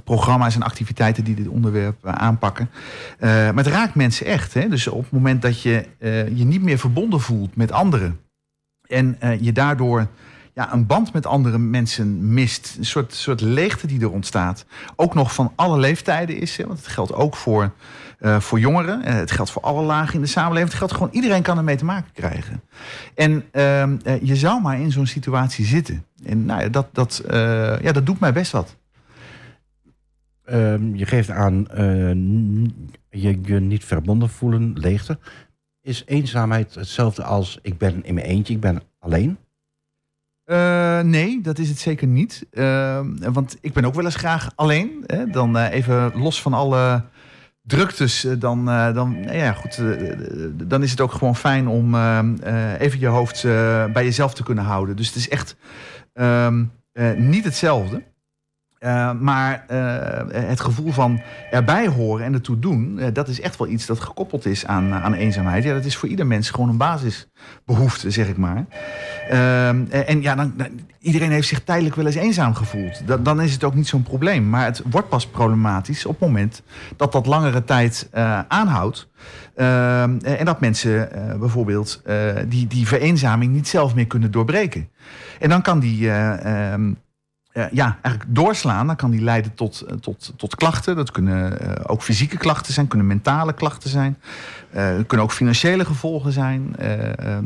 programma's 0.03 0.55
en 0.55 0.63
activiteiten 0.63 1.23
die 1.23 1.35
dit 1.35 1.47
onderwerp 1.47 2.05
aanpakken. 2.05 2.69
Maar 3.19 3.55
het 3.55 3.67
raakt 3.67 3.95
mensen 3.95 4.25
echt. 4.25 4.53
Hè? 4.53 4.69
Dus 4.69 4.87
op 4.87 5.01
het 5.01 5.11
moment 5.11 5.41
dat 5.41 5.61
je 5.61 5.85
je 6.35 6.43
niet 6.45 6.61
meer 6.61 6.77
verbonden 6.77 7.19
voelt 7.19 7.55
met 7.55 7.71
anderen. 7.71 8.19
En 8.87 9.17
je 9.39 9.51
daardoor 9.51 10.07
ja, 10.53 10.73
een 10.73 10.85
band 10.85 11.13
met 11.13 11.25
andere 11.25 11.57
mensen 11.57 12.33
mist. 12.33 12.75
Een 12.77 12.85
soort, 12.85 13.13
soort 13.13 13.41
leegte 13.41 13.87
die 13.87 14.01
er 14.01 14.11
ontstaat. 14.11 14.65
Ook 14.95 15.13
nog 15.13 15.33
van 15.33 15.51
alle 15.55 15.79
leeftijden 15.79 16.37
is. 16.37 16.57
Hè? 16.57 16.65
Want 16.65 16.77
het 16.77 16.87
geldt 16.87 17.13
ook 17.13 17.35
voor, 17.35 17.71
eh, 18.23 18.39
voor 18.39 18.59
jongeren. 18.59 19.03
Eh, 19.03 19.13
het 19.13 19.31
geldt 19.31 19.51
voor 19.51 19.61
alle 19.61 19.81
lagen 19.81 20.13
in 20.13 20.21
de 20.21 20.27
samenleving. 20.27 20.69
Het 20.69 20.77
geldt 20.77 20.93
gewoon, 20.93 21.09
iedereen 21.11 21.41
kan 21.41 21.57
ermee 21.57 21.75
te 21.75 21.85
maken 21.85 22.11
krijgen. 22.13 22.61
En 23.15 23.43
ehm, 23.51 23.97
eh, 24.03 24.21
je 24.21 24.35
zou 24.35 24.61
maar 24.61 24.79
in 24.79 24.91
zo'n 24.91 25.05
situatie 25.05 25.65
zitten. 25.65 26.05
En 26.25 26.45
nou, 26.45 26.61
ja, 26.61 26.69
dat, 26.69 26.87
dat, 26.91 27.23
ja, 27.81 27.91
dat 27.91 28.05
doet 28.05 28.19
mij 28.19 28.33
best 28.33 28.51
wat. 28.51 28.75
Ehm, 30.45 30.95
je 30.95 31.05
geeft 31.05 31.29
aan 31.29 31.67
je 33.09 33.39
je 33.43 33.59
niet 33.59 33.85
verbonden 33.85 34.29
voelen, 34.29 34.73
leegte. 34.75 35.19
Is 35.81 36.03
eenzaamheid 36.05 36.75
hetzelfde 36.75 37.23
als 37.23 37.59
ik 37.61 37.77
ben 37.77 38.03
in 38.03 38.13
mijn 38.13 38.25
eentje, 38.25 38.53
ik 38.53 38.59
ben 38.59 38.81
alleen? 38.99 39.37
Nee, 41.05 41.41
dat 41.41 41.57
is 41.57 41.69
het 41.69 41.79
zeker 41.79 42.07
niet. 42.07 42.45
Ehm, 42.51 43.31
want 43.33 43.57
ik 43.61 43.73
ben 43.73 43.85
ook 43.85 43.93
wel 43.93 44.05
eens 44.05 44.15
graag 44.15 44.51
alleen. 44.55 45.03
Hè? 45.05 45.27
Dan 45.27 45.57
even 45.57 46.11
los 46.15 46.41
van 46.41 46.53
alle 46.53 47.03
druktes. 47.63 48.25
eh, 48.25 48.39
dan, 48.39 48.69
eh, 48.69 48.93
dan, 48.93 49.19
nou 49.19 49.37
ja, 49.37 49.53
goed, 49.53 49.77
eh, 49.77 50.15
dan 50.53 50.83
is 50.83 50.91
het 50.91 51.01
ook 51.01 51.11
gewoon 51.11 51.35
fijn 51.35 51.67
om 51.67 51.95
even 52.77 52.99
je 52.99 53.07
hoofd 53.07 53.43
bij 53.93 54.03
jezelf 54.03 54.33
te 54.33 54.43
kunnen 54.43 54.63
houden. 54.63 54.95
Dus 54.95 55.07
het 55.07 55.15
is 55.15 55.29
echt 55.29 55.55
ehm, 56.13 56.63
eh, 56.93 57.13
niet 57.13 57.43
hetzelfde. 57.43 58.03
Eh, 58.83 59.11
maar 59.19 59.63
eh, 59.67 60.47
het 60.47 60.61
gevoel 60.61 60.91
van 60.91 61.21
erbij 61.51 61.87
horen 61.87 62.25
en 62.25 62.33
ertoe 62.33 62.59
doen, 62.59 62.99
eh, 62.99 63.07
dat 63.13 63.27
is 63.27 63.41
echt 63.41 63.57
wel 63.57 63.67
iets 63.67 63.85
dat 63.85 63.99
gekoppeld 63.99 64.45
is 64.45 64.65
aan, 64.65 64.93
aan 64.93 65.13
eenzaamheid. 65.13 65.63
Ja, 65.63 65.73
dat 65.73 65.85
is 65.85 65.97
voor 65.97 66.09
ieder 66.09 66.27
mens 66.27 66.49
gewoon 66.49 66.69
een 66.69 66.77
basisbehoefte, 66.77 68.11
zeg 68.11 68.27
ik 68.27 68.37
maar. 68.37 68.65
Ehm, 69.29 69.85
en 69.89 70.21
ja, 70.21 70.35
dan, 70.35 70.53
iedereen 70.99 71.31
heeft 71.31 71.47
zich 71.47 71.63
tijdelijk 71.63 71.95
wel 71.95 72.05
eens 72.05 72.15
eenzaam 72.15 72.53
gevoeld. 72.53 73.01
Dan, 73.23 73.41
is 73.41 73.53
het 73.53 73.63
ook 73.63 73.75
niet 73.75 73.87
zo'n 73.87 74.03
probleem. 74.03 74.49
Maar 74.49 74.65
het 74.65 74.81
wordt 74.89 75.09
pas 75.09 75.27
problematisch 75.27 76.05
op 76.05 76.19
het 76.19 76.27
moment 76.27 76.61
dat 76.95 77.11
dat 77.11 77.25
langere 77.25 77.63
tijd 77.63 78.09
aanhoudt. 78.47 79.09
Ehm, 79.55 80.17
en 80.23 80.45
dat 80.45 80.59
mensen 80.59 81.09
bijvoorbeeld 81.39 82.01
die, 82.47 82.67
die 82.67 82.87
vereenzaming 82.87 83.53
niet 83.53 83.67
zelf 83.67 83.95
meer 83.95 84.07
kunnen 84.07 84.31
doorbreken. 84.31 84.89
En 85.39 85.49
dan 85.49 85.61
kan 85.61 85.79
die. 85.79 86.11
Eh, 87.53 87.65
ja, 87.71 87.97
eigenlijk 88.01 88.35
doorslaan, 88.35 88.87
dan 88.87 88.95
kan 88.95 89.11
die 89.11 89.21
leiden 89.21 89.53
tot, 89.53 89.81
eh, 89.81 89.95
tot, 89.95 90.33
tot 90.37 90.55
klachten. 90.55 90.95
Dat 90.95 91.11
kunnen 91.11 91.59
eh, 91.59 91.83
ook 91.87 92.01
fysieke 92.03 92.37
klachten 92.37 92.73
zijn, 92.73 92.87
kunnen 92.87 93.07
mentale 93.07 93.53
klachten 93.53 93.89
zijn. 93.89 94.17
Kunnen 95.07 95.25
ook 95.25 95.31
financiële 95.31 95.85
gevolgen 95.85 96.31
zijn. 96.31 96.75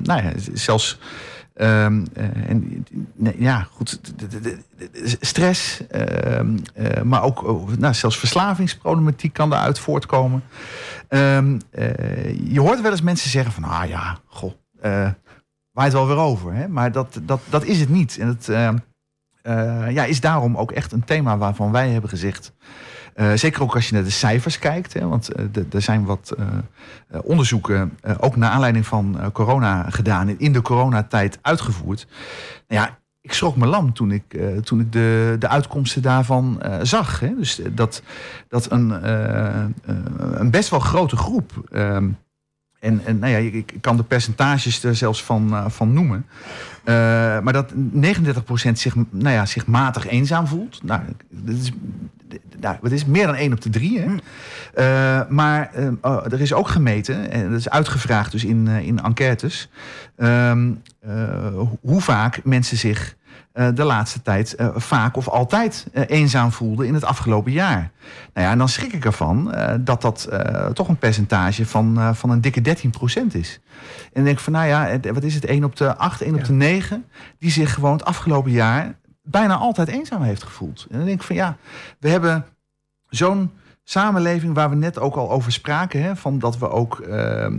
Nou 0.03 0.23
ja, 0.23 0.31
zelfs. 0.53 0.99
ehm, 1.53 2.05
eh, 2.13 2.49
en, 2.49 2.85
ja, 3.37 3.67
goed. 3.71 3.99
Stress, 5.19 5.87
ehm, 5.87 6.57
eh, 6.73 7.01
maar 7.01 7.23
ook 7.23 7.43
nou, 7.77 7.93
zelfs 7.93 8.17
verslavingsproblematiek 8.17 9.33
kan 9.33 9.49
daaruit 9.49 9.79
voortkomen. 9.79 10.43
Ehm, 11.07 11.59
eh, 11.71 12.51
je 12.53 12.59
hoort 12.59 12.81
wel 12.81 12.91
eens 12.91 13.01
mensen 13.01 13.29
zeggen 13.29 13.51
van, 13.51 13.63
ah 13.63 13.87
ja, 13.89 14.17
goh, 14.25 14.53
waait 15.71 15.93
wel 15.93 16.07
weer 16.07 16.17
over. 16.17 16.53
Hè? 16.53 16.67
Maar 16.67 16.91
dat, 16.91 17.19
dat, 17.23 17.41
dat 17.49 17.63
is 17.63 17.79
het 17.79 17.89
niet. 17.89 18.17
En 18.17 18.27
het 18.27 18.47
ja, 19.93 20.03
is 20.03 20.19
daarom 20.21 20.57
ook 20.57 20.71
echt 20.71 20.91
een 20.91 21.03
thema 21.03 21.37
waarvan 21.37 21.71
wij 21.71 21.89
hebben 21.89 22.09
gezegd. 22.09 22.53
eh, 23.13 23.31
zeker 23.33 23.61
ook 23.61 23.75
als 23.75 23.87
je 23.89 23.93
naar 23.95 24.03
de 24.03 24.09
cijfers 24.09 24.59
kijkt. 24.59 24.93
Hè, 24.93 25.07
want 25.07 25.29
eh, 25.29 25.45
er 25.71 25.81
zijn 25.81 26.05
wat 26.05 26.33
eh, 26.37 26.45
eh, 27.07 27.19
onderzoeken, 27.23 27.97
eh, 28.01 28.15
ook 28.19 28.35
naar 28.35 28.49
aanleiding 28.51 28.85
van 28.87 29.19
eh, 29.19 29.27
corona 29.33 29.89
gedaan. 29.89 30.39
In 30.39 30.53
de 30.53 30.61
coronatijd 30.61 31.39
uitgevoerd. 31.41 32.07
Nou 32.67 32.81
ja, 32.81 32.97
ik 33.21 33.33
schrok 33.33 33.55
me 33.55 33.65
lam 33.65 33.93
toen 33.93 34.11
ik, 34.11 34.33
eh, 34.33 34.57
toen 34.57 34.79
ik 34.79 34.91
de, 34.91 35.35
de 35.39 35.47
uitkomsten 35.47 36.01
daarvan 36.01 36.61
eh, 36.61 36.75
zag. 36.81 37.19
Hè. 37.19 37.35
Dus 37.37 37.61
eh, 37.61 37.67
dat, 37.73 38.01
dat 38.47 38.71
een, 38.71 39.01
eh, 39.01 39.63
eh, 39.63 39.69
een 40.33 40.51
best 40.51 40.69
wel 40.69 40.79
grote 40.79 41.15
groep. 41.17 41.51
ehm, 41.71 42.09
en, 42.79 43.01
en 43.05 43.19
nou 43.19 43.31
ja, 43.31 43.37
ik, 43.37 43.53
ik 43.53 43.73
kan 43.81 43.97
de 43.97 44.03
percentages 44.03 44.83
er 44.83 44.95
zelfs 44.95 45.23
van, 45.23 45.53
eh, 45.53 45.65
van 45.69 45.93
noemen. 45.93 46.25
Eh, 46.88 46.93
maar 47.39 47.53
dat 47.53 47.73
39% 47.75 48.79
zich, 48.79 48.95
nou 49.09 49.35
ja, 49.35 49.45
zich 49.45 49.65
matig 49.65 50.07
eenzaam 50.07 50.47
voelt. 50.47 50.83
Nou, 50.83 51.01
dat 51.29 51.55
is, 51.55 51.71
nou, 52.59 52.77
dat 52.81 52.91
is 52.91 53.05
meer 53.05 53.25
dan 53.25 53.35
1 53.35 53.53
op 53.53 53.61
de 53.61 53.69
3. 53.69 53.99
Hè? 53.99 54.15
Eh, 54.73 55.29
maar 55.29 55.73
eh, 55.73 55.88
oh, 56.01 56.25
er 56.25 56.41
is 56.41 56.53
ook 56.53 56.67
gemeten, 56.67 57.31
en 57.31 57.49
dat 57.49 57.59
is 57.59 57.69
uitgevraagd 57.69 58.31
dus 58.31 58.45
in, 58.45 58.67
in 58.67 58.99
enquêtes, 58.99 59.69
ehm, 60.15 60.71
eh, 60.99 61.61
hoe 61.81 62.01
vaak 62.01 62.43
mensen 62.43 62.77
zich 62.77 63.15
de 63.73 63.83
laatste 63.83 64.21
tijd 64.21 64.55
eh, 64.55 64.69
vaak 64.75 65.17
of 65.17 65.27
altijd 65.27 65.88
eh, 65.93 66.03
eenzaam 66.07 66.51
voelden 66.51 66.88
in 66.88 66.93
het 66.93 67.03
afgelopen 67.03 67.51
jaar. 67.51 67.91
Nou 68.33 68.45
ja, 68.45 68.51
en 68.51 68.57
dan 68.57 68.69
schrik 68.69 68.93
ik 68.93 69.05
ervan 69.05 69.53
eh, 69.53 69.75
dat 69.79 70.01
dat 70.01 70.23
eh, 70.23 70.65
toch 70.65 70.88
een 70.88 70.97
percentage 70.97 71.65
van, 71.65 71.97
eh, 71.97 72.13
van 72.13 72.29
een 72.29 72.41
dikke 72.41 72.61
13% 72.61 73.35
is. 73.35 73.59
En 74.03 74.11
dan 74.13 74.23
denk 74.23 74.38
ik 74.38 74.43
van, 74.43 74.53
nou 74.53 74.67
ja, 74.67 74.99
wat 75.13 75.23
is 75.23 75.35
het, 75.35 75.45
1 75.45 75.63
op 75.63 75.75
de 75.75 75.95
8, 75.95 76.21
1 76.21 76.35
op 76.35 76.43
de 76.43 76.53
9... 76.53 77.05
die 77.39 77.51
zich 77.51 77.73
gewoon 77.73 77.93
het 77.93 78.05
afgelopen 78.05 78.51
jaar 78.51 78.99
bijna 79.23 79.55
altijd 79.55 79.88
eenzaam 79.88 80.21
heeft 80.21 80.43
gevoeld. 80.43 80.85
En 80.89 80.97
dan 80.97 81.05
denk 81.05 81.19
ik 81.19 81.25
van, 81.25 81.35
ja, 81.35 81.57
we 81.99 82.09
hebben 82.09 82.45
zo'n 83.09 83.51
samenleving 83.89 84.53
waar 84.53 84.69
we 84.69 84.75
net 84.75 84.99
ook 84.99 85.15
al 85.15 85.31
over 85.31 85.51
spraken. 85.51 86.01
Hè, 86.01 86.15
van 86.15 86.39
dat 86.39 86.57
we 86.57 86.69
ook 86.69 86.99
eh, 86.99 87.45
eh, 87.45 87.51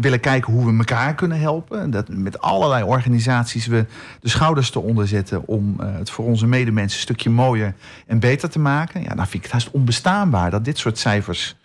willen 0.00 0.20
kijken 0.20 0.52
hoe 0.52 0.66
we 0.66 0.78
elkaar 0.78 1.14
kunnen 1.14 1.40
helpen. 1.40 1.80
En 1.80 1.90
Dat 1.90 2.08
met 2.08 2.40
allerlei 2.40 2.84
organisaties 2.84 3.66
we 3.66 3.86
de 4.20 4.28
schouders 4.28 4.70
te 4.70 4.80
onderzetten 4.80 5.46
om 5.46 5.76
eh, 5.80 5.86
het 5.92 6.10
voor 6.10 6.24
onze 6.24 6.46
medemensen 6.46 6.96
een 6.96 7.02
stukje 7.02 7.30
mooier 7.30 7.74
en 8.06 8.18
beter 8.18 8.50
te 8.50 8.58
maken. 8.58 9.02
Ja, 9.02 9.14
dan 9.14 9.26
vind 9.26 9.34
ik 9.34 9.42
het 9.42 9.52
haast 9.52 9.70
onbestaanbaar 9.70 10.50
dat 10.50 10.64
dit 10.64 10.78
soort 10.78 10.98
cijfers 10.98 11.56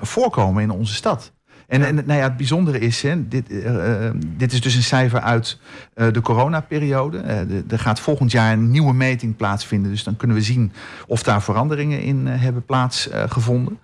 voorkomen 0.00 0.62
in 0.62 0.70
onze 0.70 0.94
stad. 0.94 1.32
En, 1.68 1.84
en 1.84 1.94
nou 1.94 2.12
ja, 2.12 2.22
het 2.22 2.36
bijzondere 2.36 2.78
is, 2.78 3.02
hè, 3.02 3.28
dit, 3.28 3.50
eh, 3.50 4.06
eh, 4.06 4.14
dit 4.36 4.52
is 4.52 4.60
dus 4.60 4.74
een 4.74 4.82
cijfer 4.82 5.20
uit 5.20 5.58
eh, 5.94 6.12
de 6.12 6.20
coronaperiode. 6.20 7.22
De- 7.46 7.64
er 7.68 7.78
gaat 7.78 8.00
volgend 8.00 8.30
jaar 8.30 8.52
een 8.52 8.70
nieuwe 8.70 8.94
meting 8.94 9.36
plaatsvinden. 9.36 9.90
Dus 9.90 10.04
dan 10.04 10.16
kunnen 10.16 10.36
we 10.36 10.42
zien 10.42 10.72
of 11.06 11.22
daar 11.22 11.42
veranderingen 11.42 12.00
in 12.00 12.26
hebben 12.26 12.64
plaatsgevonden. 12.64 13.78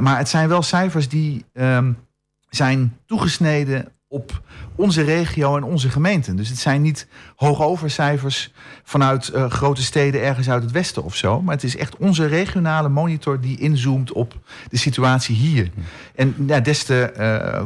maar 0.00 0.18
het 0.18 0.28
zijn 0.28 0.48
wel 0.48 0.62
cijfers 0.62 1.08
die 1.08 1.44
ehm, 1.52 1.92
zijn 2.48 2.96
toegesneden 3.06 3.88
op 4.12 4.42
onze 4.74 5.02
regio 5.02 5.56
en 5.56 5.62
onze 5.62 5.90
gemeenten. 5.90 6.36
Dus 6.36 6.48
het 6.48 6.58
zijn 6.58 6.82
niet 6.82 7.06
hoogovercijfers 7.36 8.52
vanuit 8.82 9.28
eh, 9.28 9.50
grote 9.50 9.82
steden 9.82 10.22
ergens 10.22 10.50
uit 10.50 10.62
het 10.62 10.72
westen 10.72 11.04
of 11.04 11.16
zo. 11.16 11.42
Maar 11.42 11.54
het 11.54 11.64
is 11.64 11.76
echt 11.76 11.96
onze 11.96 12.26
regionale 12.26 12.88
monitor 12.88 13.40
die 13.40 13.58
inzoomt 13.58 14.12
op 14.12 14.38
de 14.68 14.76
situatie 14.76 15.36
hier. 15.36 15.70
En 16.14 16.34
ja, 16.46 16.60
des 16.60 16.84
te 16.84 17.02
eh, 17.02 17.56
eh, 17.56 17.64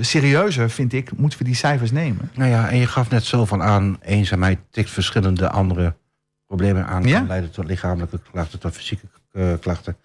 serieuzer, 0.00 0.70
vind 0.70 0.92
ik, 0.92 1.16
moeten 1.16 1.38
we 1.38 1.44
die 1.44 1.54
cijfers 1.54 1.90
nemen. 1.90 2.30
Nou 2.34 2.50
ja, 2.50 2.68
en 2.68 2.78
je 2.78 2.86
gaf 2.86 3.10
net 3.10 3.24
zo 3.24 3.44
van 3.44 3.62
aan, 3.62 3.98
eenzaamheid 4.02 4.58
tikt 4.70 4.90
verschillende 4.90 5.50
andere 5.50 5.96
problemen 6.46 6.86
aan. 6.86 7.02
Ja. 7.02 7.18
Kan 7.18 7.26
leiden 7.26 7.50
tot 7.50 7.64
lichamelijke 7.64 8.20
klachten, 8.30 8.58
tot 8.58 8.74
fysieke 8.74 9.06
klachten. 9.60 9.96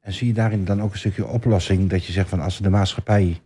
En 0.00 0.12
zie 0.12 0.26
je 0.26 0.32
daarin 0.32 0.64
dan 0.64 0.82
ook 0.82 0.92
een 0.92 0.98
stukje 0.98 1.26
oplossing 1.26 1.90
dat 1.90 2.04
je 2.04 2.12
zegt 2.12 2.28
van 2.28 2.40
als 2.40 2.58
de 2.58 2.70
maatschappij 2.70 3.40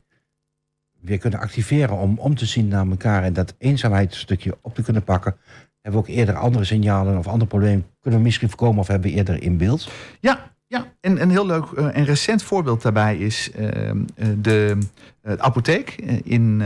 weer 1.03 1.19
kunnen 1.19 1.41
activeren 1.41 1.97
om 1.97 2.19
om 2.19 2.35
te 2.35 2.47
zien 2.47 2.69
naar 2.69 2.87
elkaar 2.87 3.23
en 3.23 3.33
dat 3.33 3.55
eenzaamheidsstukje 3.59 4.59
op 4.61 4.75
te 4.75 4.83
kunnen 4.83 5.05
pakken, 5.05 5.37
hebben 5.81 6.03
we 6.03 6.09
ook 6.09 6.15
eerder 6.17 6.37
andere 6.37 6.65
signalen 6.65 7.19
of 7.19 7.27
andere 7.27 7.47
problemen 7.47 7.87
kunnen 8.01 8.21
we 8.21 8.27
misschien 8.27 8.49
voorkomen 8.49 8.81
of 8.81 8.87
hebben 8.87 9.11
we 9.11 9.17
eerder 9.17 9.43
in 9.43 9.57
beeld. 9.57 9.91
Ja, 10.21 10.51
ja. 10.67 10.93
En 11.01 11.23
een 11.23 11.31
heel 11.31 11.47
leuk 11.47 11.65
eh, 11.65 11.97
en 11.97 12.05
recent 12.05 12.43
voorbeeld 12.43 12.83
daarbij 12.83 13.17
is 13.17 13.51
ehm, 13.53 13.99
eh, 14.15 14.27
de, 14.39 14.79
eh, 15.23 15.35
apotheek 15.37 15.91
in, 16.25 16.57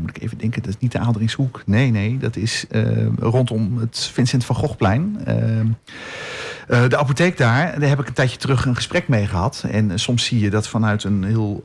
moet 0.00 0.16
ik 0.16 0.22
even 0.22 0.38
denken, 0.38 0.62
dat 0.62 0.70
is 0.70 0.78
niet 0.78 0.92
de 0.92 0.98
Aalderingshoek. 0.98 1.62
Nee, 1.66 1.90
nee, 1.90 2.18
dat 2.18 2.36
is 2.36 2.66
rondom 3.18 3.78
het 3.78 3.98
Vincent 3.98 4.44
van 4.44 4.56
Goghplein. 4.56 5.20
Ehm, 5.24 5.66
eh, 6.68 6.88
de 6.88 6.96
apotheek 6.96 7.36
daar, 7.36 7.80
daar 7.80 7.88
heb 7.88 8.00
ik 8.00 8.06
een 8.06 8.14
tijdje 8.14 8.36
terug 8.36 8.64
een 8.64 8.74
gesprek 8.74 9.08
mee 9.08 9.26
gehad. 9.26 9.64
En 9.70 9.98
soms 9.98 10.24
zie 10.24 10.40
je 10.40 10.50
dat 10.50 10.68
vanuit 10.68 11.04
een 11.04 11.24
heel 11.24 11.62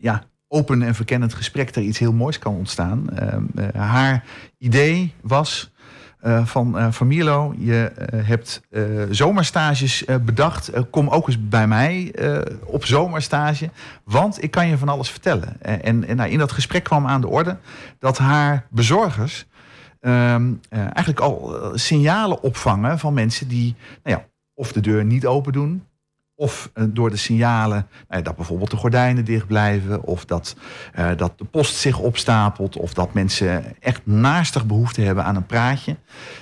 ja, 0.00 0.22
open 0.48 0.82
en 0.82 0.94
verkennend 0.94 1.34
gesprek 1.34 1.74
er 1.74 1.82
iets 1.82 1.98
heel 1.98 2.12
moois 2.12 2.38
kan 2.38 2.54
ontstaan. 2.54 3.10
Ehm, 3.10 3.44
eh, 3.54 3.80
haar 3.80 4.24
idee 4.58 5.14
was 5.20 5.72
eh, 6.20 6.46
van, 6.46 6.78
eh 6.78 6.92
van 6.92 7.10
je 7.10 7.92
hebt 8.14 8.60
zomerstages 9.10 10.04
bedacht. 10.24 10.70
Kom 10.90 11.08
ook 11.08 11.26
eens 11.26 11.48
bij 11.48 11.66
mij 11.66 12.14
op 12.64 12.84
zomerstage, 12.84 13.70
want 14.04 14.42
ik 14.42 14.50
kan 14.50 14.68
je 14.68 14.78
van 14.78 14.88
alles 14.88 15.10
vertellen. 15.10 15.60
En 15.62 16.06
en 16.06 16.16
nou, 16.16 16.30
in 16.30 16.38
dat 16.38 16.52
gesprek 16.52 16.84
kwam 16.84 17.06
aan 17.06 17.20
de 17.20 17.28
orde 17.28 17.56
dat 17.98 18.18
haar 18.18 18.66
bezorgers 18.70 19.46
ehm, 20.00 20.52
eh, 20.68 20.78
eigenlijk 20.80 21.20
al 21.20 21.56
signalen 21.74 22.42
opvangen 22.42 22.98
van 22.98 23.14
mensen 23.14 23.48
die 23.48 23.76
nou 24.02 24.16
ja, 24.16 24.26
of 24.54 24.72
de 24.72 24.80
deur 24.80 25.04
niet 25.04 25.26
open 25.26 25.52
doen. 25.52 25.84
Of 26.40 26.70
eh, 26.74 26.84
door 26.88 27.10
de 27.10 27.16
signalen 27.16 27.86
ja, 28.08 28.20
dat 28.20 28.36
bijvoorbeeld 28.36 28.70
de 28.70 28.76
gordijnen 28.76 29.24
dicht 29.24 29.46
blijven. 29.46 30.02
Of 30.02 30.24
dat, 30.24 30.56
eh, 30.92 31.10
dat 31.16 31.32
de 31.38 31.44
post 31.44 31.74
zich 31.74 31.98
opstapelt. 31.98 32.76
Of 32.76 32.94
dat 32.94 33.14
mensen 33.14 33.64
echt 33.80 34.00
naastig 34.04 34.66
behoefte 34.66 35.00
hebben 35.00 35.24
aan 35.24 35.36
een 35.36 35.46
praatje. 35.46 35.96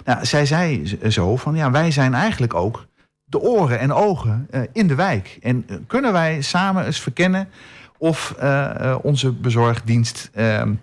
Nou, 0.05 0.25
zij 0.25 0.47
zei 0.47 0.99
zo 1.11 1.37
van 1.37 1.55
ja, 1.55 1.71
wij 1.71 1.91
zijn 1.91 2.15
eigenlijk 2.15 2.55
ook 2.55 2.87
de 3.25 3.41
oren 3.41 3.79
en 3.79 3.93
ogen 3.93 4.47
eh, 4.51 4.61
in 4.73 4.87
de 4.87 4.95
wijk. 4.95 5.39
En 5.43 5.65
eh, 5.67 5.77
kunnen 5.87 6.13
wij 6.13 6.41
samen 6.43 6.85
eens 6.85 7.01
verkennen 7.01 7.49
of 7.99 8.35
eh, 8.39 8.91
eh, 8.91 8.99
onze 9.03 9.33
bezorgdienst 9.33 10.31
ehm, 10.35 10.75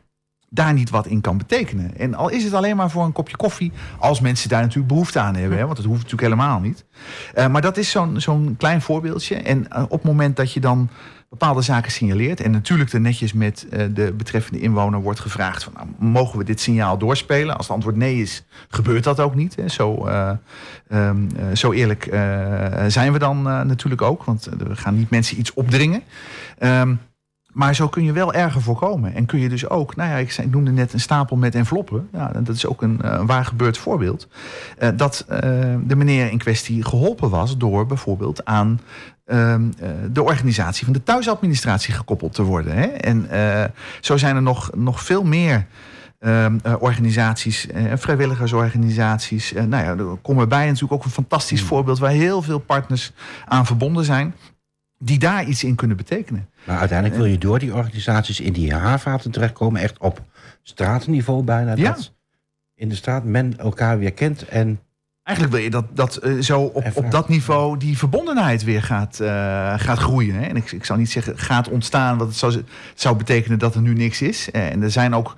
daar 0.56 0.74
niet 0.74 0.90
wat 0.90 1.08
in 1.08 1.22
kan 1.22 1.38
betekenen. 1.38 1.98
En 1.98 2.16
al 2.16 2.30
is 2.30 2.44
het 2.44 2.54
alleen 2.54 2.76
maar 2.76 2.90
voor 2.92 3.04
een 3.04 3.12
kopje 3.12 3.36
koffie, 3.36 3.72
als 4.00 4.20
mensen 4.20 4.50
daar 4.50 4.62
natuurlijk 4.62 4.88
behoefte 4.88 5.20
aan 5.20 5.36
hebben, 5.36 5.58
hè, 5.58 5.64
want 5.64 5.78
dat 5.78 5.86
hoeft 5.86 6.04
natuurlijk 6.04 6.34
helemaal 6.34 6.60
niet. 6.60 6.86
Eh, 7.34 7.48
maar 7.48 7.62
dat 7.62 7.78
is 7.78 7.90
zo'n 7.90 8.20
zo'n 8.22 8.56
klein 8.58 8.82
voorbeeldje. 8.82 9.36
En 9.36 9.72
eh, 9.72 9.84
op 9.84 9.92
het 9.92 10.04
moment 10.04 10.36
dat 10.36 10.54
je 10.54 10.60
dan 10.60 10.90
bepaalde 11.30 11.62
zaken 11.62 11.92
signaleert, 11.92 12.42
en 12.42 12.52
natuurlijk 12.52 12.94
er 12.94 13.02
netjes 13.02 13.34
met 13.34 13.68
eh, 13.70 13.86
de 13.94 14.14
betreffende 14.14 14.60
inwoner 14.60 15.02
wordt 15.02 15.20
gevraagd: 15.20 15.64
van, 15.64 15.74
nou, 15.76 15.88
mogen 15.98 16.38
we 16.38 16.44
dit 16.44 16.60
signaal 16.60 16.98
doorspelen? 16.98 17.58
Als 17.58 17.66
het 17.66 17.76
antwoord 17.76 17.96
nee 17.96 18.22
is, 18.22 18.44
gebeurt 18.70 19.04
dat 19.04 19.20
ook 19.20 19.36
niet. 19.36 19.56
Hè. 19.56 19.68
Zo, 19.68 20.06
eh, 20.06 20.32
ehm, 20.90 21.28
eh, 21.38 21.56
zo 21.56 21.72
eerlijk 21.72 22.04
zijn 22.88 23.12
we 23.12 23.20
dan 23.20 23.42
natuurlijk 23.42 24.02
ook, 24.02 24.24
want 24.24 24.50
we 24.58 24.76
gaan 24.76 24.98
niet 24.98 25.10
mensen 25.10 25.40
iets 25.40 25.54
opdringen. 25.54 26.02
Ehm, 26.58 26.96
maar 27.56 27.76
zo 27.76 27.88
kun 27.88 28.04
je 28.04 28.12
wel 28.12 28.34
erger 28.34 28.62
voorkomen. 28.62 29.14
En 29.14 29.26
kun 29.26 29.40
je 29.40 29.50
dus 29.50 29.70
ook, 29.70 29.96
nou 29.96 30.10
ja, 30.10 30.16
ik, 30.16 30.52
noemde 30.52 30.72
net 30.72 30.94
een 30.94 31.00
stapel 31.00 31.36
met 31.36 31.56
enveloppen. 31.56 32.08
Ja, 32.12 32.32
dat 32.44 32.56
is 32.56 32.66
ook 32.66 32.82
een 32.82 33.02
eh, 33.02 33.22
waar 33.26 33.46
gebeurd 33.46 33.78
voorbeeld. 33.78 34.28
Eh, 34.78 34.90
dat 34.96 35.26
eh, 35.28 35.40
de 35.84 35.96
meneer 35.96 36.32
in 36.32 36.38
kwestie 36.38 36.84
geholpen 36.84 37.30
was 37.30 37.58
door 37.58 37.86
bijvoorbeeld 37.86 38.46
aan 38.46 38.80
ehm, 39.26 39.64
eh, 39.80 39.90
de 40.12 40.24
organisatie 40.24 40.84
van 40.86 40.94
de 40.94 41.04
thuisadministratie 41.04 41.94
gekoppeld 41.94 42.34
te 42.34 42.44
worden. 42.44 42.74
Hè? 42.76 42.86
En 42.86 43.28
zo 44.02 44.18
zijn 44.18 44.36
er 44.36 44.42
nog, 44.42 44.70
nog 44.76 45.04
veel 45.04 45.24
meer. 45.24 45.66
ehm, 46.20 46.58
eh, 46.64 46.74
organisaties, 46.80 47.68
eh, 47.68 47.84
vrijwilligersorganisaties. 47.96 49.52
Nou 49.52 49.84
ja, 49.84 49.96
er 49.98 50.18
komen 50.22 50.50
bij 50.50 50.66
natuurlijk 50.66 50.94
ook 50.94 51.04
een 51.04 51.10
fantastisch 51.12 51.62
voorbeeld 51.62 52.00
waar 52.00 52.12
heel 52.12 52.42
veel 52.42 52.60
partners 52.60 53.12
aan 53.46 53.66
verbonden 53.66 54.06
zijn, 54.06 54.36
die 55.00 55.20
daar 55.20 55.46
iets 55.46 55.64
in 55.64 55.76
kunnen 55.76 55.98
betekenen. 55.98 56.50
Maar 56.64 56.80
uiteindelijk 56.80 57.20
wil 57.20 57.30
je 57.30 57.38
door 57.38 57.60
die 57.60 57.74
organisaties 57.74 58.40
in 58.40 58.54
die 58.54 58.74
haarvaten 58.74 59.32
terechtkomen, 59.32 59.82
echt 59.82 59.98
op 59.98 60.22
straatniveau 60.62 61.44
bijna. 61.44 61.76
Ja. 61.76 61.92
Dat 61.92 62.14
in 62.76 62.90
de 62.90 62.96
straat 62.96 63.24
men 63.24 63.58
elkaar 63.58 64.00
weer 64.00 64.14
kent 64.14 64.48
en 64.48 64.80
Eigenlijk 65.26 65.56
wil 65.56 65.64
je 65.66 65.70
dat, 65.70 65.86
dat 65.94 66.16
eh, 66.16 66.34
zo 66.40 66.62
op, 66.62 66.92
op 66.94 67.12
dat 67.12 67.30
niveau 67.30 67.78
die 67.78 67.98
verbondenheid 67.98 68.64
weer 68.64 68.84
gaat, 68.84 69.20
eh, 69.20 69.74
gaat 69.78 69.98
groeien. 69.98 70.36
Hè? 70.36 70.48
En 70.48 70.56
ik, 70.56 70.72
ik 70.72 70.86
zou 70.86 71.00
niet 71.00 71.12
zeggen 71.12 71.38
gaat 71.38 71.70
ontstaan, 71.70 72.18
want 72.18 72.30
het 72.30 72.40
zou, 72.40 72.54
het 72.54 72.66
zou 72.96 73.16
betekenen 73.16 73.60
dat 73.60 73.76
er 73.76 73.82
nu 73.82 73.94
niks 73.94 74.22
is. 74.22 74.52
Eh, 74.52 74.72
en 74.72 74.82
er 74.82 74.92
zijn 74.92 75.16
ook, 75.16 75.36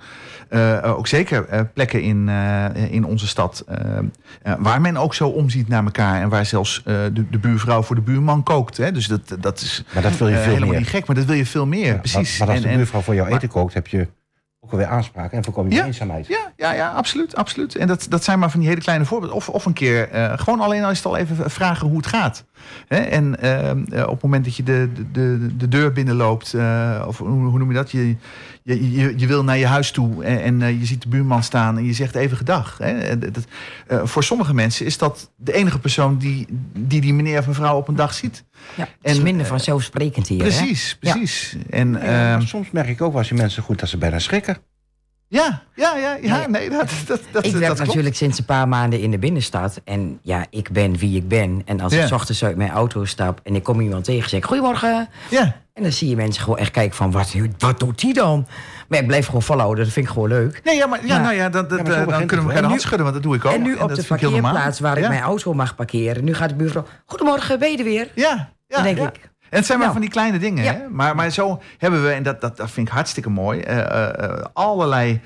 ook 0.82 1.06
zeker 1.06 1.46
eh, 1.48 1.60
plekken 1.74 2.02
in, 2.02 2.28
eh, 2.28 2.92
in 2.92 3.04
onze 3.04 3.26
stad 3.26 3.64
eh, 3.68 3.98
eh, 4.42 4.52
waar 4.58 4.80
men 4.80 4.96
ook 4.96 5.14
zo 5.14 5.28
omziet 5.28 5.68
naar 5.68 5.84
elkaar. 5.84 6.20
En 6.20 6.28
waar 6.28 6.46
zelfs 6.46 6.82
eh, 6.84 6.94
de, 7.12 7.28
de 7.30 7.38
buurvrouw 7.38 7.82
voor 7.82 7.96
de 7.96 8.02
buurman 8.02 8.42
kookt. 8.42 8.76
Hè? 8.76 8.92
Dus 8.92 9.06
dat, 9.06 9.36
dat 9.40 9.60
is 9.60 9.84
Maar 9.94 10.02
dat 10.02 10.16
wil 10.16 10.28
je 10.28 10.34
eh, 10.34 10.40
veel 10.40 10.48
helemaal 10.48 10.70
meer. 10.70 10.78
niet 10.78 10.88
gek, 10.88 11.06
maar 11.06 11.16
dat 11.16 11.24
wil 11.24 11.36
je 11.36 11.46
veel 11.46 11.66
meer. 11.66 11.86
Ja, 11.86 11.94
precies. 11.94 12.38
Maar, 12.38 12.46
maar 12.46 12.56
als 12.56 12.64
En- 12.64 12.70
de 12.70 12.76
buurvrouw 12.76 13.00
voor 13.00 13.14
jou 13.14 13.26
maar- 13.28 13.36
eten 13.36 13.48
kookt, 13.48 13.74
heb 13.74 13.86
je 13.86 14.08
ook 14.60 14.70
alweer 14.72 14.86
aanspraak 14.86 15.32
en 15.32 15.44
voorkom 15.44 15.68
je 15.68 15.74
Ja. 15.74 15.84
eenzaamheid. 15.84 16.26
Ja, 16.26 16.52
ja, 16.56 16.72
ja, 16.72 16.88
absoluut, 16.90 17.36
absoluut. 17.36 17.76
En 17.76 17.86
dat, 17.86 18.06
dat 18.08 18.24
zijn 18.24 18.38
maar 18.38 18.50
van 18.50 18.60
die 18.60 18.68
hele 18.68 18.80
kleine 18.80 19.04
voorbeelden. 19.04 19.36
Of, 19.36 19.48
of 19.48 19.64
een 19.66 19.72
keer 19.72 20.08
eh, 20.10 20.32
gewoon 20.38 20.60
alleen 20.60 20.84
al 20.84 20.90
is 20.90 20.96
het 20.96 21.06
al 21.06 21.16
even 21.16 21.50
vragen 21.50 21.86
hoe 21.88 21.96
het 21.96 22.06
gaat. 22.06 22.44
Hè? 22.88 22.96
En 22.96 23.40
eh, 23.40 23.70
eh, 23.70 23.76
op 24.02 24.12
het 24.12 24.22
moment 24.22 24.44
dat 24.44 24.56
je 24.56 24.62
de, 24.62 24.88
de, 24.94 25.02
de, 25.12 25.56
de 25.56 25.68
deur 25.68 25.92
binnenloopt, 25.92 26.54
eh, 26.54 27.04
of 27.06 27.18
hoe, 27.18 27.28
hoe 27.28 27.58
noem 27.58 27.68
je 27.68 27.74
dat? 27.76 27.90
Je, 27.90 28.16
je, 28.62 28.92
je, 28.92 29.12
je 29.16 29.26
wil 29.26 29.44
naar 29.44 29.58
je 29.58 29.66
huis 29.66 29.90
toe 29.90 30.24
en, 30.24 30.42
en 30.42 30.62
eh, 30.62 30.78
je 30.80 30.86
ziet 30.86 31.02
de 31.02 31.08
buurman 31.08 31.42
staan 31.42 31.76
en 31.78 31.84
je 31.84 31.92
zegt 31.92 32.14
even 32.14 32.36
gedag. 32.36 32.78
Hè? 32.78 32.90
En 32.98 33.20
Dat, 33.20 33.44
eh, 33.86 34.04
voor 34.04 34.24
sommige 34.24 34.54
mensen 34.54 34.86
is 34.86 34.98
dat 34.98 35.30
de 35.36 35.52
enige 35.52 35.78
persoon 35.78 36.18
die 36.18 36.46
die, 36.72 37.00
die 37.00 37.14
meneer 37.14 37.38
of 37.38 37.46
mevrouw 37.46 37.76
op 37.76 37.88
een 37.88 37.96
dag 37.96 38.14
ziet. 38.14 38.44
Ja, 38.74 38.82
het 38.82 39.10
is 39.10 39.16
En, 39.16 39.22
minder 39.22 39.46
vanzelfsprekend 39.46 40.26
hier. 40.28 40.38
hè? 40.38 40.44
Precies, 40.44 40.96
precies. 41.00 41.56
En, 41.70 42.00
ehm, 42.02 42.40
soms 42.40 42.70
merk 42.70 42.88
ik 42.88 43.02
ook 43.02 43.14
als 43.14 43.28
je 43.28 43.34
mensen 43.34 43.62
goed 43.62 43.78
dat 43.78 43.88
ze 43.88 43.96
bijna 43.98 44.18
schrikken. 44.18 44.56
Ja, 45.28 45.62
ja, 45.74 45.96
ja, 45.96 46.16
ja, 46.22 46.46
nee, 46.46 46.70
dat, 46.70 46.90
dat, 47.06 47.20
dat, 47.32 47.44
ik 47.44 47.52
dat 47.52 47.60
werk 47.60 47.74
klopt. 47.74 47.86
natuurlijk 47.86 48.16
sinds 48.16 48.38
een 48.38 48.44
paar 48.44 48.68
maanden 48.68 49.00
in 49.00 49.10
de 49.10 49.18
binnenstad. 49.18 49.80
En 49.84 50.18
ja, 50.22 50.46
ik 50.50 50.70
ben 50.70 50.96
wie 50.96 51.16
ik 51.16 51.28
ben. 51.28 51.62
En 51.64 51.80
als 51.80 51.92
Ja. 51.92 52.00
ik 52.02 52.08
's 52.08 52.12
ochtends 52.12 52.44
uit 52.44 52.56
mijn 52.56 52.70
auto 52.70 53.04
stap 53.04 53.40
en 53.42 53.54
ik 53.54 53.62
kom 53.62 53.80
iemand 53.80 54.04
tegen, 54.04 54.28
zeg 54.28 54.38
ik 54.38 54.44
goedemorgen. 54.46 55.08
Ja, 55.30 55.56
En 55.72 55.82
dan 55.82 55.92
zie 55.92 56.08
je 56.08 56.16
mensen 56.16 56.42
gewoon 56.42 56.58
echt 56.58 56.70
kijken 56.70 56.96
van, 56.96 57.10
wat, 57.10 57.34
wat 57.58 57.78
doet 57.80 58.00
die 58.00 58.14
dan? 58.14 58.46
Maar 58.88 58.98
ik 58.98 59.06
blijf 59.06 59.26
gewoon 59.26 59.42
volhouden, 59.42 59.84
dat 59.84 59.92
vind 59.92 60.06
ik 60.06 60.12
gewoon 60.12 60.28
leuk. 60.28 60.60
Nee, 60.64 60.76
ja, 60.76 60.86
maar, 60.86 61.06
ja, 61.06 61.14
Maar- 61.14 61.22
nou 61.22 61.34
ja, 61.34 61.48
dat, 61.48 61.68
dat, 61.70 61.78
Ja, 61.78 61.84
maar 61.84 61.92
zo 61.92 61.98
eh, 61.98 61.98
dan 61.98 62.06
begint 62.12 62.28
kunnen 62.28 62.46
we 62.46 62.52
elkaar 62.52 62.62
de 62.62 62.68
hand 62.68 62.80
schudden, 62.80 63.02
want 63.02 63.14
dat 63.14 63.22
doe 63.24 63.34
ik 63.34 63.44
ook. 63.44 63.52
en 63.52 63.62
nu 63.62 63.74
op 63.74 63.94
de 63.94 64.04
parkeerplaats 64.04 64.80
waar 64.80 64.98
ik 64.98 65.08
mijn 65.08 65.22
auto 65.22 65.52
mag 65.54 65.74
parkeren. 65.74 66.24
Nu 66.24 66.34
gaat 66.34 66.48
de 66.48 66.54
buurvrouw, 66.54 66.84
goedemorgen, 67.06 67.58
ben 67.58 67.70
je 67.70 67.78
er 67.78 67.84
weer? 67.84 68.10
Ja, 68.14 68.50
ja, 68.66 68.82
dan 68.82 68.94
denk 68.94 68.98
ik, 68.98 69.30
En 69.50 69.56
het 69.58 69.66
zijn 69.66 69.78
maar 69.78 69.86
Ja. 69.86 69.92
van 69.92 70.02
die 70.02 70.10
kleine 70.10 70.38
dingen. 70.38 70.64
Ja. 70.64 70.72
Hè? 70.72 70.88
Maar, 70.88 71.14
maar 71.14 71.30
zo 71.30 71.62
hebben 71.78 72.02
we, 72.02 72.10
en 72.10 72.22
dat, 72.22 72.40
dat, 72.40 72.56
dat 72.56 72.70
vind 72.70 72.86
ik 72.88 72.92
hartstikke 72.92 73.30
mooi, 73.30 73.60
eh, 73.60 73.78
eh, 73.78 74.24
eh, 74.24 74.44
allerlei 74.52 75.20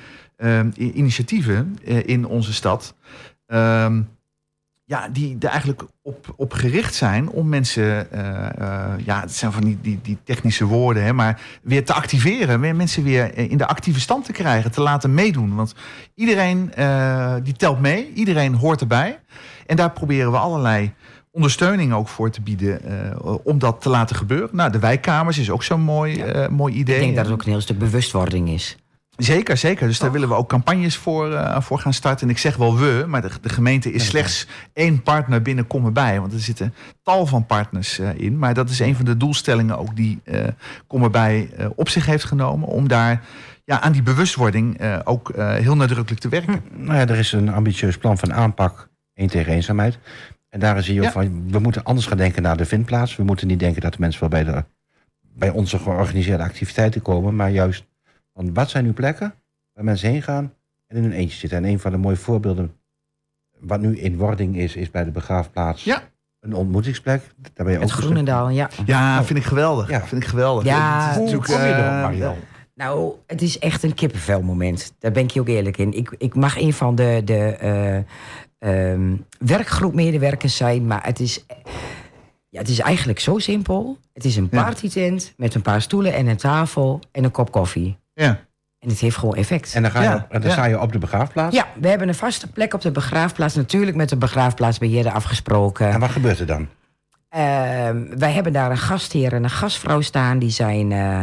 initiatieven 0.77 1.79
in 2.07 2.27
onze 2.27 2.53
stad. 2.53 2.95
ehm, 3.47 4.03
ja, 4.85 5.09
die 5.09 5.37
er 5.41 5.49
eigenlijk 5.49 5.83
op, 6.03 6.35
op 6.37 6.53
gericht 6.53 6.95
zijn 6.95 7.29
om 7.29 7.49
mensen, 7.49 8.09
ja, 9.05 9.21
het 9.21 9.33
zijn 9.33 9.53
van 9.53 9.63
die, 9.65 9.79
die, 9.81 9.99
die 10.03 10.19
technische 10.25 10.65
woorden, 10.65 11.05
hè, 11.05 11.13
maar 11.13 11.41
weer 11.63 11.85
te 11.85 11.93
activeren. 11.93 12.61
Weer 12.61 12.77
mensen 12.77 13.03
weer 13.03 13.39
in 13.39 13.57
de 13.57 13.67
actieve 13.67 14.01
stand 14.01 14.25
te 14.25 14.33
krijgen, 14.33 14.71
te 14.71 14.81
laten 14.81 15.15
meedoen. 15.15 15.55
Want 15.55 15.75
iedereen 16.15 16.73
die 17.43 17.55
telt 17.55 17.81
mee, 17.81 18.13
iedereen 18.13 18.55
hoort 18.55 18.81
erbij. 18.81 19.21
En 19.67 19.77
daar 19.77 19.91
proberen 19.93 20.31
we 20.31 20.39
allerlei 20.39 20.93
ondersteuning 21.33 21.93
ook 21.93 22.09
voor 22.09 22.31
te 22.31 22.41
bieden 22.41 22.83
eh, 22.85 23.35
om 23.45 23.59
dat 23.59 23.81
te 23.81 23.89
laten 23.89 24.17
gebeuren. 24.17 24.49
Nou, 24.53 24.71
de 24.73 24.79
wijkkamers 24.79 25.39
is 25.39 25.51
ook 25.51 25.63
zo'n 25.63 25.81
mooi, 25.81 26.17
Ja. 26.17 26.25
eh, 26.25 26.49
mooi 26.49 26.75
idee. 26.75 26.95
Ik 26.97 27.01
denk 27.03 27.17
dat 27.17 27.25
het 27.25 27.35
ook 27.35 27.43
een 27.43 27.51
heel 27.53 27.61
stuk 27.61 27.79
bewustwording 27.79 28.49
is. 28.49 28.77
Zeker, 29.17 29.57
zeker. 29.57 29.87
Dus 29.87 29.99
daar 29.99 30.13
willen 30.13 30.29
we 30.29 30.35
ook 30.35 30.49
campagnes 30.49 30.97
voor, 30.97 31.33
eh, 31.33 31.61
voor 31.61 31.79
gaan 31.79 31.93
starten. 31.93 32.27
En 32.27 32.33
ik 32.33 32.39
zeg 32.39 32.57
wel 32.57 32.77
we, 32.79 33.05
maar 33.09 33.23
de, 33.23 33.31
de 33.41 33.49
gemeente 33.49 33.93
is 33.93 34.07
slechts 34.07 34.47
één 34.73 35.03
partner 35.03 35.43
binnen 35.43 35.67
Kom 35.67 35.85
erbij. 35.87 36.21
Want 36.21 36.33
er 36.33 36.41
zitten 36.41 36.75
tal 37.03 37.27
van 37.27 37.47
partners 37.47 37.99
eh, 37.99 38.09
in. 38.17 38.39
Maar 38.39 38.55
dat 38.55 38.71
is 38.71 38.79
een 38.79 38.97
van 38.97 39.05
de 39.05 39.17
doelstellingen 39.17 39.79
ook 39.79 39.97
die 39.97 40.21
eh 40.25 40.45
Kom 40.87 41.03
erbij 41.03 41.51
eh, 41.57 41.67
op 41.75 41.89
zich 41.89 42.07
heeft 42.07 42.25
genomen. 42.25 42.69
Om 42.69 42.89
daar 42.89 43.23
ja, 43.65 43.81
aan 43.81 43.93
die 43.93 44.03
bewustwording 44.03 44.79
eh, 44.79 44.99
ook 45.05 45.31
eh, 45.31 45.51
heel 45.53 45.77
nadrukkelijk 45.77 46.21
te 46.21 46.29
werken. 46.29 46.61
Nou 46.77 46.95
ja, 46.99 47.07
er 47.07 47.19
is 47.19 47.33
een 47.33 47.53
ambitieus 47.53 47.99
plan 47.99 48.19
van 48.19 48.33
aanpak, 48.35 48.89
één 49.15 49.29
tegen 49.29 49.53
eenzaamheid. 49.53 49.99
En 50.53 50.61
daar 50.61 50.83
zie 50.83 50.95
je 50.95 51.01
ook 51.01 51.07
Ja. 51.07 51.13
van, 51.13 51.51
we 51.51 51.59
moeten 51.59 51.85
anders 51.85 52.07
gaan 52.07 52.17
denken 52.17 52.43
naar 52.43 52.57
de 52.57 52.65
vindplaats. 52.65 53.17
We 53.17 53.23
moeten 53.25 53.47
niet 53.47 53.59
denken 53.59 53.81
dat 53.81 53.93
de 53.93 53.99
mensen 54.01 54.21
wel 54.21 54.29
bij, 54.29 54.45
de, 54.45 54.65
bij 55.21 55.51
onze 55.51 55.79
georganiseerde 55.79 56.43
activiteiten 56.43 57.03
komen, 57.03 57.37
maar 57.37 57.51
juist 57.51 57.85
van 58.35 58.55
wat 58.55 58.71
zijn 58.71 58.85
nu 58.85 58.93
plekken 58.93 59.35
waar 59.73 59.85
mensen 59.85 60.09
heen 60.11 60.23
gaan 60.23 60.53
en 60.87 60.97
in 60.97 61.03
hun 61.03 61.13
eentje 61.13 61.39
zitten. 61.39 61.59
En 61.59 61.65
een 61.65 61.79
van 61.81 61.91
de 61.91 61.97
mooie 61.97 62.17
voorbeelden, 62.17 62.73
wat 63.61 63.81
nu 63.81 63.99
in 63.99 64.17
wording 64.17 64.57
is, 64.57 64.77
is 64.77 64.91
bij 64.91 65.05
de 65.05 65.11
begraafplaats 65.11 65.85
Ja. 65.85 66.03
een 66.41 66.55
ontmoetingsplek. 66.55 67.23
Daar 67.55 67.65
ben 67.67 67.71
je 67.71 67.77
ook 67.77 67.85
Het 67.85 67.93
Groenendaal, 67.93 68.49
ja. 68.49 68.69
Ja, 68.87 69.25
vind 69.25 69.39
ik 69.39 69.45
geweldig. 69.45 69.89
Ja. 69.91 70.01
Vind 70.07 70.23
ik 70.23 70.29
geweldig. 70.29 70.65
Ja, 70.65 71.01
Het 71.01 71.11
is 71.11 71.17
Hoe 71.17 71.25
natuurlijk, 71.25 71.53
kom 71.53 71.69
je 71.69 71.73
eh, 71.73 72.03
Mariel? 72.03 72.37
Nou, 72.75 73.13
het 73.27 73.43
is 73.43 73.59
echt 73.59 73.83
een 73.83 73.95
kippenvelmoment. 73.95 74.93
Daar 74.99 75.13
ben 75.13 75.23
ik 75.23 75.31
je 75.31 75.41
ook 75.41 75.49
eerlijk 75.49 75.77
in. 75.77 75.93
Ik, 75.93 76.15
ik 76.19 76.35
mag 76.35 76.61
een 76.61 76.73
van 76.73 76.95
de, 76.95 77.23
de 77.25 77.57
eh, 78.63 78.93
ehm, 78.93 79.17
werkgroepmedewerkers 79.39 80.57
zijn, 80.57 80.87
maar 80.87 81.05
het 81.05 81.21
is, 81.21 81.45
ja, 82.49 82.59
het 82.59 82.69
is 82.69 82.79
eigenlijk 82.79 83.19
zo 83.21 83.39
simpel. 83.39 83.99
Het 84.13 84.25
is 84.25 84.37
een 84.37 84.49
Ja. 84.51 84.63
partytent 84.63 85.33
met 85.37 85.55
een 85.55 85.63
paar 85.63 85.83
stoelen 85.83 86.15
en 86.15 86.27
een 86.27 86.37
tafel 86.37 87.01
en 87.13 87.25
een 87.25 87.31
kop 87.31 87.51
koffie. 87.53 87.99
Ja. 88.15 88.41
En 88.79 88.89
het 88.89 88.99
heeft 88.99 89.17
gewoon 89.17 89.35
effect. 89.35 89.75
En 89.75 89.83
dan, 89.83 89.91
ga 89.91 90.03
je 90.03 90.09
Ja, 90.09 90.27
dan 90.31 90.43
ja. 90.43 90.51
sta 90.51 90.65
je 90.65 90.81
op 90.81 90.93
de 90.93 90.99
begraafplaats. 90.99 91.57
ja, 91.57 91.67
we 91.81 91.89
hebben 91.89 92.09
een 92.09 92.15
vaste 92.15 92.51
plek 92.51 92.75
op 92.75 92.81
de 92.81 92.91
begraafplaats. 92.91 93.55
Natuurlijk 93.55 93.97
met 93.97 94.09
de 94.09 94.17
begraafplaatsbeheerder 94.17 95.13
afgesproken. 95.13 95.89
En 95.91 96.01
wat 96.01 96.11
gebeurt 96.11 96.39
er 96.41 96.47
dan? 96.47 96.69
Ehm, 97.29 98.19
wij 98.19 98.33
hebben 98.33 98.53
daar 98.53 98.71
een 98.71 98.79
gastheer 98.79 99.33
en 99.33 99.45
een 99.45 99.51
gastvrouw 99.51 100.01
staan. 100.01 100.39
Die 100.39 100.51
zijn 100.51 100.93
eh, 100.93 101.23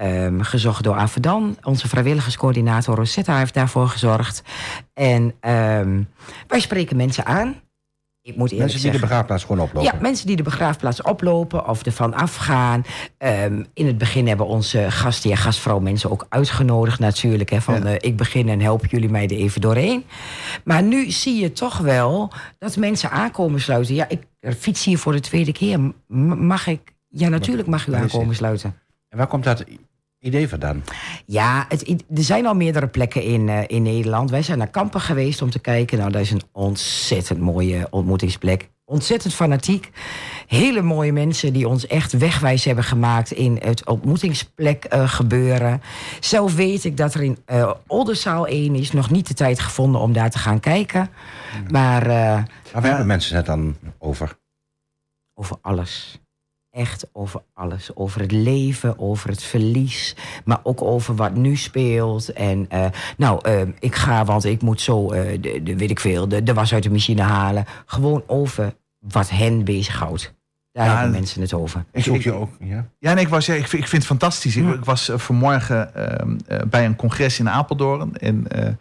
ehm, 0.00 0.40
gezocht 0.40 0.82
door 0.82 0.96
Avedan. 0.96 1.56
Onze 1.62 1.88
vrijwilligerscoördinator 1.88 2.94
Rosetta 2.96 3.38
heeft 3.38 3.54
daarvoor 3.54 3.88
gezorgd. 3.88 4.42
En 4.94 5.34
ehm, 5.40 6.02
wij 6.46 6.60
spreken 6.60 6.96
mensen 6.96 7.26
aan. 7.26 7.54
Ik 8.22 8.36
moet 8.36 8.56
Mensen 8.58 8.80
die 8.80 8.90
de 8.90 8.98
begraafplaats 8.98 9.44
gewoon 9.44 9.60
oplopen. 9.60 9.92
Ja, 9.92 9.98
mensen 10.00 10.26
die 10.26 10.36
de 10.36 10.42
begraafplaats 10.42 11.02
oplopen 11.02 11.68
of 11.68 11.82
ervan 11.86 12.14
afgaan. 12.14 12.82
Ehm, 13.18 13.64
in 13.74 13.86
het 13.86 13.98
begin 13.98 14.28
hebben 14.28 14.46
onze 14.46 14.90
gastheer, 14.90 15.36
gastvrouw 15.36 15.78
mensen 15.78 16.10
ook 16.10 16.26
uitgenodigd 16.28 16.98
natuurlijk. 16.98 17.50
Hè, 17.50 17.60
van 17.60 17.74
Ja. 17.74 17.84
eh, 17.84 17.94
ik 17.98 18.16
begin 18.16 18.48
en 18.48 18.60
help 18.60 18.86
jullie 18.86 19.08
mij 19.08 19.24
er 19.24 19.36
even 19.36 19.60
doorheen. 19.60 20.04
Maar 20.64 20.82
nu 20.82 21.10
zie 21.10 21.40
je 21.40 21.52
toch 21.52 21.78
wel 21.78 22.32
dat 22.58 22.76
mensen 22.76 23.10
aankomen 23.10 23.60
sluiten. 23.60 23.94
Ja, 23.94 24.08
ik 24.08 24.22
fiets 24.58 24.84
hier 24.84 24.98
voor 24.98 25.12
de 25.12 25.20
tweede 25.20 25.52
keer. 25.52 25.92
Mag 26.06 26.66
ik? 26.66 26.94
Ja, 27.08 27.28
natuurlijk 27.28 27.68
mag 27.68 27.86
u 27.86 27.94
aankomen 27.94 28.34
sluiten. 28.34 28.74
En 29.08 29.18
waar 29.18 29.26
komt 29.26 29.44
dat 29.44 29.64
idee 30.20 30.48
vandaan? 30.48 30.84
Ja, 31.26 31.64
het, 31.68 31.88
er 31.90 32.22
zijn 32.22 32.46
al 32.46 32.54
meerdere 32.54 32.88
plekken 32.88 33.22
in, 33.22 33.48
eh, 33.48 33.62
in 33.66 33.82
Nederland. 33.82 34.30
Wij 34.30 34.42
zijn 34.42 34.58
naar 34.58 34.70
Kampen 34.70 35.00
geweest 35.00 35.42
om 35.42 35.50
te 35.50 35.58
kijken. 35.58 35.98
Nou, 35.98 36.10
dat 36.10 36.20
is 36.20 36.30
een 36.30 36.42
ontzettend 36.52 37.40
mooie 37.40 37.86
ontmoetingsplek. 37.90 38.68
Ontzettend 38.84 39.34
fanatiek. 39.34 39.90
Hele 40.46 40.82
mooie 40.82 41.12
mensen 41.12 41.52
die 41.52 41.68
ons 41.68 41.86
echt 41.86 42.12
wegwijs 42.12 42.64
hebben 42.64 42.84
gemaakt 42.84 43.30
in 43.30 43.58
het 43.62 43.86
ontmoetingsplek 43.86 44.84
eh, 44.84 45.08
gebeuren. 45.08 45.82
Zelf 46.20 46.54
weet 46.54 46.84
ik 46.84 46.96
dat 46.96 47.14
er 47.14 47.22
in 47.22 47.38
eh 47.44 47.72
Oldenzaal 47.86 48.46
1 48.46 48.74
is. 48.74 48.92
Nog 48.92 49.10
niet 49.10 49.28
de 49.28 49.34
tijd 49.34 49.60
gevonden 49.60 50.00
om 50.00 50.12
daar 50.12 50.30
te 50.30 50.38
gaan 50.38 50.60
kijken. 50.60 51.10
Maar 51.70 52.06
Maar 52.06 52.46
waar 52.72 52.82
hebben 52.82 53.06
mensen 53.06 53.36
het 53.36 53.46
dan 53.46 53.76
over? 53.98 54.38
over 55.34 55.56
alles. 55.60 56.20
Echt 56.70 57.06
over 57.12 57.42
alles. 57.54 57.90
Over 57.94 58.20
het 58.20 58.32
leven, 58.32 58.98
over 58.98 59.28
het 59.30 59.42
verlies. 59.42 60.16
Maar 60.44 60.60
ook 60.62 60.82
over 60.82 61.14
wat 61.14 61.34
nu 61.34 61.56
speelt. 61.56 62.32
En 62.32 62.66
eh, 62.68 62.86
nou, 63.16 63.38
eh, 63.48 63.60
ik 63.78 63.94
ga, 63.94 64.24
want 64.24 64.44
ik 64.44 64.62
moet 64.62 64.80
zo, 64.80 65.10
eh, 65.12 65.38
de, 65.42 65.62
de, 65.62 65.76
weet 65.76 65.90
ik 65.90 66.00
veel, 66.00 66.28
de, 66.28 66.42
de 66.42 66.54
was 66.54 66.74
uit 66.74 66.82
de 66.82 66.90
machine 66.90 67.22
halen. 67.22 67.64
Gewoon 67.86 68.22
over 68.26 68.74
wat 68.98 69.30
hen 69.30 69.64
bezighoudt. 69.64 70.34
Daar 70.72 70.86
Ja, 70.86 70.92
hebben 70.94 71.10
mensen 71.10 71.40
het 71.40 71.52
over. 71.52 71.84
Ik- 71.92 72.04
Zoek 72.04 72.14
ik- 72.14 72.22
je 72.22 72.32
ook, 72.32 72.50
ja. 72.60 72.86
Ja, 72.98 73.10
en 73.10 73.18
ik, 73.18 73.28
was, 73.28 73.46
ja, 73.46 73.54
ik, 73.54 73.66
vind, 73.66 73.82
ik 73.82 73.88
vind 73.88 74.02
het 74.02 74.10
fantastisch. 74.10 74.56
Ik, 74.56 74.68
ik 74.74 74.84
was 74.84 75.10
vanmorgen 75.14 75.94
ehm, 75.94 76.38
eh, 76.46 76.58
bij 76.66 76.84
een 76.84 76.96
congres 76.96 77.38
in 77.38 77.48
Apeldoorn. 77.50 78.16
En 78.16 78.48
eh 78.48 78.72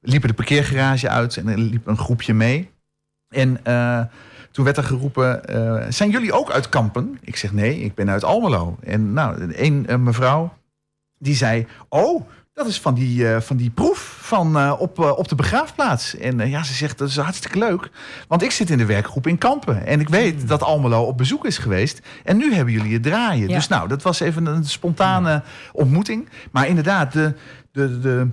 liepen 0.00 0.28
de 0.28 0.34
parkeergarage 0.34 1.08
uit 1.08 1.36
en 1.36 1.48
er 1.48 1.58
liep 1.58 1.86
een 1.86 1.96
groepje 1.98 2.34
mee. 2.34 2.70
En 3.28 3.64
eh, 3.64 4.00
toen 4.50 4.64
werd 4.64 4.76
er 4.76 4.84
geroepen, 4.84 5.44
eh, 5.44 5.84
zijn 5.88 6.10
jullie 6.10 6.32
ook 6.32 6.50
uit 6.50 6.68
Kampen? 6.68 7.18
Ik 7.20 7.36
zeg, 7.36 7.52
nee, 7.52 7.80
ik 7.80 7.94
ben 7.94 8.10
uit 8.10 8.24
Almelo. 8.24 8.76
En 8.82 9.12
nou, 9.12 9.54
een 9.56 9.86
eh, 9.86 9.96
mevrouw, 9.96 10.52
die 11.18 11.34
zei, 11.34 11.66
oh... 11.88 12.26
Dat 12.52 12.66
is 12.66 12.80
van 12.80 12.94
die, 12.94 13.32
eh, 13.32 13.40
van 13.40 13.56
die 13.56 13.70
proef 13.70 14.18
van, 14.20 14.72
op, 14.78 14.98
op 14.98 15.28
de 15.28 15.34
begraafplaats. 15.34 16.16
En 16.16 16.48
ja, 16.48 16.62
ze 16.62 16.74
zegt, 16.74 16.98
dat 16.98 17.08
is 17.08 17.16
hartstikke 17.16 17.58
leuk. 17.58 17.90
Want 18.28 18.42
ik 18.42 18.50
zit 18.50 18.70
in 18.70 18.78
de 18.78 18.86
werkgroep 18.86 19.26
in 19.26 19.38
Kampen. 19.38 19.86
En 19.86 20.00
ik 20.00 20.08
weet 20.08 20.48
dat 20.48 20.62
Almelo 20.62 21.02
op 21.02 21.16
bezoek 21.16 21.46
is 21.46 21.58
geweest. 21.58 22.00
En 22.24 22.36
nu 22.36 22.54
hebben 22.54 22.72
jullie 22.72 22.92
het 22.92 23.02
draaien. 23.02 23.48
Ja. 23.48 23.54
Dus 23.54 23.68
nou, 23.68 23.88
dat 23.88 24.02
was 24.02 24.20
even 24.20 24.46
een 24.46 24.64
spontane 24.64 25.42
ontmoeting. 25.72 26.28
Maar 26.50 26.68
inderdaad, 26.68 27.12
de, 27.12 27.34
de, 27.72 28.00
de 28.00 28.28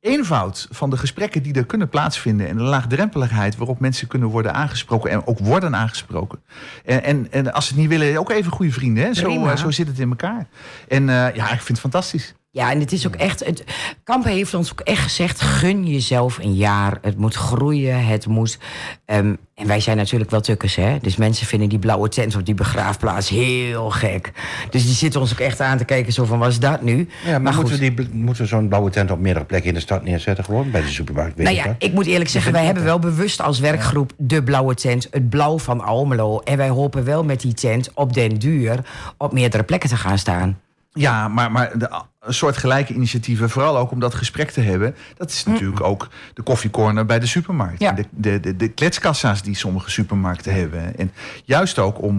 eenvoud 0.00 0.66
van 0.70 0.90
de 0.90 0.96
gesprekken 0.96 1.42
die 1.42 1.54
er 1.54 1.66
kunnen 1.66 1.88
plaatsvinden... 1.88 2.48
en 2.48 2.56
de 2.56 2.62
laagdrempeligheid 2.62 3.56
waarop 3.56 3.80
mensen 3.80 4.08
kunnen 4.08 4.28
worden 4.28 4.54
aangesproken... 4.54 5.10
en 5.10 5.26
ook 5.26 5.38
worden 5.38 5.76
aangesproken. 5.76 6.42
En, 6.84 7.02
en, 7.02 7.32
en 7.32 7.52
als 7.52 7.66
ze 7.66 7.72
het 7.72 7.80
niet 7.80 7.90
willen, 7.90 8.18
ook 8.18 8.30
even 8.30 8.52
goede 8.52 8.72
vrienden. 8.72 9.04
Hè? 9.04 9.14
Zo, 9.14 9.46
eh, 9.46 9.56
zo 9.56 9.70
zit 9.70 9.86
het 9.86 9.98
in 9.98 10.08
elkaar. 10.08 10.46
En 10.88 11.08
eh, 11.08 11.34
ja, 11.34 11.44
ik 11.44 11.60
vind 11.60 11.68
het 11.68 11.80
fantastisch. 11.80 12.34
Ja, 12.52 12.70
en 12.70 12.80
het 12.80 12.92
is 12.92 13.06
ook 13.06 13.14
echt. 13.14 13.44
Het, 13.44 13.64
Kampen 14.04 14.30
heeft 14.30 14.54
ons 14.54 14.72
ook 14.72 14.80
echt 14.80 15.02
gezegd: 15.02 15.40
gun 15.40 15.86
jezelf 15.86 16.38
een 16.38 16.54
jaar. 16.54 16.98
Het 17.02 17.16
moet 17.16 17.34
groeien. 17.34 18.06
Het 18.06 18.26
moet. 18.26 18.58
ehm, 19.04 19.34
en 19.54 19.66
wij 19.66 19.80
zijn 19.80 19.96
natuurlijk 19.96 20.30
wel 20.30 20.40
tukkers, 20.40 20.74
hè? 20.74 20.98
Dus 21.00 21.16
mensen 21.16 21.46
vinden 21.46 21.68
die 21.68 21.78
blauwe 21.78 22.08
tent 22.08 22.36
op 22.36 22.46
die 22.46 22.54
begraafplaats 22.54 23.28
heel 23.28 23.90
gek. 23.90 24.32
Dus 24.70 24.86
die 24.86 24.94
zitten 24.94 25.20
ons 25.20 25.32
ook 25.32 25.38
echt 25.38 25.60
aan 25.60 25.78
te 25.78 25.84
kijken: 25.84 26.12
zo 26.12 26.24
van, 26.24 26.38
wat 26.38 26.48
is 26.48 26.58
dat 26.58 26.82
nu? 26.82 27.08
ja 27.24 27.30
maar, 27.30 27.40
maar 27.40 27.54
moeten 27.54 27.72
goed. 27.72 27.88
we, 27.88 27.94
die, 27.94 28.08
moeten 28.12 28.42
we 28.42 28.48
zo'n 28.48 28.68
blauwe 28.68 28.90
tent 28.90 29.10
op 29.10 29.18
meerdere 29.18 29.44
plekken 29.44 29.68
in 29.68 29.74
de 29.74 29.80
stad 29.80 30.04
neerzetten? 30.04 30.44
Gewoon 30.44 30.70
bij 30.70 30.80
de 30.80 30.88
supermarkt, 30.88 31.36
weet 31.36 31.46
Nou 31.46 31.58
ik 31.58 31.64
ja, 31.64 31.74
ik 31.78 31.92
moet 31.92 32.06
eerlijk 32.06 32.30
zeggen, 32.30 32.52
wij 32.52 32.64
hebben 32.64 32.84
wel 32.84 32.98
bewust 32.98 33.40
als 33.40 33.58
werkgroep 33.58 34.12
de 34.16 34.42
blauwe 34.42 34.74
tent, 34.74 35.08
het 35.10 35.30
blauw 35.30 35.58
van 35.58 35.80
Almelo. 35.80 36.38
En 36.38 36.56
wij 36.56 36.68
hopen 36.68 37.04
wel 37.04 37.24
met 37.24 37.40
die 37.40 37.54
tent 37.54 37.90
op 37.94 38.12
den 38.12 38.38
duur 38.38 38.80
op 39.16 39.32
meerdere 39.32 39.62
plekken 39.62 39.88
te 39.88 39.96
gaan 39.96 40.18
staan. 40.18 40.58
Ja, 40.92 41.28
maar, 41.28 41.52
maar 41.52 41.78
de, 41.78 42.02
een 42.20 42.34
soort 42.34 42.56
gelijke 42.56 42.94
initiatieven, 42.94 43.50
vooral 43.50 43.78
ook 43.78 43.90
om 43.90 44.00
dat 44.00 44.14
gesprek 44.14 44.50
te 44.50 44.60
hebben. 44.60 44.94
Dat 45.16 45.30
is 45.30 45.44
natuurlijk 45.44 45.80
ook 45.80 46.08
de 46.34 46.42
koffiecorner 46.42 47.06
bij 47.06 47.18
de 47.18 47.26
supermarkt. 47.26 47.80
Ja. 47.80 47.92
De, 47.92 48.04
de, 48.10 48.40
de, 48.40 48.56
de 48.56 48.68
kletskassa's 48.68 49.42
die 49.42 49.54
sommige 49.56 49.90
supermarkten 49.90 50.54
hebben. 50.54 50.96
En 50.98 51.12
juist 51.44 51.78
ook 51.78 52.02
om 52.02 52.14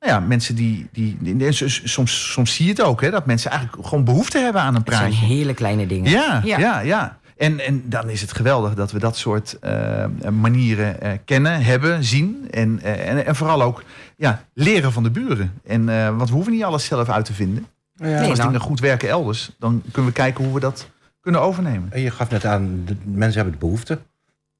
nou 0.00 0.12
ja, 0.12 0.20
mensen 0.20 0.54
die. 0.54 0.88
die, 0.92 1.16
die- 1.20 1.52
soms, 1.84 2.32
soms 2.32 2.54
zie 2.54 2.64
je 2.64 2.70
het 2.70 2.82
ook, 2.82 3.00
hè, 3.00 3.10
dat 3.10 3.26
mensen 3.26 3.50
eigenlijk 3.50 3.86
gewoon 3.86 4.04
behoefte 4.04 4.38
hebben 4.38 4.62
aan 4.62 4.74
een 4.74 4.82
Het 4.84 4.94
zijn 4.94 5.10
praatje. 5.10 5.26
hele 5.26 5.54
kleine 5.54 5.86
dingen. 5.86 6.10
Ja, 6.10 6.40
ja, 6.44 6.80
ja. 6.80 7.18
En, 7.36 7.60
en 7.60 7.82
dan 7.88 8.08
is 8.10 8.20
het 8.20 8.32
geweldig 8.32 8.74
dat 8.74 8.92
we 8.92 8.98
dat 8.98 9.16
soort 9.16 9.58
eh, 9.58 10.04
manieren 10.40 11.00
eh, 11.00 11.12
kennen, 11.24 11.62
hebben, 11.64 12.04
zien. 12.04 12.48
En, 12.50 12.80
eh, 12.82 13.08
en, 13.08 13.26
en 13.26 13.36
vooral 13.36 13.62
ook 13.62 13.82
ja, 14.16 14.44
leren 14.54 14.92
van 14.92 15.02
de 15.02 15.10
buren. 15.10 15.60
En, 15.66 15.84
want 16.16 16.28
we 16.28 16.34
hoeven 16.34 16.52
niet 16.52 16.64
alles 16.64 16.84
zelf 16.84 17.08
uit 17.08 17.24
te 17.24 17.32
vinden. 17.32 17.66
Ja, 17.94 18.04
Nee, 18.06 18.28
Als 18.28 18.38
nou. 18.38 18.48
dingen 18.50 18.60
goed 18.66 18.80
werken 18.80 19.08
elders, 19.08 19.50
dan 19.58 19.82
kunnen 19.92 20.10
we 20.10 20.16
kijken 20.16 20.44
hoe 20.44 20.54
we 20.54 20.60
dat 20.60 20.90
kunnen 21.20 21.40
overnemen. 21.40 21.92
En 21.92 22.00
je 22.00 22.10
gaf 22.10 22.30
net 22.30 22.44
aan, 22.44 22.82
de 22.84 22.96
mensen 23.04 23.34
hebben 23.34 23.52
de 23.52 23.66
behoefte. 23.66 23.98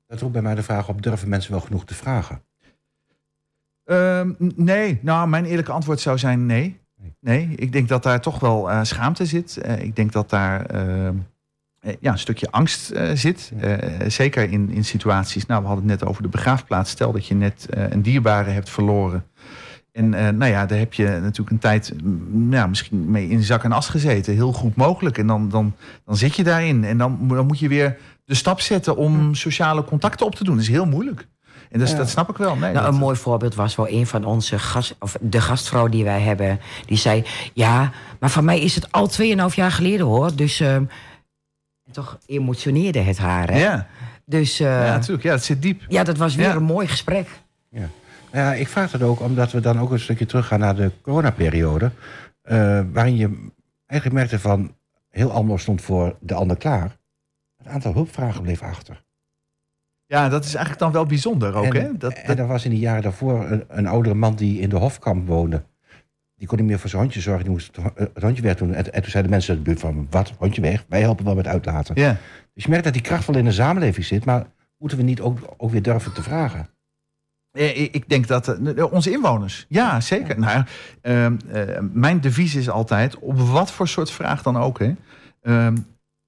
Dat 0.07 0.21
roept 0.21 0.33
bij 0.33 0.43
mij 0.43 0.55
de 0.55 0.63
vraag 0.63 0.89
op, 0.89 1.03
durven 1.03 1.29
mensen 1.29 1.51
wel 1.53 1.61
genoeg 1.61 1.85
te 1.85 1.95
vragen? 1.95 2.43
Ehm, 3.85 4.33
nee, 4.57 4.99
nou, 5.03 5.29
mijn 5.29 5.45
eerlijke 5.45 5.73
antwoord 5.73 6.01
zou 6.01 6.19
zijn 6.19 6.47
nee. 6.47 6.81
Nee. 7.21 7.49
Ik 7.57 7.73
denk 7.73 7.89
dat 7.89 8.03
daar 8.03 8.21
toch 8.21 8.41
wel 8.41 8.71
eh, 8.71 8.83
schaamte 8.83 9.27
zit. 9.27 9.57
Eh, 9.57 9.83
ik 9.83 9.97
denk 9.97 10.13
dat 10.13 10.31
daar 10.31 10.67
ehm, 10.67 11.15
eh, 11.81 11.95
ja, 12.01 12.13
een 12.13 12.19
stukje 12.19 12.51
angst 12.51 12.91
eh, 12.91 13.11
zit. 13.15 13.53
Eh, 13.61 13.77
zeker 14.09 14.51
in, 14.51 14.71
in 14.71 14.85
situaties, 14.85 15.47
nou, 15.47 15.61
we 15.63 15.67
hadden 15.67 15.89
het 15.89 16.01
net 16.01 16.09
over 16.11 16.23
de 16.23 16.29
begraafplaats. 16.29 16.91
Stel 16.91 17.13
dat 17.13 17.27
je 17.27 17.35
net 17.35 17.67
eh, 17.71 17.91
een 17.91 18.03
dierbare 18.03 18.51
hebt 18.51 18.71
verloren. 18.71 19.25
En 19.95 20.15
eh, 20.15 20.29
nou 20.29 20.51
ja, 20.51 20.67
daar 20.67 20.79
heb 20.79 20.95
je 20.95 21.05
natuurlijk 21.23 21.51
een 21.51 21.59
tijd 21.59 21.93
mm, 22.05 22.53
ja, 22.53 22.67
misschien 22.67 23.11
mee 23.11 23.29
in 23.29 23.43
zak 23.43 23.65
en 23.65 23.73
as 23.73 23.89
gezeten. 23.89 24.35
Heel 24.35 24.53
goed 24.53 24.77
mogelijk. 24.77 25.19
En 25.19 25.27
dan, 25.27 25.49
dan, 25.49 25.75
dan 26.05 26.17
zit 26.17 26.37
je 26.37 26.43
daarin. 26.45 26.85
En 26.85 26.99
dan, 26.99 27.19
dan 27.29 27.47
moet 27.47 27.59
je 27.59 27.69
weer 27.69 27.97
de 28.25 28.35
stap 28.35 28.61
zetten 28.61 28.97
om 28.97 29.35
sociale 29.35 29.85
contacten 29.85 30.27
op 30.27 30.35
te 30.35 30.45
doen. 30.45 30.55
Dat 30.55 30.63
is 30.65 30.71
heel 30.71 30.87
moeilijk. 30.87 31.27
En 31.71 31.81
Ja. 31.81 31.95
dat 31.95 32.09
snap 32.09 32.31
ik 32.31 32.37
wel. 32.37 32.51
Nee, 32.57 32.73
Nou, 32.73 32.85
dat- 32.85 32.95
een 32.95 32.99
mooi 33.01 33.17
voorbeeld 33.17 33.55
was 33.55 33.75
wel 33.77 33.89
een 33.89 34.07
van 34.07 34.25
onze 34.25 34.59
gast, 34.59 34.97
of 35.01 35.17
de 35.21 35.41
gastvrouw 35.41 35.89
die 35.89 36.05
wij 36.05 36.21
hebben. 36.21 36.61
Die 36.87 36.97
zei: 36.99 37.25
Ja, 37.53 37.93
maar 38.21 38.31
van 38.31 38.45
mij 38.45 38.61
is 38.61 38.75
het 38.75 38.93
al 38.93 39.09
2,5 39.09 39.55
jaar 39.55 39.73
geleden 39.73 40.07
hoor. 40.07 40.37
Dus 40.37 40.61
ehm, 40.61 40.85
toch 41.93 42.19
emotioneerde 42.27 42.99
het 43.01 43.19
haar. 43.19 43.51
Hè? 43.51 43.59
Ja, 43.59 43.87
Dus 44.27 44.61
eh, 44.61 44.67
ja, 44.67 44.85
ja, 44.85 44.93
natuurlijk. 44.93 45.23
Ja, 45.23 45.33
het 45.33 45.45
zit 45.45 45.63
diep. 45.63 45.83
dat 46.05 46.17
was 46.17 46.35
weer 46.35 46.47
Ja. 46.49 46.55
een 46.55 46.63
mooi 46.63 46.87
gesprek. 46.87 47.29
Ja. 47.71 47.89
Ja, 48.35 48.55
ik 48.55 48.69
vraag 48.69 48.93
het 48.93 49.03
ook 49.03 49.21
omdat 49.21 49.53
we 49.53 49.61
dan 49.61 49.79
ook 49.79 49.91
een 49.91 49.99
stukje 50.01 50.27
teruggaan 50.27 50.59
naar 50.59 50.75
de 50.77 50.91
coronaperiode. 51.03 51.91
eh 52.43 52.81
waarin 52.93 53.17
je 53.17 53.49
eigenlijk 53.87 54.21
merkte 54.21 54.39
van 54.39 54.77
heel 55.11 55.31
Almelo 55.31 55.57
stond 55.57 55.83
voor 55.83 56.17
de 56.21 56.35
ander 56.35 56.57
klaar. 56.57 56.97
Het 57.57 57.67
aantal 57.67 57.93
hulpvragen 57.93 58.43
bleef 58.43 58.63
achter. 58.63 59.05
Ja, 60.07 60.29
dat 60.29 60.45
is 60.45 60.55
eigenlijk 60.55 60.85
dan 60.85 60.93
wel 60.93 61.07
bijzonder 61.07 61.55
ook, 61.55 61.75
en, 61.75 61.83
hè? 61.83 61.97
Dat, 61.97 62.13
en 62.13 62.27
dat, 62.27 62.39
er 62.39 62.47
was 62.47 62.65
in 62.65 62.71
die 62.71 62.81
jaren 62.81 63.03
daarvoor 63.03 63.51
een, 63.51 63.65
een 63.69 63.87
oudere 63.87 64.15
man 64.15 64.35
die 64.35 64.61
in 64.61 64.69
de 64.69 64.77
Hofkamp 64.77 65.27
woonde. 65.29 65.63
Die 66.37 66.49
kon 66.49 66.59
niet 66.59 66.67
meer 66.67 66.79
voor 66.79 66.91
zijn 66.91 67.03
hondje 67.03 67.21
zorgen, 67.21 67.43
die 67.45 67.53
moest 67.53 67.77
het, 67.77 68.11
het 68.15 68.23
hondje 68.23 68.43
weg 68.43 68.57
doen. 68.57 68.75
En, 68.75 68.93
en 68.93 69.03
toen 69.03 69.11
zeiden 69.11 69.33
mensen 69.33 69.53
in 69.53 69.59
de 69.63 69.65
buurt 69.69 69.81
van, 69.81 70.07
wat, 70.11 70.33
hondje 70.39 70.61
weg? 70.61 70.85
Wij 70.89 71.01
helpen 71.01 71.25
wel 71.25 71.35
met 71.35 71.47
uitlaten. 71.47 72.01
ja. 72.01 72.17
Dus 72.55 72.65
je 72.65 72.69
merkt 72.69 72.85
dat 72.85 72.93
die 72.93 73.03
kracht 73.03 73.27
wel 73.27 73.37
in 73.37 73.45
de 73.45 73.53
samenleving 73.53 74.07
zit, 74.07 74.25
maar 74.25 74.47
moeten 74.79 74.99
we 74.99 75.05
niet 75.05 75.21
ook, 75.21 75.39
ook 75.57 75.71
weer 75.71 75.83
durven 75.83 76.13
te 76.13 76.23
vragen? 76.23 76.69
Eh, 77.55 77.83
Ik 77.95 78.09
denk 78.09 78.27
dat 78.27 78.49
eh, 78.49 78.93
onze 78.93 79.11
inwoners, 79.11 79.67
ja 79.69 80.01
zeker. 80.01 80.39
Nou, 80.39 80.65
ehm, 81.01 81.37
eh, 81.53 81.63
mijn 81.93 82.21
devies 82.21 82.55
is 82.55 82.69
altijd, 82.71 83.19
op 83.19 83.39
wat 83.39 83.73
voor 83.73 83.89
soort 83.89 84.11
vraag 84.11 84.43
dan 84.43 84.57
ook, 84.57 84.79
hè, 84.79 84.95
ehm, 85.43 85.77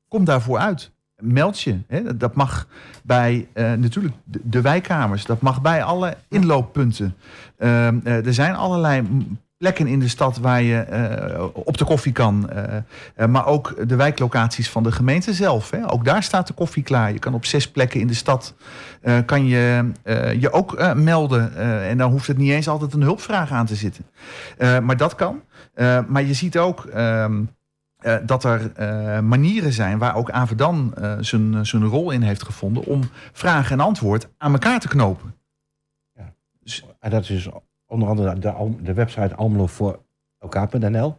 kom 0.08 0.24
daarvoor 0.24 0.58
uit. 0.58 0.94
Meld 1.22 1.60
je. 1.60 1.78
Hè. 1.86 2.16
Dat 2.16 2.34
mag 2.34 2.66
bij 3.02 3.48
natuurlijk 3.54 4.14
de, 4.24 4.40
de 4.44 4.60
wijkkamers, 4.60 5.24
dat 5.24 5.40
mag 5.40 5.62
bij 5.62 5.82
alle 5.82 6.16
inlooppunten. 6.28 7.16
Ehm, 7.58 7.98
eh, 8.04 8.26
er 8.26 8.34
zijn 8.34 8.54
allerlei 8.54 9.02
plekken 9.58 9.86
in 9.86 10.00
de 10.00 10.08
stad 10.08 10.38
waar 10.38 10.62
je 10.62 10.78
eh, 10.78 11.44
op 11.52 11.78
de 11.78 11.84
koffie 11.84 12.12
kan. 12.12 12.50
eh, 12.50 12.76
eh, 13.14 13.28
maar 13.28 13.46
ook 13.46 13.88
de 13.88 13.96
wijklocaties 13.96 14.70
van 14.70 14.82
de 14.82 14.92
gemeente 14.92 15.34
zelf. 15.34 15.70
Hè. 15.70 15.92
Ook 15.92 16.04
daar 16.04 16.22
staat 16.22 16.46
de 16.46 16.52
koffie 16.52 16.82
klaar. 16.82 17.12
Je 17.12 17.18
kan 17.18 17.34
op 17.34 17.44
zes 17.44 17.70
plekken 17.70 18.00
in 18.00 18.06
de 18.06 18.14
stad 18.14 18.54
kan 19.26 19.46
je 19.46 19.92
je 20.38 20.52
ook 20.52 20.94
melden. 20.94 21.56
En 21.88 21.98
dan 21.98 22.10
hoeft 22.10 22.26
het 22.26 22.36
niet 22.36 22.50
eens 22.50 22.68
altijd 22.68 22.92
een 22.92 23.02
hulpvraag 23.02 23.50
aan 23.50 23.66
te 23.66 23.74
zitten. 23.74 24.04
Maar 24.58 24.96
dat 24.96 25.14
kan. 25.14 25.42
Maar 26.06 26.22
je 26.22 26.34
ziet 26.34 26.58
ook 26.58 26.84
ehm, 26.84 27.42
eh, 27.96 28.16
dat 28.22 28.44
er 28.44 28.72
manieren 29.24 29.72
zijn 29.72 29.98
waar 29.98 30.16
ook 30.16 30.30
Avedan 30.30 30.94
eh, 30.94 31.16
zijn, 31.20 31.66
zijn 31.66 31.84
rol 31.84 32.10
in 32.10 32.22
heeft 32.22 32.42
gevonden 32.42 32.84
om 32.84 33.02
vraag 33.32 33.70
en 33.70 33.80
antwoord 33.80 34.28
aan 34.38 34.52
elkaar 34.52 34.80
te 34.80 34.88
knopen. 34.88 35.34
En 37.00 37.10
dat 37.10 37.28
is 37.28 37.48
onder 37.86 38.08
andere 38.08 38.38
de, 38.38 38.74
de 38.82 38.94
website 38.94 39.34
almelo 39.34 39.66
voor 39.66 40.04
elkaar.nl. 40.38 41.18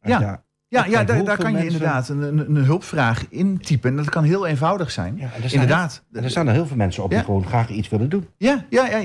Ja. 0.00 0.20
ja, 0.20 0.42
Ja, 0.68 0.84
ja 0.84 1.04
daar, 1.04 1.24
daar 1.24 1.36
kan 1.36 1.50
je 1.50 1.56
mensen- 1.56 1.72
inderdaad 1.72 2.08
een, 2.08 2.22
een, 2.22 2.38
een 2.56 2.64
hulpvraag 2.64 3.28
intypen. 3.28 3.90
En 3.90 3.96
dat 3.96 4.08
kan 4.08 4.24
heel 4.24 4.46
eenvoudig 4.46 4.90
zijn. 4.90 5.16
ja, 5.16 5.22
en 5.22 5.42
er 5.42 5.48
staan, 5.48 5.60
Inderdaad. 5.60 6.02
En 6.12 6.24
er 6.24 6.30
staan 6.30 6.46
er 6.46 6.52
heel 6.52 6.66
veel 6.66 6.76
mensen 6.76 7.02
op 7.02 7.10
Ja. 7.10 7.16
die 7.16 7.24
gewoon 7.24 7.46
graag 7.46 7.68
iets 7.68 7.88
willen 7.88 8.08
doen. 8.08 8.28
Ja, 8.36 8.64
ja, 8.70 8.86
ja 8.86 8.96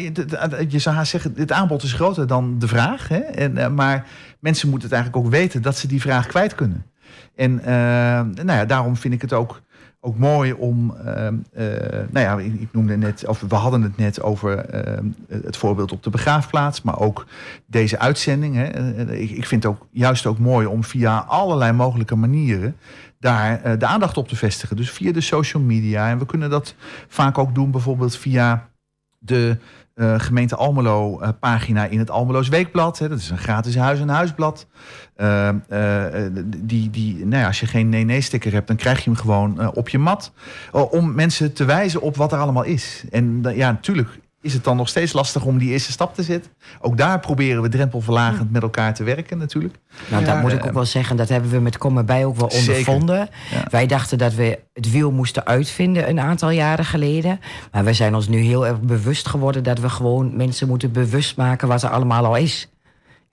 je, 0.67 0.79
zou 0.79 0.95
haast 0.95 1.11
zeggen, 1.11 1.33
het 1.35 1.51
aanbod 1.51 1.83
is 1.83 1.93
groter 1.93 2.27
dan 2.27 2.59
de 2.59 2.67
vraag. 2.67 3.07
Hè? 3.07 3.17
En, 3.19 3.57
eh, 3.57 3.69
maar 3.69 4.07
mensen 4.39 4.69
moeten 4.69 4.87
het 4.89 4.97
eigenlijk 4.97 5.25
ook 5.25 5.31
weten 5.31 5.61
dat 5.61 5.77
ze 5.77 5.87
die 5.87 6.01
vraag 6.01 6.27
kwijt 6.27 6.55
kunnen. 6.55 6.85
En 7.35 7.59
eh, 7.59 7.65
nou 8.21 8.51
ja, 8.51 8.65
daarom 8.65 8.95
vind 8.95 9.13
ik 9.13 9.21
het 9.21 9.33
ook, 9.33 9.61
ook 10.05 10.17
mooi 10.17 10.53
om. 10.53 10.95
eh, 11.05 11.27
eh, 11.27 11.33
nou 12.11 12.25
ja, 12.25 12.37
ik 12.53 12.69
noemde 12.71 12.97
net, 12.97 13.27
of 13.27 13.39
we 13.47 13.55
hadden 13.55 13.81
het 13.81 13.97
net 13.97 14.21
over 14.21 14.57
eh, 14.57 15.03
het 15.29 15.57
voorbeeld 15.57 15.91
op 15.91 16.03
de 16.03 16.09
begraafplaats, 16.09 16.81
maar 16.81 16.99
ook 16.99 17.25
deze 17.65 17.99
uitzending. 17.99 18.55
Hè? 18.55 18.63
Eh, 18.65 19.21
Ik, 19.21 19.29
ik 19.31 19.45
vind 19.45 19.63
het 19.63 19.71
ook 19.71 19.87
juist 19.91 20.25
ook 20.25 20.39
mooi 20.39 20.67
om 20.67 20.83
via 20.83 21.17
allerlei 21.27 21.71
mogelijke 21.71 22.15
manieren 22.15 22.75
daar 23.19 23.61
eh, 23.61 23.79
de 23.79 23.85
aandacht 23.85 24.17
op 24.17 24.27
te 24.27 24.35
vestigen. 24.35 24.75
Dus 24.75 24.91
via 24.91 25.11
de 25.11 25.21
social 25.21 25.63
media. 25.63 26.09
En 26.09 26.17
we 26.17 26.25
kunnen 26.25 26.49
dat 26.49 26.75
vaak 27.07 27.37
ook 27.37 27.55
doen, 27.55 27.71
bijvoorbeeld 27.71 28.17
via 28.17 28.69
de 29.19 29.57
eh, 29.95 30.13
gemeente 30.19 30.55
Almelo 30.55 31.19
eh, 31.19 31.29
pagina 31.39 31.85
in 31.85 31.99
het 31.99 32.09
Almeloos 32.09 32.47
Weekblad. 32.47 32.99
Hè. 32.99 33.09
Dat 33.09 33.17
is 33.17 33.29
een 33.29 33.37
gratis 33.37 33.75
huis- 33.75 33.99
en 33.99 34.09
huisblad. 34.09 34.67
Eh, 35.15 35.47
eh, 35.47 36.31
die, 36.57 36.89
die, 36.89 37.25
nou 37.25 37.41
ja, 37.41 37.47
als 37.47 37.59
je 37.59 37.65
geen 37.65 37.89
nee-nee-sticker 37.89 38.53
hebt, 38.53 38.67
dan 38.67 38.75
krijg 38.75 39.03
je 39.03 39.09
hem 39.09 39.19
gewoon 39.19 39.75
op 39.75 39.89
je 39.89 39.97
mat. 39.97 40.31
om 40.71 41.15
mensen 41.15 41.53
te 41.53 41.65
wijzen 41.65 42.01
op 42.01 42.15
wat 42.15 42.31
er 42.31 42.39
allemaal 42.39 42.63
is. 42.63 43.03
En 43.11 43.41
ja, 43.53 43.71
natuurlijk 43.71 44.19
is 44.45 44.53
het 44.53 44.63
dan 44.63 44.77
nog 44.77 44.87
steeds 44.87 45.13
lastig 45.13 45.45
om 45.45 45.57
die 45.57 45.71
eerste 45.71 45.91
stap 45.91 46.15
te 46.15 46.23
zetten. 46.23 46.51
Ook 46.81 46.97
daar 46.97 47.19
proberen 47.19 47.61
we 47.61 47.69
drempelverlagend 47.69 48.51
met 48.51 48.61
elkaar 48.61 48.93
te 48.93 49.03
werken 49.03 49.37
natuurlijk. 49.37 49.75
Nou, 50.09 50.25
Ja, 50.25 50.33
dat 50.33 50.41
moet 50.41 50.51
ik 50.51 50.59
eh, 50.59 50.67
ook 50.67 50.73
wel 50.73 50.85
zeggen. 50.85 51.17
Dat 51.17 51.29
hebben 51.29 51.51
we 51.51 51.59
met 51.59 51.77
Kom 51.77 51.97
erbij 51.97 52.25
ook 52.25 52.37
wel 52.37 52.47
ondervonden. 52.47 53.29
Ja. 53.51 53.63
Wij 53.69 53.85
dachten 53.85 54.17
dat 54.17 54.33
we 54.33 54.59
het 54.73 54.91
wiel 54.91 55.11
moesten 55.11 55.45
uitvinden 55.45 56.09
een 56.09 56.19
aantal 56.19 56.49
jaren 56.49 56.85
geleden. 56.85 57.39
Maar 57.71 57.83
we 57.83 57.93
zijn 57.93 58.15
ons 58.15 58.27
nu 58.27 58.39
heel 58.39 58.67
erg 58.67 58.81
bewust 58.81 59.27
geworden... 59.27 59.63
dat 59.63 59.79
we 59.79 59.89
gewoon 59.89 60.35
mensen 60.35 60.67
moeten 60.67 60.91
bewust 60.91 61.37
maken 61.37 61.67
wat 61.67 61.83
er 61.83 61.89
allemaal 61.89 62.25
al 62.25 62.35
is. 62.35 62.69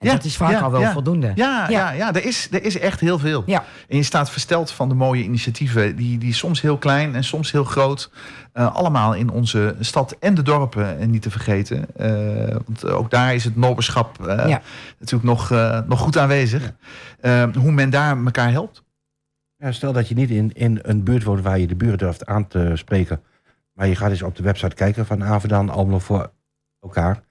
En 0.03 0.09
Ja, 0.09 0.15
dat 0.15 0.25
is 0.25 0.37
vaak 0.37 0.51
ja, 0.51 0.59
al 0.59 0.71
wel 0.71 0.81
ja. 0.81 0.91
voldoende. 0.91 1.31
Ja, 1.35 1.69
ja. 1.69 1.69
Ja. 1.69 1.91
ja, 1.91 2.13
er, 2.13 2.25
is, 2.25 2.47
er 2.51 2.63
is 2.63 2.79
echt 2.79 2.99
heel 2.99 3.19
veel. 3.19 3.43
Ja. 3.45 3.63
En 3.87 3.97
je 3.97 4.03
staat 4.03 4.29
versteld 4.29 4.71
van 4.71 4.89
de 4.89 4.95
mooie 4.95 5.23
initiatieven, 5.23 5.95
die, 5.95 6.17
die 6.17 6.33
soms 6.33 6.61
heel 6.61 6.77
klein 6.77 7.15
en 7.15 7.23
soms 7.23 7.51
heel 7.51 7.63
groot, 7.63 8.11
eh, 8.53 8.75
allemaal 8.75 9.13
in 9.13 9.29
onze 9.29 9.75
stad 9.79 10.15
en 10.19 10.33
de 10.33 10.41
dorpen 10.41 10.99
en 10.99 11.09
niet 11.09 11.21
te 11.21 11.31
vergeten. 11.31 11.85
Eh, 11.95 12.55
want 12.65 12.85
ook 12.85 13.09
daar 13.11 13.33
is 13.35 13.43
het 13.43 13.55
noberschap 13.55 14.27
eh, 14.27 14.47
Ja. 14.49 14.61
natuurlijk 14.99 15.29
nog, 15.29 15.51
eh, 15.51 15.79
nog 15.87 15.99
goed 15.99 16.17
aanwezig. 16.17 16.73
Eh, 17.19 17.43
hoe 17.57 17.71
men 17.71 17.89
daar 17.89 18.17
elkaar 18.25 18.51
helpt. 18.51 18.83
Ja, 19.57 19.71
stel 19.71 19.93
dat 19.93 20.07
je 20.07 20.15
niet 20.15 20.29
in, 20.29 20.51
in 20.53 20.79
een 20.81 21.03
buurt 21.03 21.23
woont 21.23 21.41
waar 21.41 21.59
je 21.59 21.67
de 21.67 21.75
buren 21.75 21.97
durft 21.97 22.25
aan 22.25 22.47
te 22.47 22.71
spreken. 22.73 23.21
Maar 23.73 23.87
je 23.87 23.95
gaat 23.95 24.09
eens 24.09 24.21
op 24.21 24.35
de 24.35 24.43
website 24.43 24.75
kijken 24.75 25.05
van 25.05 25.23
Avedan, 25.23 25.69
Almelo 25.69 25.99
voor 25.99 26.31
elkaar. 26.81 27.21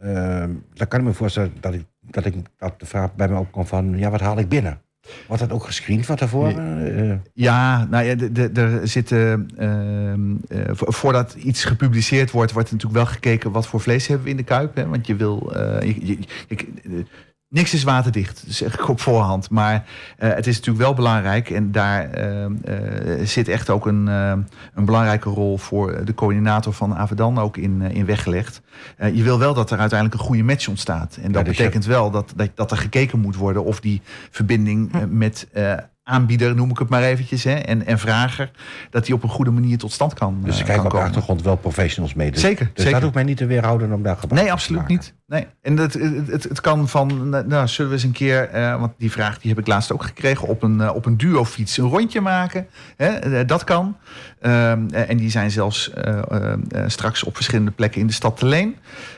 Ehm, 0.00 0.50
dan 0.74 0.88
kan 0.88 1.00
ik 1.00 1.06
me 1.06 1.12
voorstellen 1.12 1.52
dat, 1.60 1.74
ik, 1.74 1.84
dat, 2.00 2.24
ik, 2.24 2.34
dat 2.56 2.80
de 2.80 2.86
vraag 2.86 3.14
bij 3.14 3.28
me 3.28 3.38
opkomt 3.38 3.68
van... 3.68 3.98
ja, 3.98 4.10
wat 4.10 4.20
haal 4.20 4.38
ik 4.38 4.48
binnen? 4.48 4.80
Wordt 5.26 5.42
dat 5.42 5.52
ook 5.52 5.64
gescreend 5.64 6.16
tevoren? 6.18 6.96
Eh, 7.10 7.16
Ja, 7.32 7.84
nou 7.90 8.04
ja, 8.04 8.16
er 8.62 8.88
zitten. 8.88 9.48
ehm, 9.56 10.34
eh, 10.48 10.70
vo- 10.74 10.90
voordat 10.90 11.34
iets 11.34 11.64
gepubliceerd 11.64 12.30
wordt, 12.30 12.52
wordt 12.52 12.70
natuurlijk 12.72 13.02
wel 13.02 13.12
gekeken 13.12 13.50
wat 13.52 13.66
voor 13.66 13.80
vlees 13.80 14.06
hebben 14.06 14.24
we 14.24 14.30
in 14.30 14.36
de 14.36 14.42
kuip. 14.42 14.76
Hè? 14.76 14.86
Want 14.88 15.06
je 15.06 15.16
wil. 15.16 15.52
je, 15.82 16.06
je- 16.06 16.18
je- 16.48 16.56
eh, 16.84 17.04
niks 17.50 17.74
is 17.74 17.82
waterdicht, 17.82 18.44
zeg 18.48 18.74
ik 18.74 18.88
op 18.88 19.00
voorhand. 19.00 19.50
Maar 19.50 19.84
eh, 20.18 20.34
het 20.34 20.46
is 20.46 20.56
natuurlijk 20.56 20.84
wel 20.84 20.94
belangrijk. 20.94 21.50
En 21.50 21.72
daar 21.72 22.10
ehm, 22.10 22.52
eh, 22.64 23.26
zit 23.26 23.48
echt 23.48 23.70
ook 23.70 23.86
een, 23.86 24.08
eh, 24.08 24.32
een 24.74 24.84
belangrijke 24.84 25.28
rol 25.28 25.58
voor 25.58 26.04
de 26.04 26.14
coördinator 26.14 26.72
van 26.72 26.94
Avedan 26.96 27.38
ook 27.38 27.56
in, 27.56 27.82
eh, 27.82 27.94
in 27.94 28.04
weggelegd. 28.06 28.60
Eh, 28.96 29.14
je 29.16 29.22
wil 29.22 29.38
wel 29.38 29.54
dat 29.54 29.70
er 29.70 29.78
uiteindelijk 29.78 30.20
een 30.20 30.26
goede 30.26 30.42
match 30.42 30.68
ontstaat. 30.68 31.18
En 31.22 31.32
dat 31.32 31.44
dus 31.44 31.56
je- 31.56 31.62
betekent 31.62 31.84
wel 31.86 32.10
dat, 32.10 32.32
dat, 32.36 32.50
dat 32.54 32.70
er 32.70 32.76
gekeken 32.76 33.18
moet 33.18 33.36
worden 33.36 33.64
of 33.64 33.80
die 33.80 34.00
verbinding 34.30 34.92
eh, 34.94 35.00
met 35.08 35.46
eh, 35.52 35.72
aanbieder, 36.02 36.54
noem 36.54 36.70
ik 36.70 36.78
het 36.78 36.88
maar 36.88 37.02
eventjes, 37.02 37.44
hè, 37.44 37.54
en, 37.54 37.86
en 37.86 37.98
vrager, 37.98 38.50
dat 38.90 39.04
die 39.04 39.14
op 39.14 39.22
een 39.22 39.28
goede 39.28 39.50
manier 39.50 39.78
tot 39.78 39.92
stand 39.92 40.14
kan, 40.14 40.40
dus 40.44 40.52
eh, 40.52 40.58
ze 40.58 40.64
kijken 40.64 40.82
kan 40.82 40.92
op 40.92 40.98
de 40.98 41.04
achtergrond 41.04 41.42
wel 41.42 41.56
professionals 41.56 42.14
mee. 42.14 42.30
Dus, 42.30 42.40
Zeker, 42.40 42.64
dus 42.64 42.74
zeker. 42.74 42.92
dat 42.92 43.02
hoeft 43.02 43.14
mij 43.14 43.24
niet 43.24 43.36
te 43.36 43.46
weerhouden 43.46 43.92
om 43.92 44.02
daar 44.02 44.16
gebruik 44.16 44.42
Nee, 44.42 44.52
absoluut 44.52 44.86
niet. 44.86 45.14
Nee. 45.26 45.46
En 45.62 45.76
het, 45.76 45.94
het, 46.26 46.42
het, 46.42 46.60
kan 46.60 46.88
van, 46.88 47.28
nou, 47.28 47.68
zullen 47.68 47.90
we 47.90 47.96
eens 47.96 48.04
een 48.06 48.12
keer, 48.12 48.48
eh, 48.48 48.80
want 48.80 48.92
die 48.98 49.10
vraag 49.10 49.38
die 49.38 49.50
heb 49.50 49.58
ik 49.60 49.66
laatst 49.66 49.92
ook 49.92 50.02
gekregen, 50.02 50.48
op 50.48 50.62
een, 50.62 50.80
eh, 50.80 50.94
op 50.94 51.06
een 51.06 51.16
duofiets 51.16 51.76
een 51.76 51.88
rondje 51.88 52.20
maken. 52.20 52.66
Hè? 52.96 53.06
Eh, 53.06 53.46
dat 53.46 53.64
kan. 53.64 53.96
Ehm, 54.40 54.88
eh, 54.90 55.10
en 55.10 55.16
die 55.16 55.30
zijn 55.30 55.50
zelfs 55.50 55.90
eh, 55.92 56.18
eh, 56.30 56.52
eh, 56.52 56.58
straks 56.86 57.24
op 57.24 57.34
verschillende 57.34 57.70
plekken 57.70 58.00
in 58.00 58.06
de 58.06 58.12
stad 58.12 58.36
te 58.36 58.46
leen. 58.46 58.76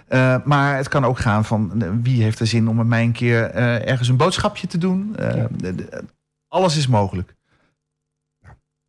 Eh, 0.09 0.37
maar 0.45 0.76
het 0.76 0.89
kan 0.89 1.05
ook 1.05 1.18
gaan 1.18 1.45
van 1.45 1.83
eh, 1.83 1.89
wie 2.03 2.22
heeft 2.22 2.41
er 2.41 2.47
zin 2.47 2.68
om 2.68 2.76
met 2.76 2.87
mij 2.87 3.03
een 3.03 3.12
keer 3.12 3.45
eh, 3.51 3.89
ergens 3.89 4.09
een 4.09 4.16
boodschapje 4.16 4.66
te 4.66 4.78
doen. 4.78 5.16
Eh, 5.16 5.35
Ja. 5.37 5.49
Alles 6.53 6.76
is 6.76 6.86
mogelijk. 6.86 7.34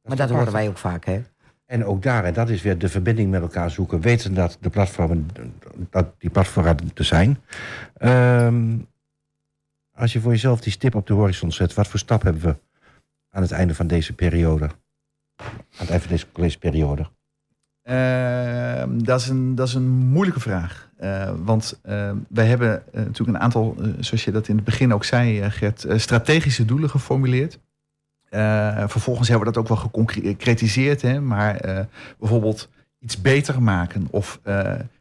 Maar 0.01 0.17
dat 0.17 0.29
horen 0.29 0.51
wij 0.51 0.67
ook 0.67 0.77
vaak, 0.77 1.05
hè? 1.05 1.23
En 1.65 1.85
ook 1.85 2.01
daar, 2.01 2.23
en 2.23 2.33
dat 2.33 2.49
is 2.49 2.61
weer 2.61 2.77
de 2.77 2.89
verbinding 2.89 3.31
met 3.31 3.41
elkaar 3.41 3.71
zoeken, 3.71 4.01
weten 4.01 4.33
dat 4.33 4.57
de 4.61 4.69
platformen, 4.69 5.29
dat 5.89 6.19
die 6.19 6.29
platformen 6.29 6.91
er 6.93 7.05
zijn. 7.05 7.41
Ehm, 7.93 8.77
als 9.91 10.13
je 10.13 10.19
voor 10.19 10.31
jezelf 10.31 10.61
die 10.61 10.71
stip 10.71 10.95
op 10.95 11.07
de 11.07 11.13
horizon 11.13 11.51
zet, 11.51 11.73
wat 11.73 11.87
voor 11.87 11.99
stap 11.99 12.21
hebben 12.21 12.41
we 12.41 12.55
aan 13.29 13.41
het 13.41 13.51
einde 13.51 13.75
van 13.75 13.87
deze 13.87 14.13
periode? 14.13 14.65
Aan 15.35 15.57
het 15.77 15.89
einde 15.89 15.99
van 15.99 16.11
deze 16.11 16.31
collegeperiode? 16.31 17.09
Ehm, 17.83 19.03
dat, 19.03 19.19
is 19.19 19.27
een, 19.27 19.55
dat 19.55 19.67
is 19.67 19.73
een 19.73 19.89
moeilijke 19.89 20.39
vraag. 20.39 20.89
Eh, 20.97 21.33
want 21.43 21.79
eh, 21.81 22.11
wij 22.29 22.45
hebben 22.45 22.93
eh, 22.93 23.03
natuurlijk 23.03 23.37
een 23.37 23.43
aantal, 23.43 23.75
eh, 23.79 23.87
zoals 23.99 24.23
je 24.23 24.31
dat 24.31 24.47
in 24.47 24.55
het 24.55 24.65
begin 24.65 24.93
ook 24.93 25.03
zei, 25.03 25.51
Gert, 25.51 25.85
strategische 25.95 26.65
doelen 26.65 26.89
geformuleerd. 26.89 27.59
Vervolgens 28.87 29.27
hebben 29.27 29.47
we 29.47 29.53
dat 29.53 29.63
ook 29.63 29.69
wel 29.69 29.77
geconcretiseerd, 29.77 31.01
hè, 31.01 31.21
maar 31.21 31.87
bijvoorbeeld 32.19 32.69
iets 32.99 33.21
beter 33.21 33.61
maken 33.61 34.07
of 34.09 34.39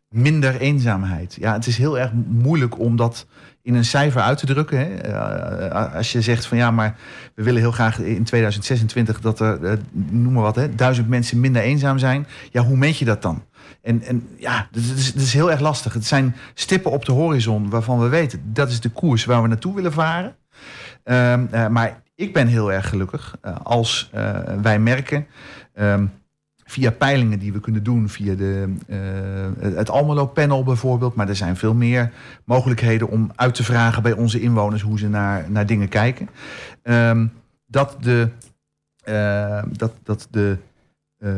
minder 0.08 0.60
eenzaamheid. 0.60 1.36
Ja, 1.40 1.52
het 1.52 1.66
is 1.66 1.76
heel 1.76 1.98
erg 1.98 2.12
moeilijk 2.26 2.78
om 2.78 2.96
dat 2.96 3.26
in 3.62 3.74
een 3.74 3.84
cijfer 3.84 4.20
uit 4.20 4.38
te 4.38 4.46
drukken. 4.46 4.78
Hè. 4.78 4.96
Eh, 4.96 5.94
als 5.94 6.12
je 6.12 6.22
zegt 6.22 6.46
van 6.46 6.58
ja, 6.58 6.70
maar 6.70 6.96
we 7.34 7.42
willen 7.42 7.60
heel 7.60 7.72
graag 7.72 7.98
in 7.98 8.24
2026 8.24 9.20
dat 9.20 9.40
er, 9.40 9.64
eh, 9.64 9.72
noem 9.92 10.32
maar 10.32 10.42
wat, 10.42 10.56
hè, 10.56 10.74
duizend 10.74 11.08
mensen 11.08 11.40
minder 11.40 11.62
eenzaam 11.62 11.98
zijn. 11.98 12.26
Ja, 12.50 12.62
hoe 12.62 12.76
meet 12.76 12.98
je 12.98 13.04
dat 13.04 13.22
dan? 13.22 13.42
En, 13.82 14.02
en 14.02 14.28
ja, 14.38 14.68
dat 14.70 14.82
is, 14.96 15.12
is 15.12 15.32
heel 15.32 15.50
erg 15.50 15.60
lastig. 15.60 15.92
Het 15.92 16.06
zijn 16.06 16.36
stippen 16.54 16.90
op 16.90 17.04
de 17.04 17.12
horizon 17.12 17.70
waarvan 17.70 18.00
we 18.00 18.08
weten 18.08 18.40
dat 18.44 18.70
is 18.70 18.80
de 18.80 18.88
koers 18.88 19.24
waar 19.24 19.42
we 19.42 19.48
naartoe 19.48 19.74
willen 19.74 19.92
varen. 19.92 20.36
Ehm, 21.04 21.46
eh, 21.50 21.68
maar 21.68 22.02
ik 22.14 22.32
ben 22.32 22.46
heel 22.46 22.72
erg 22.72 22.88
gelukkig 22.88 23.36
eh, 23.40 23.56
als 23.62 24.10
eh, 24.12 24.38
wij 24.62 24.78
merken. 24.78 25.26
ehm, 25.74 26.06
via 26.72 26.90
peilingen 26.90 27.38
die 27.38 27.52
we 27.52 27.60
kunnen 27.60 27.82
doen, 27.82 28.08
via 28.08 28.34
de, 28.34 28.74
eh, 28.86 29.74
het 29.74 29.90
Almelo-panel 29.90 30.64
bijvoorbeeld. 30.64 31.14
Maar 31.14 31.28
er 31.28 31.36
zijn 31.36 31.56
veel 31.56 31.74
meer 31.74 32.12
mogelijkheden 32.44 33.08
om 33.08 33.30
uit 33.36 33.54
te 33.54 33.64
vragen 33.64 34.02
bij 34.02 34.12
onze 34.12 34.40
inwoners 34.40 34.82
hoe 34.82 34.98
ze 34.98 35.08
naar, 35.08 35.50
naar 35.50 35.66
dingen 35.66 35.88
kijken. 35.88 36.28
Ehm, 36.82 37.26
dat 37.66 37.96
de, 38.00 38.28
eh, 39.04 39.62
dat, 39.76 39.92
dat 40.02 40.28
de 40.30 40.56
eh, 41.18 41.30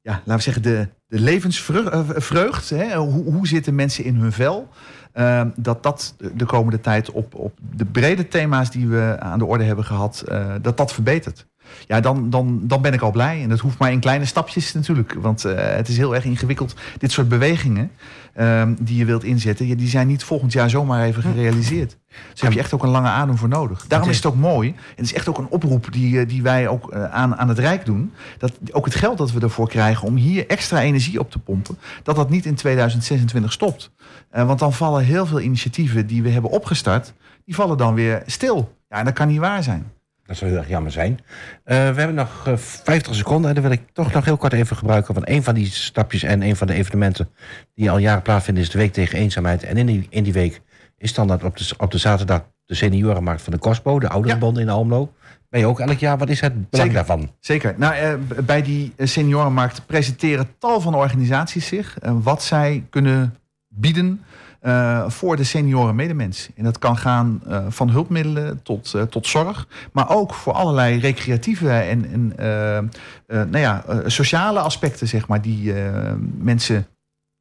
ja, 0.00 0.12
laten 0.24 0.34
we 0.36 0.40
zeggen, 0.42 0.62
de, 0.62 0.88
de 1.06 1.20
levensvreugd, 1.20 2.70
hè, 2.70 2.96
hoe, 2.96 3.24
hoe 3.32 3.46
zitten 3.46 3.74
mensen 3.74 4.04
in 4.04 4.14
hun 4.14 4.32
vel, 4.32 4.68
eh, 5.12 5.42
dat 5.56 5.82
dat 5.82 6.14
de- 6.18 6.36
de 6.36 6.44
komende 6.44 6.80
tijd 6.80 7.10
op, 7.10 7.34
op 7.34 7.58
de 7.76 7.84
brede 7.84 8.28
thema's 8.28 8.70
die 8.70 8.88
we 8.88 9.16
aan 9.18 9.38
de 9.38 9.44
orde 9.44 9.64
hebben 9.64 9.84
gehad, 9.84 10.20
eh, 10.20 10.54
dat 10.62 10.76
dat 10.76 10.92
verbetert. 10.92 11.46
Ja, 11.86 12.00
dan, 12.00 12.30
dan, 12.30 12.60
dan 12.62 12.82
ben 12.82 12.92
ik 12.92 13.00
al 13.00 13.10
blij. 13.10 13.42
En 13.42 13.48
dat 13.48 13.58
hoeft 13.58 13.78
maar 13.78 13.92
in 13.92 14.00
kleine 14.00 14.24
stapjes 14.24 14.72
natuurlijk. 14.72 15.14
Want 15.20 15.44
eh, 15.44 15.76
het 15.76 15.88
is 15.88 15.96
heel 15.96 16.14
erg 16.14 16.24
ingewikkeld. 16.24 16.74
Dit 16.98 17.12
soort 17.12 17.28
bewegingen 17.28 17.90
ehm, 18.34 18.74
die 18.80 18.96
je 18.96 19.04
wilt 19.04 19.24
inzetten, 19.24 19.66
ja, 19.66 19.74
die 19.74 19.88
zijn 19.88 20.06
niet 20.06 20.24
volgend 20.24 20.52
jaar 20.52 20.70
zomaar 20.70 21.04
even 21.04 21.22
gerealiseerd. 21.22 21.96
Dus 22.08 22.18
daar 22.34 22.44
heb 22.44 22.52
je 22.52 22.58
echt 22.58 22.74
ook 22.74 22.82
een 22.82 22.88
lange 22.88 23.08
adem 23.08 23.36
voor 23.36 23.48
nodig. 23.48 23.86
Daarom 23.86 24.08
is 24.08 24.16
het 24.16 24.26
ook 24.26 24.34
mooi. 24.34 24.68
En 24.68 24.76
het 24.96 25.04
is 25.04 25.14
echt 25.14 25.28
ook 25.28 25.38
een 25.38 25.48
oproep 25.48 25.92
die, 25.92 26.20
eh, 26.20 26.28
die 26.28 26.42
wij 26.42 26.68
ook 26.68 26.90
eh, 26.90 27.04
aan, 27.04 27.36
aan 27.36 27.48
het 27.48 27.58
Rijk 27.58 27.84
doen. 27.84 28.12
Dat 28.38 28.52
ook 28.72 28.84
het 28.84 28.94
geld 28.94 29.18
dat 29.18 29.32
we 29.32 29.40
ervoor 29.40 29.68
krijgen 29.68 30.06
om 30.06 30.16
hier 30.16 30.46
extra 30.46 30.82
energie 30.82 31.20
op 31.20 31.30
te 31.30 31.38
pompen, 31.38 31.78
dat 32.02 32.16
dat 32.16 32.30
niet 32.30 32.46
in 32.46 32.54
2026 32.54 33.52
stopt. 33.52 33.90
Want 34.30 34.58
dan 34.58 34.72
vallen 34.72 35.04
heel 35.04 35.26
veel 35.26 35.40
initiatieven 35.40 36.06
die 36.06 36.22
we 36.22 36.28
hebben 36.28 36.50
opgestart, 36.50 37.12
die 37.44 37.54
vallen 37.54 37.76
dan 37.76 37.94
weer 37.94 38.22
stil. 38.26 38.76
Ja, 38.88 38.96
en 38.96 39.04
dat 39.04 39.14
kan 39.14 39.28
niet 39.28 39.38
waar 39.38 39.62
zijn. 39.62 39.92
Dat 40.30 40.38
zou 40.38 40.50
heel 40.50 40.60
erg 40.60 40.68
jammer 40.68 40.92
zijn. 40.92 41.18
Eh, 41.64 41.76
we 41.76 42.00
hebben 42.00 42.14
nog 42.14 42.46
eh, 42.46 42.56
50 42.56 43.14
seconden 43.14 43.48
en 43.48 43.54
dan 43.54 43.64
wil 43.64 43.72
ik 43.72 43.82
toch 43.92 44.12
nog 44.12 44.24
heel 44.24 44.36
kort 44.36 44.52
even 44.52 44.76
gebruiken. 44.76 45.14
Want 45.14 45.28
een 45.28 45.42
van 45.42 45.54
die 45.54 45.66
stapjes 45.66 46.22
en 46.22 46.42
een 46.42 46.56
van 46.56 46.66
de 46.66 46.72
evenementen 46.72 47.28
die 47.74 47.90
al 47.90 47.98
jaren 47.98 48.22
plaatsvinden 48.22 48.62
is 48.62 48.70
de 48.70 48.78
Week 48.78 48.92
tegen 48.92 49.18
Eenzaamheid. 49.18 49.62
En 49.62 49.76
in 49.76 49.86
die, 49.86 50.06
in 50.10 50.22
die 50.22 50.32
week 50.32 50.60
is 50.98 51.14
dan 51.14 51.26
dat 51.26 51.44
op 51.44 51.56
de, 51.56 51.74
op 51.78 51.90
de 51.90 51.98
zaterdag 51.98 52.42
de 52.66 52.74
seniorenmarkt 52.74 53.42
van 53.42 53.52
de 53.52 53.58
Cospo, 53.58 53.98
de 53.98 54.08
ouderenbond 54.08 54.58
in 54.58 54.68
Almelo. 54.68 55.12
Ben 55.48 55.60
je 55.60 55.66
ook 55.66 55.80
elk 55.80 55.98
jaar, 55.98 56.18
wat 56.18 56.28
is 56.28 56.40
het 56.40 56.70
belang 56.70 56.90
Zeker. 56.90 56.92
daarvan? 56.92 57.30
Zeker. 57.40 57.74
Nou, 57.76 57.94
eh, 57.94 58.14
bij 58.44 58.62
die 58.62 58.92
eh, 58.96 59.06
seniorenmarkt 59.06 59.86
presenteren 59.86 60.48
tal 60.58 60.80
van 60.80 60.94
organisaties 60.94 61.66
zich 61.66 61.98
eh, 61.98 62.12
wat 62.22 62.42
zij 62.42 62.84
kunnen 62.90 63.36
bieden 63.68 64.24
eh, 64.60 65.10
voor 65.10 65.36
de 65.36 65.44
senioren 65.44 65.94
medemens. 65.94 66.48
En 66.56 66.64
dat 66.64 66.78
kan 66.78 66.96
gaan 66.96 67.40
eh, 67.46 67.64
van 67.68 67.90
hulpmiddelen 67.90 68.62
tot, 68.62 68.94
eh, 68.94 69.02
tot 69.02 69.26
zorg, 69.26 69.66
maar 69.92 70.10
ook 70.10 70.34
voor 70.34 70.52
allerlei 70.52 71.00
recreatieve 71.00 71.70
en, 71.70 72.10
en 72.10 72.32
nou 73.26 73.58
ja, 73.58 73.84
sociale 74.06 74.60
aspecten, 74.60 75.08
zeg 75.08 75.28
maar, 75.28 75.42
die 75.42 75.74
eh, 75.74 76.12
mensen 76.38 76.86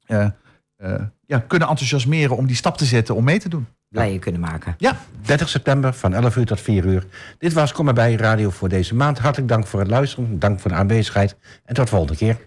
eh, 0.06 0.28
eh, 0.76 1.02
ja, 1.26 1.40
kunnen 1.48 1.68
enthousiasmeren 1.68 2.38
om 2.38 2.48
die 2.48 2.56
stap 2.56 2.78
te 2.78 2.86
zetten 2.86 3.16
om 3.16 3.24
mee 3.24 3.40
te 3.40 3.50
doen. 3.50 3.68
Blijer 3.90 4.20
kunnen 4.20 4.42
maken. 4.42 4.76
Ja, 4.78 4.98
30 5.22 5.50
september 5.50 5.94
van 5.94 6.14
11 6.14 6.36
uur 6.36 6.46
tot 6.46 6.62
4 6.62 6.86
uur. 6.86 7.06
Dit 7.38 7.54
was 7.54 7.72
Kom 7.72 7.88
erbij 7.88 8.16
Radio 8.16 8.50
voor 8.50 8.70
deze 8.70 8.96
maand. 8.96 9.20
Hartelijk 9.20 9.50
dank 9.50 9.68
voor 9.68 9.80
het 9.80 9.90
luisteren. 9.90 10.40
Dank 10.40 10.60
voor 10.60 10.72
de 10.72 10.78
aanwezigheid. 10.78 11.36
En 11.66 11.74
tot 11.76 11.86
de 11.86 11.92
volgende 11.92 12.16
keer. 12.16 12.38